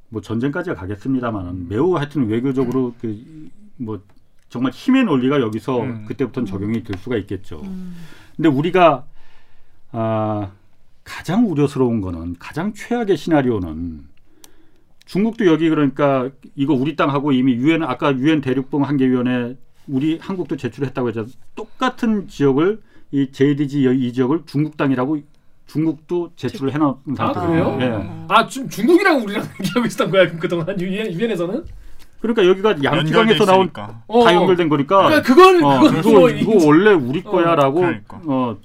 [0.09, 3.47] 뭐 전쟁까지 가겠습니다만은 매우 하여튼 외교적으로 그
[3.77, 4.01] 뭐
[4.49, 6.05] 정말 힘의 논리가 여기서 음.
[6.05, 7.61] 그때부터는 적용이 될 수가 있겠죠.
[8.35, 9.05] 근데 우리가
[9.91, 10.51] 아,
[11.03, 14.07] 가장 우려스러운 거는 가장 최악의 시나리오는
[15.07, 19.55] 중국도 여기 그러니까 이거 우리 땅 하고 이미 유엔 아까 유엔 대륙봉 한계위원회
[19.87, 21.31] 우리 한국도 제출했다고 했잖아요.
[21.55, 22.81] 똑같은 지역을
[23.11, 25.19] 이 JDG 이 지역을 중국 땅이라고
[25.65, 27.77] 중국도 제출을 해놓은 아, 상태예요.
[27.77, 27.79] 그래요?
[27.81, 28.25] 예.
[28.27, 31.65] 아 중, 중국이랑 우리랑 얘기하고 있었던 거야 그럼 그동안 유엔, 유엔에서는?
[32.19, 34.03] 그러니까 여기가 연결돼 양지강에서 나온 있으니까.
[34.07, 34.23] 어.
[34.25, 38.21] 다 연결된 거니까 그러니까 그건 어, 그건 이거, 뭐 이거 원래 우리 어, 거야라고 그러니까.
[38.25, 38.57] 어,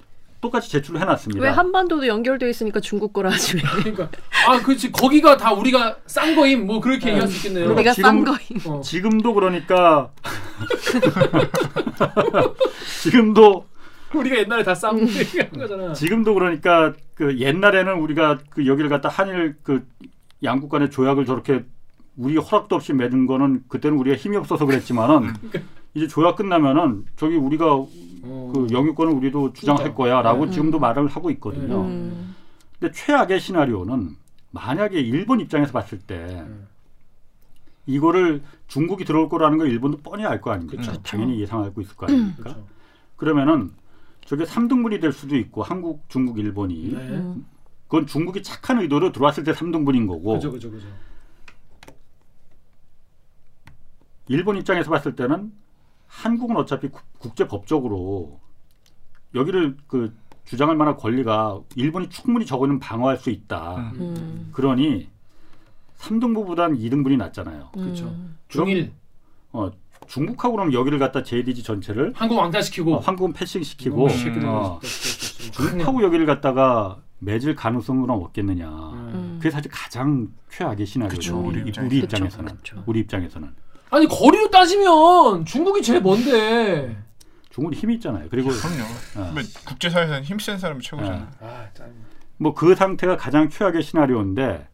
[0.43, 1.43] 똑같이 제출을 해놨습니다.
[1.43, 3.63] 왜 한반도도 연결돼 있으니까 중국 거라 하지 왜?
[3.63, 4.09] 그러니까
[4.49, 7.69] 아 그렇지 거기가 다 우리가 싼 거임 뭐 그렇게 얘기할 수 있겠네요.
[7.69, 8.39] 그러니까 우리가 지금- 싼 거임.
[8.67, 8.81] 어.
[8.83, 10.11] 지금도 그러니까
[13.03, 13.67] 지금도
[14.15, 15.07] 우리가 옛날에 다 싼
[15.57, 15.93] 거잖아.
[15.95, 19.87] 지금도 그러니까 그 옛날에는 우리가 그 여기를 갖다 한일 그
[20.43, 21.65] 양국 간의 조약을 저렇게
[22.17, 25.33] 우리 허락도 없이 맺은 거는 그때는 우리가 힘이 없어서 그랬지만은
[25.95, 27.67] 이제 조약 끝나면은 저기 우리가
[28.23, 28.53] 어.
[28.55, 29.97] 그 영유권을 우리도 주장할 그러니까.
[29.97, 30.53] 거야라고 네.
[30.53, 31.83] 지금도 말을 하고 있거든요.
[31.83, 32.35] 음.
[32.79, 34.17] 근데 최악의 시나리오는
[34.51, 36.67] 만약에 일본 입장에서 봤을 때 음.
[37.87, 40.77] 이거를 중국이 들어올 거라는 걸 일본도 뻔히 알 거 아닙니까?
[40.81, 41.03] 그쵸.
[41.03, 42.43] 당연히 예상하고 있을 거 아닙니까?
[42.43, 42.67] 그렇죠.
[43.17, 43.73] 그러면은
[44.25, 47.35] 저게 삼등분이될 수도 있고 한국, 중국, 일본이 네.
[47.89, 50.87] 그건 중국이 착한 의도로 들어왔을 때 삼등분인 거고 그죠 그죠 그죠.
[54.29, 55.53] 일본 입장에서 봤을 때는
[56.17, 58.39] 한국은 어차피 국- 국제 법적으로
[59.35, 63.77] 여기를 그 주장할 만한 권리가 일본이 충분히 저거는 방어할 수 있다.
[63.77, 63.93] 음.
[64.01, 64.49] 음.
[64.53, 65.09] 그러니
[65.95, 67.71] 삼등분보단이등분이 낫잖아요.
[67.73, 68.07] 그렇죠.
[68.07, 68.37] 음.
[68.49, 68.93] 중일
[69.53, 69.71] 어,
[70.07, 75.53] 중국하고 그럼 여기를 갖다 JDG 전체를 한국 왕따시키고 어, 한국은 패싱시키고 이 새끼들 어, 중국하고
[75.71, 78.69] 중국하고 여기를 갖다가 맺을 가능성은 없겠느냐.
[78.69, 79.37] 음.
[79.39, 81.39] 그게 사실 가장 최악의 시나리오죠.
[81.39, 81.97] 우리, 우리 우리 입장에서.
[82.05, 82.57] 입장에서는.
[82.57, 82.83] 그쵸.
[82.85, 83.55] 우리 입장에서는.
[83.93, 86.97] 아니 거리로 따지면 중국이 제일 먼데.
[87.51, 88.27] 중국은 힘이 있잖아요.
[88.31, 89.29] 그리고 그럼요.
[89.29, 89.33] 어.
[89.35, 91.29] 뭐 국제사회에서는 힘센 사람이 최고잖아요.
[91.43, 91.93] 아 짠.
[92.39, 94.67] 뭐그 상태가 가장 최악의 시나리오인데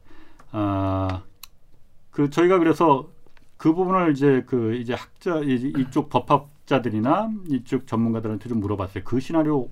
[0.53, 1.23] 아,
[2.13, 3.09] 그 저희가 그래서
[3.57, 9.03] 그 부분을 이제 그 이제 학자 이- 이쪽 법학자들이나 이쪽 전문가들한테 좀 물어봤어요.
[9.05, 9.69] 그 시나리오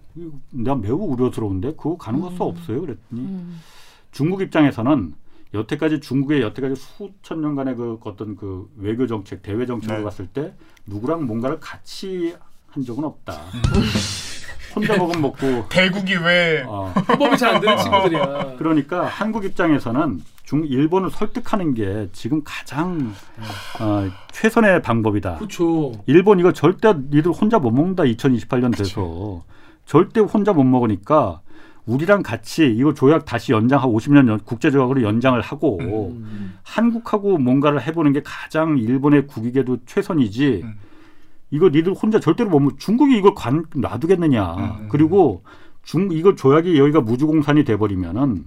[0.51, 2.81] 내가 매우 우려스러운데 그거 가는 것도 없어요.
[2.81, 3.61] 그랬더니 음.
[4.11, 5.15] 중국 입장에서는
[5.57, 10.05] 여태까지 중국의 여태까지 수천 년간의 그 어떤 그 외교 정책, 대외 정책을 네.
[10.05, 10.55] 봤을 때
[10.87, 12.35] 누구랑 뭔가를 같이
[12.69, 13.41] 한 적은 없다.
[14.75, 18.57] 혼자 먹으면 먹고 대국이 왜 어, 법이 잘 안 되는 친구들이야.
[18.59, 23.15] 그러니까 한국 입장에서는 중 일본을 설득하는 게 지금 가장
[23.81, 25.37] 어, 최선의 방법이다.
[25.37, 25.93] 그렇죠.
[26.07, 28.03] 일본 이거 절대 니들 혼자 못 먹는다.
[28.05, 29.43] 2028년 돼서
[29.87, 31.41] 절대 혼자 못 먹으니까
[31.87, 36.59] 우리랑 같이 이거 조약 다시 연장하고 50년 연, 국제 조약으로 연장을 하고 음.
[36.65, 40.63] 한국하고 뭔가를 해보는 게 가장 일본의 국익에도 최선이지.
[40.65, 40.75] 음.
[41.53, 42.79] 이거 니들 혼자 절대로 못 먹.
[42.79, 44.55] 중국이 이걸 관 놔두겠느냐.
[44.57, 44.89] 음.
[44.91, 45.45] 그리고
[45.85, 48.47] 중 이거 조약이 여기가 무주공산이 돼버리면은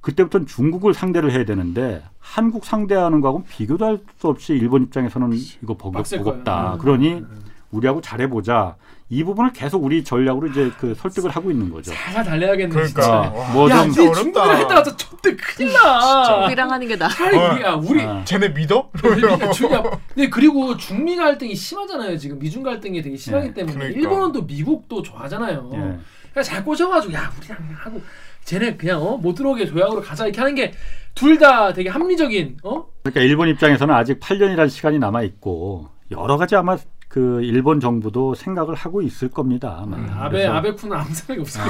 [0.00, 5.32] 그때부터는 중국을 상대를 해야 되는데 한국 상대하는 거하고는 비교도 할 수 없이 일본 입장에서는
[5.62, 6.74] 이거 버겁, 버겁다.
[6.74, 6.78] 음.
[6.78, 7.24] 그러니
[7.72, 8.76] 우리하고 잘해보자.
[9.08, 11.90] 이 부분을 계속 우리 전략으로 이제 그 설득을 하고 있는 거죠.
[11.92, 13.18] 살살 달래야겠네 그러니까 진짜.
[13.18, 14.20] 와, 뭐 야, 좀- 네 어렵다.
[14.22, 16.46] 중국이랑 했다가 저 절대 큰일 나.
[16.46, 17.08] 우리랑 하는 게 나.
[17.08, 17.52] 차라리 어.
[17.52, 18.88] 우리야 우리 아, 쟤네 믿어?
[18.92, 19.82] 그러니까 중요.
[20.14, 22.16] 근데 그리고 중미 갈등이 심하잖아요.
[22.16, 24.00] 지금 미중 갈등이 되게 심하기 예, 때문에 그러니까.
[24.00, 25.70] 일본은 또 미국도 좋아하잖아요.
[25.74, 25.76] 예.
[25.78, 28.00] 그러니까 잘 꼬셔가지고 야 우리랑 하고
[28.44, 30.72] 쟤네 그냥 어, 못 들어오게 조약으로 가자 이렇게 하는 게
[31.14, 36.56] 둘 다 되게 합리적인 어 그러니까 일본 입장에서는 아직 8년이라는 시간이 남아 있고 여러 가지
[36.56, 36.78] 아마
[37.12, 39.76] 그 일본 정부도 생각을 하고 있을 겁니다.
[39.82, 39.98] 아마.
[40.24, 41.66] 아베 아베쿠는 아무 생각이 없어요.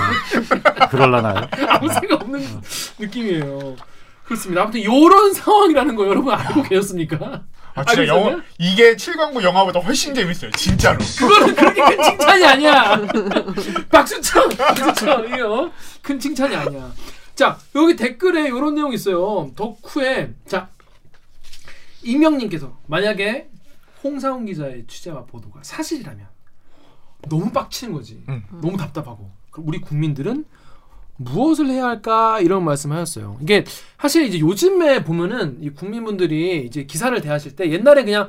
[0.88, 1.48] 그럴라나요?
[1.68, 2.40] 아무 생각 없는
[3.00, 3.74] 느낌이에요.
[4.24, 4.62] 그렇습니다.
[4.62, 7.42] 아무튼 이런 상황이라는 거 여러분 알고 계셨습니까?
[7.74, 8.40] 아 진짜 영화?
[8.56, 10.52] 이게 7광구 영화보다 훨씬 재밌어요.
[10.52, 10.98] 진짜로.
[11.18, 13.02] 그거는 그렇게 큰 칭찬이 아니야.
[13.90, 15.24] 박수쳐, 박수쳐.
[15.26, 16.88] 이거 큰 칭찬이 아니야.
[17.34, 19.50] 자 여기 댓글에 이런 내용 있어요.
[19.56, 20.68] 덕후에 자
[22.04, 23.48] 익명님께서 만약에
[24.02, 26.26] 홍사훈 기자의 취재와 보도가 사실이라면
[27.28, 28.22] 너무 빡치는 거지.
[28.28, 28.42] 음.
[28.60, 30.44] 너무 답답하고 그럼 우리 국민들은
[31.16, 33.38] 무엇을 해야 할까 이런 말씀하셨어요.
[33.42, 33.64] 이게
[33.98, 38.28] 사실 이제 요즘에 보면은 이 국민분들이 이제 기사를 대하실 때 옛날에 그냥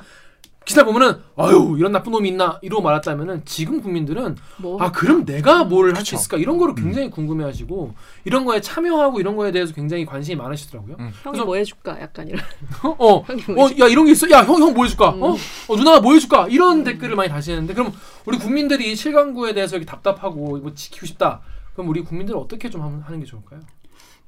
[0.65, 5.63] 기사 보면은 아유 이런 나쁜 놈이 있나 이러고 말았다면은 지금 국민들은 뭐 아 그럼 내가
[5.65, 6.15] 뭘 할수 그쵸.
[6.15, 7.93] 있을까 이런 거를 굉장히 궁금해하시고
[8.25, 10.95] 이런 거에 참여하고 이런 거에 대해서 굉장히 관심이 많으시더라고요.
[10.99, 11.99] 형이 그래서- 뭐 해줄까?
[12.01, 12.41] 약간 이런.
[12.83, 14.29] 어, 어, 형이 뭐 어, 야 이런 게 있어.
[14.31, 15.09] 야 형 형 뭐 해줄까?
[15.15, 15.23] 음.
[15.23, 15.35] 어,
[15.67, 16.47] 어 누나가 뭐 해줄까?
[16.49, 17.91] 이런 댓글을 많이 다시는데 그럼
[18.25, 21.41] 우리 국민들이 칠강구에 대해서 이렇게 답답하고 뭐 지키고 싶다.
[21.73, 23.59] 그럼 우리 국민들은 어떻게 좀 하는 게 좋을까요?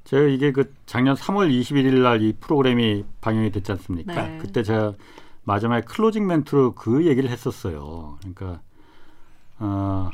[0.04, 4.14] 제가 이게 그 작년 3월 21일 날 이 프로그램이 방영이 됐지 않습니까?
[4.22, 4.38] 네.
[4.40, 4.92] 그때 제가
[5.46, 8.18] 마지막에 closing 멘트로 그 얘기를 했었어요.
[8.18, 8.60] 그러니까
[9.58, 10.10] 어,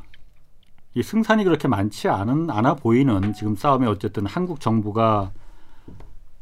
[0.94, 5.32] 이 승산이 그렇게 많지 않은 않아 보이는 지금 싸움에 어쨌든 한국 정부가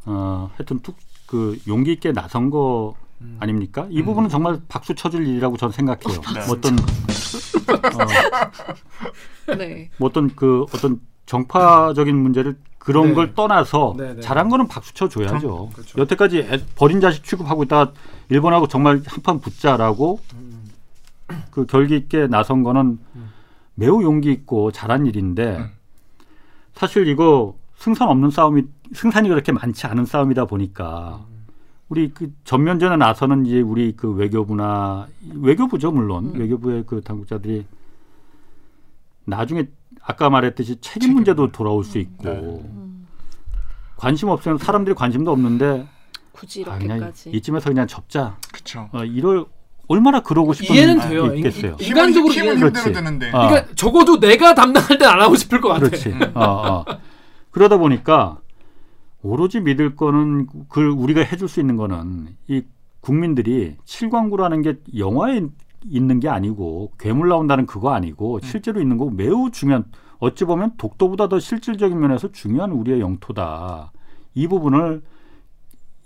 [0.07, 0.97] 어, 하여튼 뚝,
[1.27, 3.37] 그 용기 있게 나선 거 음.
[3.39, 3.87] 아닙니까?
[3.91, 6.21] 이 부분은 정말 박수 쳐줄 일이라고 저는 생각해요.
[6.35, 6.41] 네.
[6.51, 6.77] 어떤
[9.47, 9.89] 어, 네.
[9.99, 13.15] 뭐 어떤 그 어떤 정파적인 문제를 그런 네.
[13.15, 14.20] 걸 떠나서 네, 네.
[14.23, 15.69] 잘한 거는 박수 쳐 줘야죠.
[15.69, 16.01] 참, 그렇죠.
[16.01, 17.93] 여태까지 애- 버린 자식 취급하고 있다가
[18.31, 20.65] 일본하고 정말 한판 붙자라고 음.
[21.51, 23.31] 그 결기 있게 나선 거는 음.
[23.74, 25.70] 매우 용기 있고 잘한 일인데 음.
[26.74, 28.62] 사실 이거 승산 없는 싸움이
[28.94, 31.44] 승산이 그렇게 많지 않은 싸움이다 보니까 음.
[31.90, 36.40] 우리 그 전면전에 나서는 이제 우리 그 외교부나 외교부죠 물론 음.
[36.40, 37.66] 외교부의 그 당국자들이
[39.27, 39.69] 나중에
[40.03, 41.15] 아까 말했듯이 책임.
[41.15, 42.31] 문제도 돌아올 수 있고 네.
[42.31, 43.07] 음.
[43.97, 45.87] 관심 없으면 사람들이 관심도 없는데
[46.33, 47.31] 굳이 아, 이렇게까지.
[47.31, 48.89] 이쯤에서 그냥 접자 그쵸.
[48.93, 49.45] 어, 이럴
[49.89, 51.35] 얼마나 그러고 싶은 이해는 아, 돼요.
[51.35, 51.77] 있겠어요.
[51.81, 52.59] 인- 인간적으로 힘은.
[52.59, 53.31] 힘대로 드는데.
[53.33, 53.49] 아.
[53.49, 55.87] 그러니까 적어도 내가 담당할 땐안 하고 싶을 것 같아.
[55.87, 56.15] 그렇지.
[56.35, 56.85] 어, 어.
[57.51, 58.39] 그러다 보니까
[59.23, 62.63] 오로지 믿을 거는 그 우리가 해줄 수 있는 거는 이
[63.01, 65.43] 국민들이 칠광구라는 게 영화에
[65.85, 69.85] 있는 게 아니고 괴물 나온다는 그거 아니고 실제로 있는 거 매우 중요한
[70.19, 73.93] 어찌 보면 독도보다 더 실질적인 면에서 중요한 우리의 영토다.
[74.35, 75.02] 이 부분을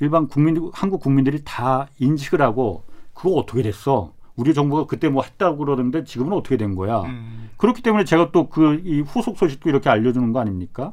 [0.01, 4.13] 일반 국민 한국 국민들이 다 인식을 하고 그거 어떻게 됐어?
[4.37, 7.03] 우리 정부가 그때 뭐 했다고 그러는데 지금은 어떻게 된 거야?
[7.03, 7.51] 음.
[7.57, 10.93] 그렇기 때문에 제가 또 그 이 후속 소식도 이렇게 알려주는 거 아닙니까?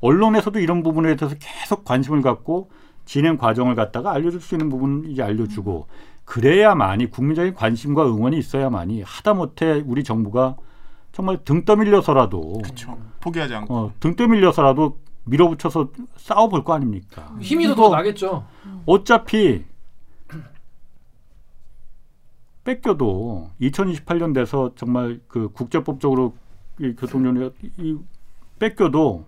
[0.00, 2.70] 언론에서도 이런 부분에 대해서 계속 관심을 갖고
[3.04, 5.86] 진행 과정을 갖다가 알려줄 수 있는 부분 이제 알려주고
[6.24, 10.56] 그래야만이 국민적인 관심과 응원이 있어야만이 하다못해 우리 정부가
[11.12, 12.98] 정말 등 떠밀려서라도 그쵸.
[13.20, 13.74] 포기하지 않고.
[13.74, 17.34] 어, 등 떠밀려서라도 밀어붙여서 싸워볼 거 아닙니까?
[17.40, 18.46] 힘이 더 나겠죠.
[18.86, 19.64] 어차피
[22.64, 26.34] 뺏겨도 2028년 돼서 정말 그 국제법적으로
[26.80, 27.98] 이 교통연료 이
[28.58, 29.26] 뺏겨도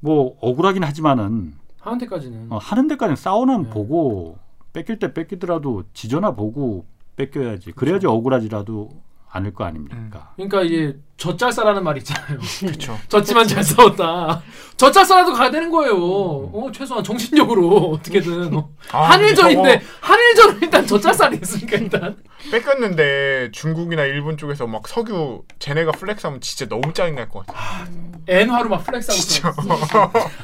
[0.00, 2.46] 뭐 억울하긴 하지만은 하는 데까지는.
[2.50, 3.70] 어, 하는 데까지 싸우는 네.
[3.70, 4.38] 보고
[4.78, 6.86] 뺏길 때 뺏기더라도 지져나 보고
[7.16, 7.72] 뺏겨야지.
[7.72, 8.90] 그래야지 억울하지라도
[9.28, 10.32] 않을 거 아닙니까?
[10.36, 12.38] 그러니까 이제 졌잘싸라는 말 있잖아요.
[12.60, 12.96] 그쵸.
[13.08, 14.40] 졌지만 잘 싸웠다.
[14.76, 15.94] 졌잘싸라도 가야 되는 거예요.
[15.96, 18.54] 어, 최소한 정신적으로 어떻게든.
[18.56, 18.68] 어.
[18.92, 22.16] 아, 한일전인데 한일전은 일단 졌잘싸를 했으니까 일단.
[22.52, 27.86] 뺏겼는데 중국이나 일본 쪽에서 막 석유 쟤네가 flex하면 진짜 너무 짜증 날 것 같아.
[28.28, 29.62] 엔화로 막 flex하고.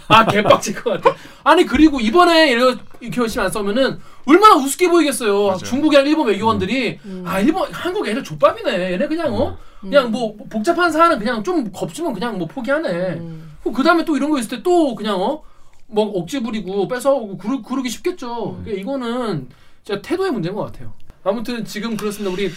[0.08, 1.16] 아 개빡칠 것 같아.
[1.44, 2.80] 아니 그리고 이번에 이렇게
[3.16, 5.44] 열심히 안 싸우면은 얼마나 우습게 보이겠어요.
[5.46, 5.58] 맞아요.
[5.58, 8.92] 중국이랑 일본 외교관들이 아 일본 한국 애들 좆밥이네.
[8.94, 9.56] 얘네 그냥 어
[9.90, 12.88] 그냥 뭐 복잡한 사안은 그냥 좀 겁주면 그냥 뭐 포기하네.
[13.14, 13.52] 음.
[13.74, 15.42] 그 다음에 또 이런 거 있을 때 또 그냥 어
[15.86, 18.58] 뭐 억지 부리고 뺏어오고 그러, 그러기 쉽겠죠.
[18.64, 19.48] 그러니까 이거는
[19.82, 20.92] 진짜 태도의 문제인 것 같아요.
[21.22, 22.32] 아무튼 지금 그렇습니다.
[22.32, 22.50] 우리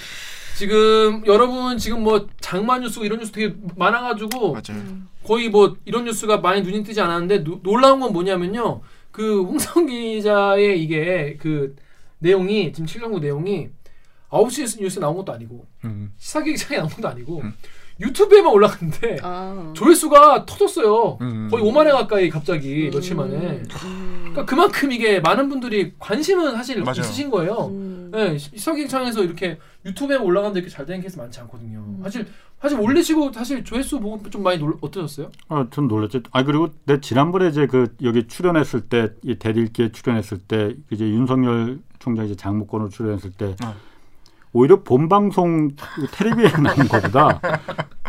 [0.57, 4.83] 지금 여러분 지금 뭐 장마 뉴스 이런 뉴스 되게 많아가지고 맞아요.
[5.23, 8.81] 거의 뭐 이런 뉴스가 많이 눈에 띄지 않았는데 노, 놀라운 건 뭐냐면요.
[9.11, 11.75] 그 홍성 기자의 이게 그
[12.19, 13.67] 내용이 지금 7강구 내용이
[14.29, 16.11] 9시 뉴스에 나온 것도 아니고 음.
[16.17, 17.53] 시사기획장에 나온 것도 아니고 음.
[17.99, 19.71] 유튜브에만 올라갔는데 아.
[19.75, 21.17] 조회수가 터졌어요.
[21.21, 21.47] 음.
[21.49, 23.35] 거의 5만회 가까이 갑자기 며칠 만에.
[23.35, 23.65] 음.
[24.19, 26.99] 그러니까 그만큼 이게 많은 분들이 관심은 사실 맞아요.
[27.01, 27.69] 있으신 거예요.
[27.71, 28.11] 음.
[28.13, 31.79] 네, 시사기획장에서 이렇게 유튜브에 올라가는데 이렇게 잘 되는 케이스 많지 않거든요.
[31.79, 31.99] 음.
[32.03, 32.27] 사실
[32.61, 35.31] 사실 올리시고 사실 조회수 보고 좀 많이 놀, 어떠셨어요?
[35.49, 36.21] 아, 전 놀랐죠.
[36.31, 41.79] 아 그리고 내 지난번에 이제 그 여기 출연했을 때 이 대들기에 출연했을 때 이제 윤석열
[41.97, 43.73] 총장 이제 장무권으로 출연했을 때 어.
[44.57, 47.39] 오히려 본 방송 그 텔레비에 나온 것보다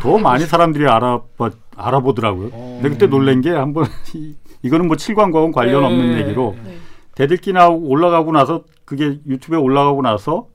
[0.00, 2.50] 더 많이 사람들이 알아봐 알아보더라고요.
[2.50, 3.84] 근데 그때 놀란 게 한번
[4.14, 6.20] 이- 이거는 뭐 칠광과는 관련 없는 네.
[6.22, 6.76] 얘기로 네.
[7.14, 10.48] 대들기 나오고 올라가고 나서 그게 유튜브에 올라가고 나서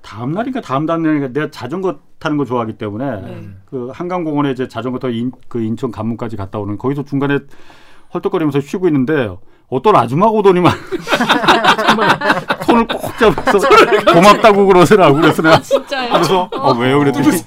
[0.00, 3.48] 다음 날인가 다음 다음 날인가 내가 자전거 타는 거 좋아하기 때문에 네.
[3.66, 7.38] 그 한강공원에 이제 자전거 타고 인, 그 인천 관문까지 갔다 오는 거기서 중간에
[8.14, 9.36] 헐떡거리면서 쉬고 있는데
[9.68, 10.72] 어떤 아줌마가 오더니만
[11.88, 12.08] 정말
[12.64, 13.58] 손을 꼭 잡아서
[14.12, 16.12] 고맙다고 그러더라고 그래서 내가 진짜요?
[16.12, 17.26] 그래서 어, 왜요 그랬더니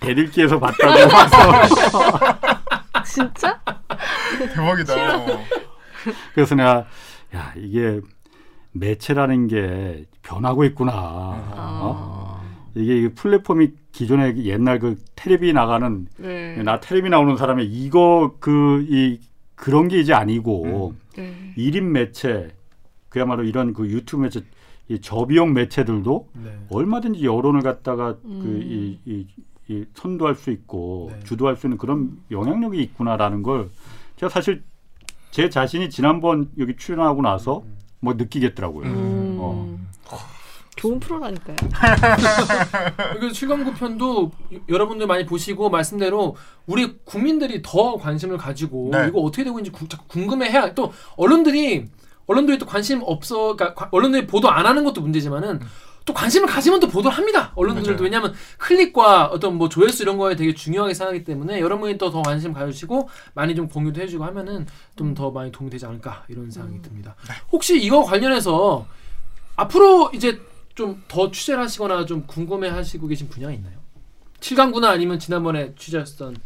[0.00, 1.38] 대들기에서 봤다고 와서
[3.06, 3.58] 진짜?
[4.54, 4.94] 대박이다.
[6.34, 6.84] 그래서 내가
[7.34, 8.00] 야 이게
[8.72, 10.92] 매체라는 게 변하고 있구나.
[10.92, 11.80] 아.
[11.82, 12.44] 어?
[12.74, 16.56] 이게 이 플랫폼이 기존에 옛날 그 텔레비 나가는 네.
[16.62, 19.20] 나 텔레비 나오는 사람이 이거 그 이
[19.64, 21.34] 그런 게 이제 아니고 네.
[21.56, 22.54] 일 1인 매체
[23.08, 24.42] 그야말로 이런 그 유튜브 매체
[24.88, 26.58] 이 저비용 매체들도 네.
[26.68, 28.40] 얼마든지 여론을 갖다가 음.
[28.42, 29.26] 그이 이,
[29.68, 31.20] 이 선도할 수 있고 네.
[31.20, 33.70] 주도할 수 있는 그런 영향력이 있구나라는 걸
[34.16, 34.62] 제가 사실
[35.30, 37.64] 제 자신이 지난번 여기 출연하고 나서
[38.00, 38.86] 뭐 느끼겠더라고요.
[38.86, 39.36] 음.
[39.40, 39.78] 어.
[40.84, 41.56] 좋은 프로라니까요.
[43.18, 44.30] 그래서 7광구 편도
[44.68, 46.36] 여러분들 많이 보시고 말씀대로
[46.66, 49.06] 우리 국민들이 더 관심을 가지고 네.
[49.08, 51.86] 이거 어떻게 되고 있는지 구- 자꾸 궁금해해야 또 언론들이
[52.26, 55.60] 언론들이 또 관심 없어 그러니까 과- 언론들이 보도 안 하는 것도 문제지만은
[56.04, 57.52] 또 관심을 가지면 또 보도를 합니다.
[57.54, 58.04] 언론들도.
[58.04, 62.52] 왜냐하면 클릭과 어떤 뭐 조회수 이런 거에 되게 중요하게 생각하기 때문에 여러분이 또 더 관심
[62.52, 64.66] 가지시고 많이 좀 공유도 해주고 하면은
[64.96, 67.14] 좀 더 많이 도움이 되지 않을까 이런 생각이 듭니다.
[67.50, 68.84] 혹시 이거 관련해서
[69.56, 70.38] 앞으로 이제
[70.74, 73.78] 좀 더 취재를 하시거나 좀 궁금해 하시고 계신 분야가 있나요?
[74.40, 76.36] 7강구나 아니면 지난번에 취재했던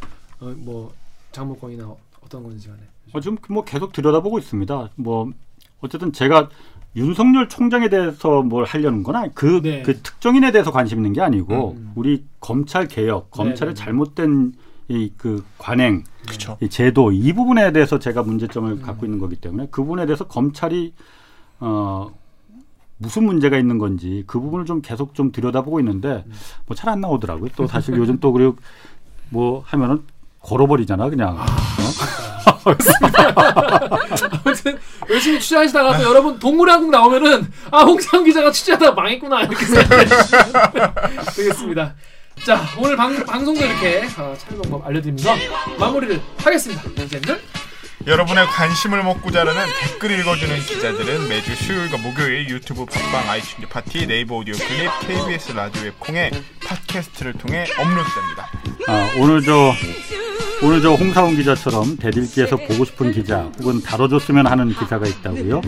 [0.40, 0.92] 어, 뭐
[1.32, 1.88] 장모권이나
[2.24, 2.80] 어떤 건지 간에
[3.12, 4.90] 어, 지금 뭐 계속 들여다보고 있습니다.
[4.96, 5.32] 뭐
[5.80, 6.48] 어쨌든 제가
[6.96, 9.82] 윤석열 총장에 대해서 뭘 하려는 건 아니 그, 네.
[9.82, 11.92] 그 특정인에 대해서 관심 있는 게 아니고 음.
[11.94, 13.84] 우리 검찰 개혁, 검찰의 네, 네.
[13.84, 14.52] 잘못된
[14.90, 16.56] 이 그 관행, 그렇죠.
[16.62, 18.80] 이 제도 이 부분에 대해서 제가 문제점을 음.
[18.80, 20.94] 갖고 있는 거기 때문에 그 부분에 대해서 검찰이
[21.60, 22.10] 어
[22.98, 26.32] 무슨 문제가 있는 건지 그 부분을 좀 계속 좀 들여다보고 있는데 음.
[26.66, 27.50] 뭐잘 안 나오더라고요.
[27.56, 28.56] 또 사실 요즘 또 그리고
[29.30, 30.02] 뭐 하면은
[30.40, 31.38] 걸어버리잖아 그냥.
[31.38, 31.44] 어?
[34.44, 40.04] 아무튼 열심히 취재하시다가 또 여러분 동물의 한국 나오면은 아 홍상 기자가 취재하다가 망했구나 이렇게 생각해
[41.36, 41.94] 되겠습니다.
[42.44, 45.30] 자 오늘 방, 방송도 이렇게 어, 참여 방법 알려드리면서
[45.78, 46.82] 마무리를 하겠습니다.
[46.82, 47.40] 기자님들
[48.08, 54.36] 여러분의 관심을 먹고 자라는 댓글 읽어주는 기자들은 매주 수요일과 목요일 유튜브 팟빵 아이튠즈 팟티 네이버
[54.36, 56.30] 오디오 클립 KBS 라디오 앱 콩의
[56.66, 58.50] 팟캐스트를 통해 업로드됩니다.
[58.88, 59.72] 아, 오늘 저
[60.60, 65.60] 오늘 저 홍사훈 기자처럼 댓읽기에서 보고 싶은 기자 혹은 다뤄줬으면 하는 기사가 있다고요.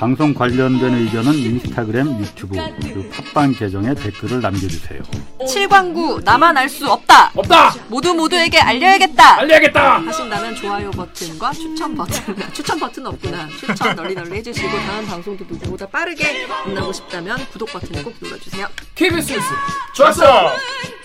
[0.00, 5.00] 방송 관련된 의견은 인스타그램, 유튜브 그리고 팟빵 계정에 댓글을 남겨주세요.
[5.46, 7.30] 7광구 나만 알 수 없다.
[7.36, 9.38] 없다 모두 모두에게 알려야겠다.
[9.38, 9.98] 알려야겠다.
[10.00, 15.86] 하신다면 좋아요 버튼과 추천 버튼 추천 버튼 없구나 추천 널리 널리 해주시고 다음 방송도 누구보다
[15.86, 18.66] 빠르게 만나고 싶다면 구독 버튼 꼭 눌러주세요.
[18.96, 19.46] KBS 뉴스
[19.94, 20.50] 좋았어.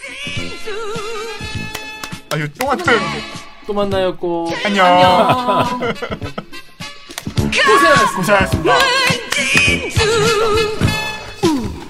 [0.02, 0.72] 좋았어.
[2.30, 2.92] 아 이거 또.
[3.68, 4.86] 또 만나였고 안녕.
[4.86, 5.94] 안녕.
[7.38, 8.16] 고생하셨습니다.
[8.18, 8.78] 고생하셨습니다.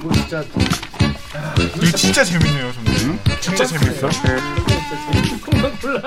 [0.02, 0.44] 뭐 진짜
[1.76, 3.20] 이거 진짜 재밌네요, 선생님.
[3.40, 4.10] 진짜 재밌어.
[4.10, 4.36] 진짜
[5.46, 6.02] 골라.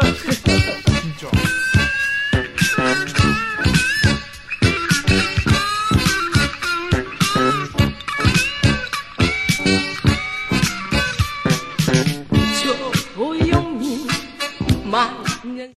[15.45, 15.71] 중년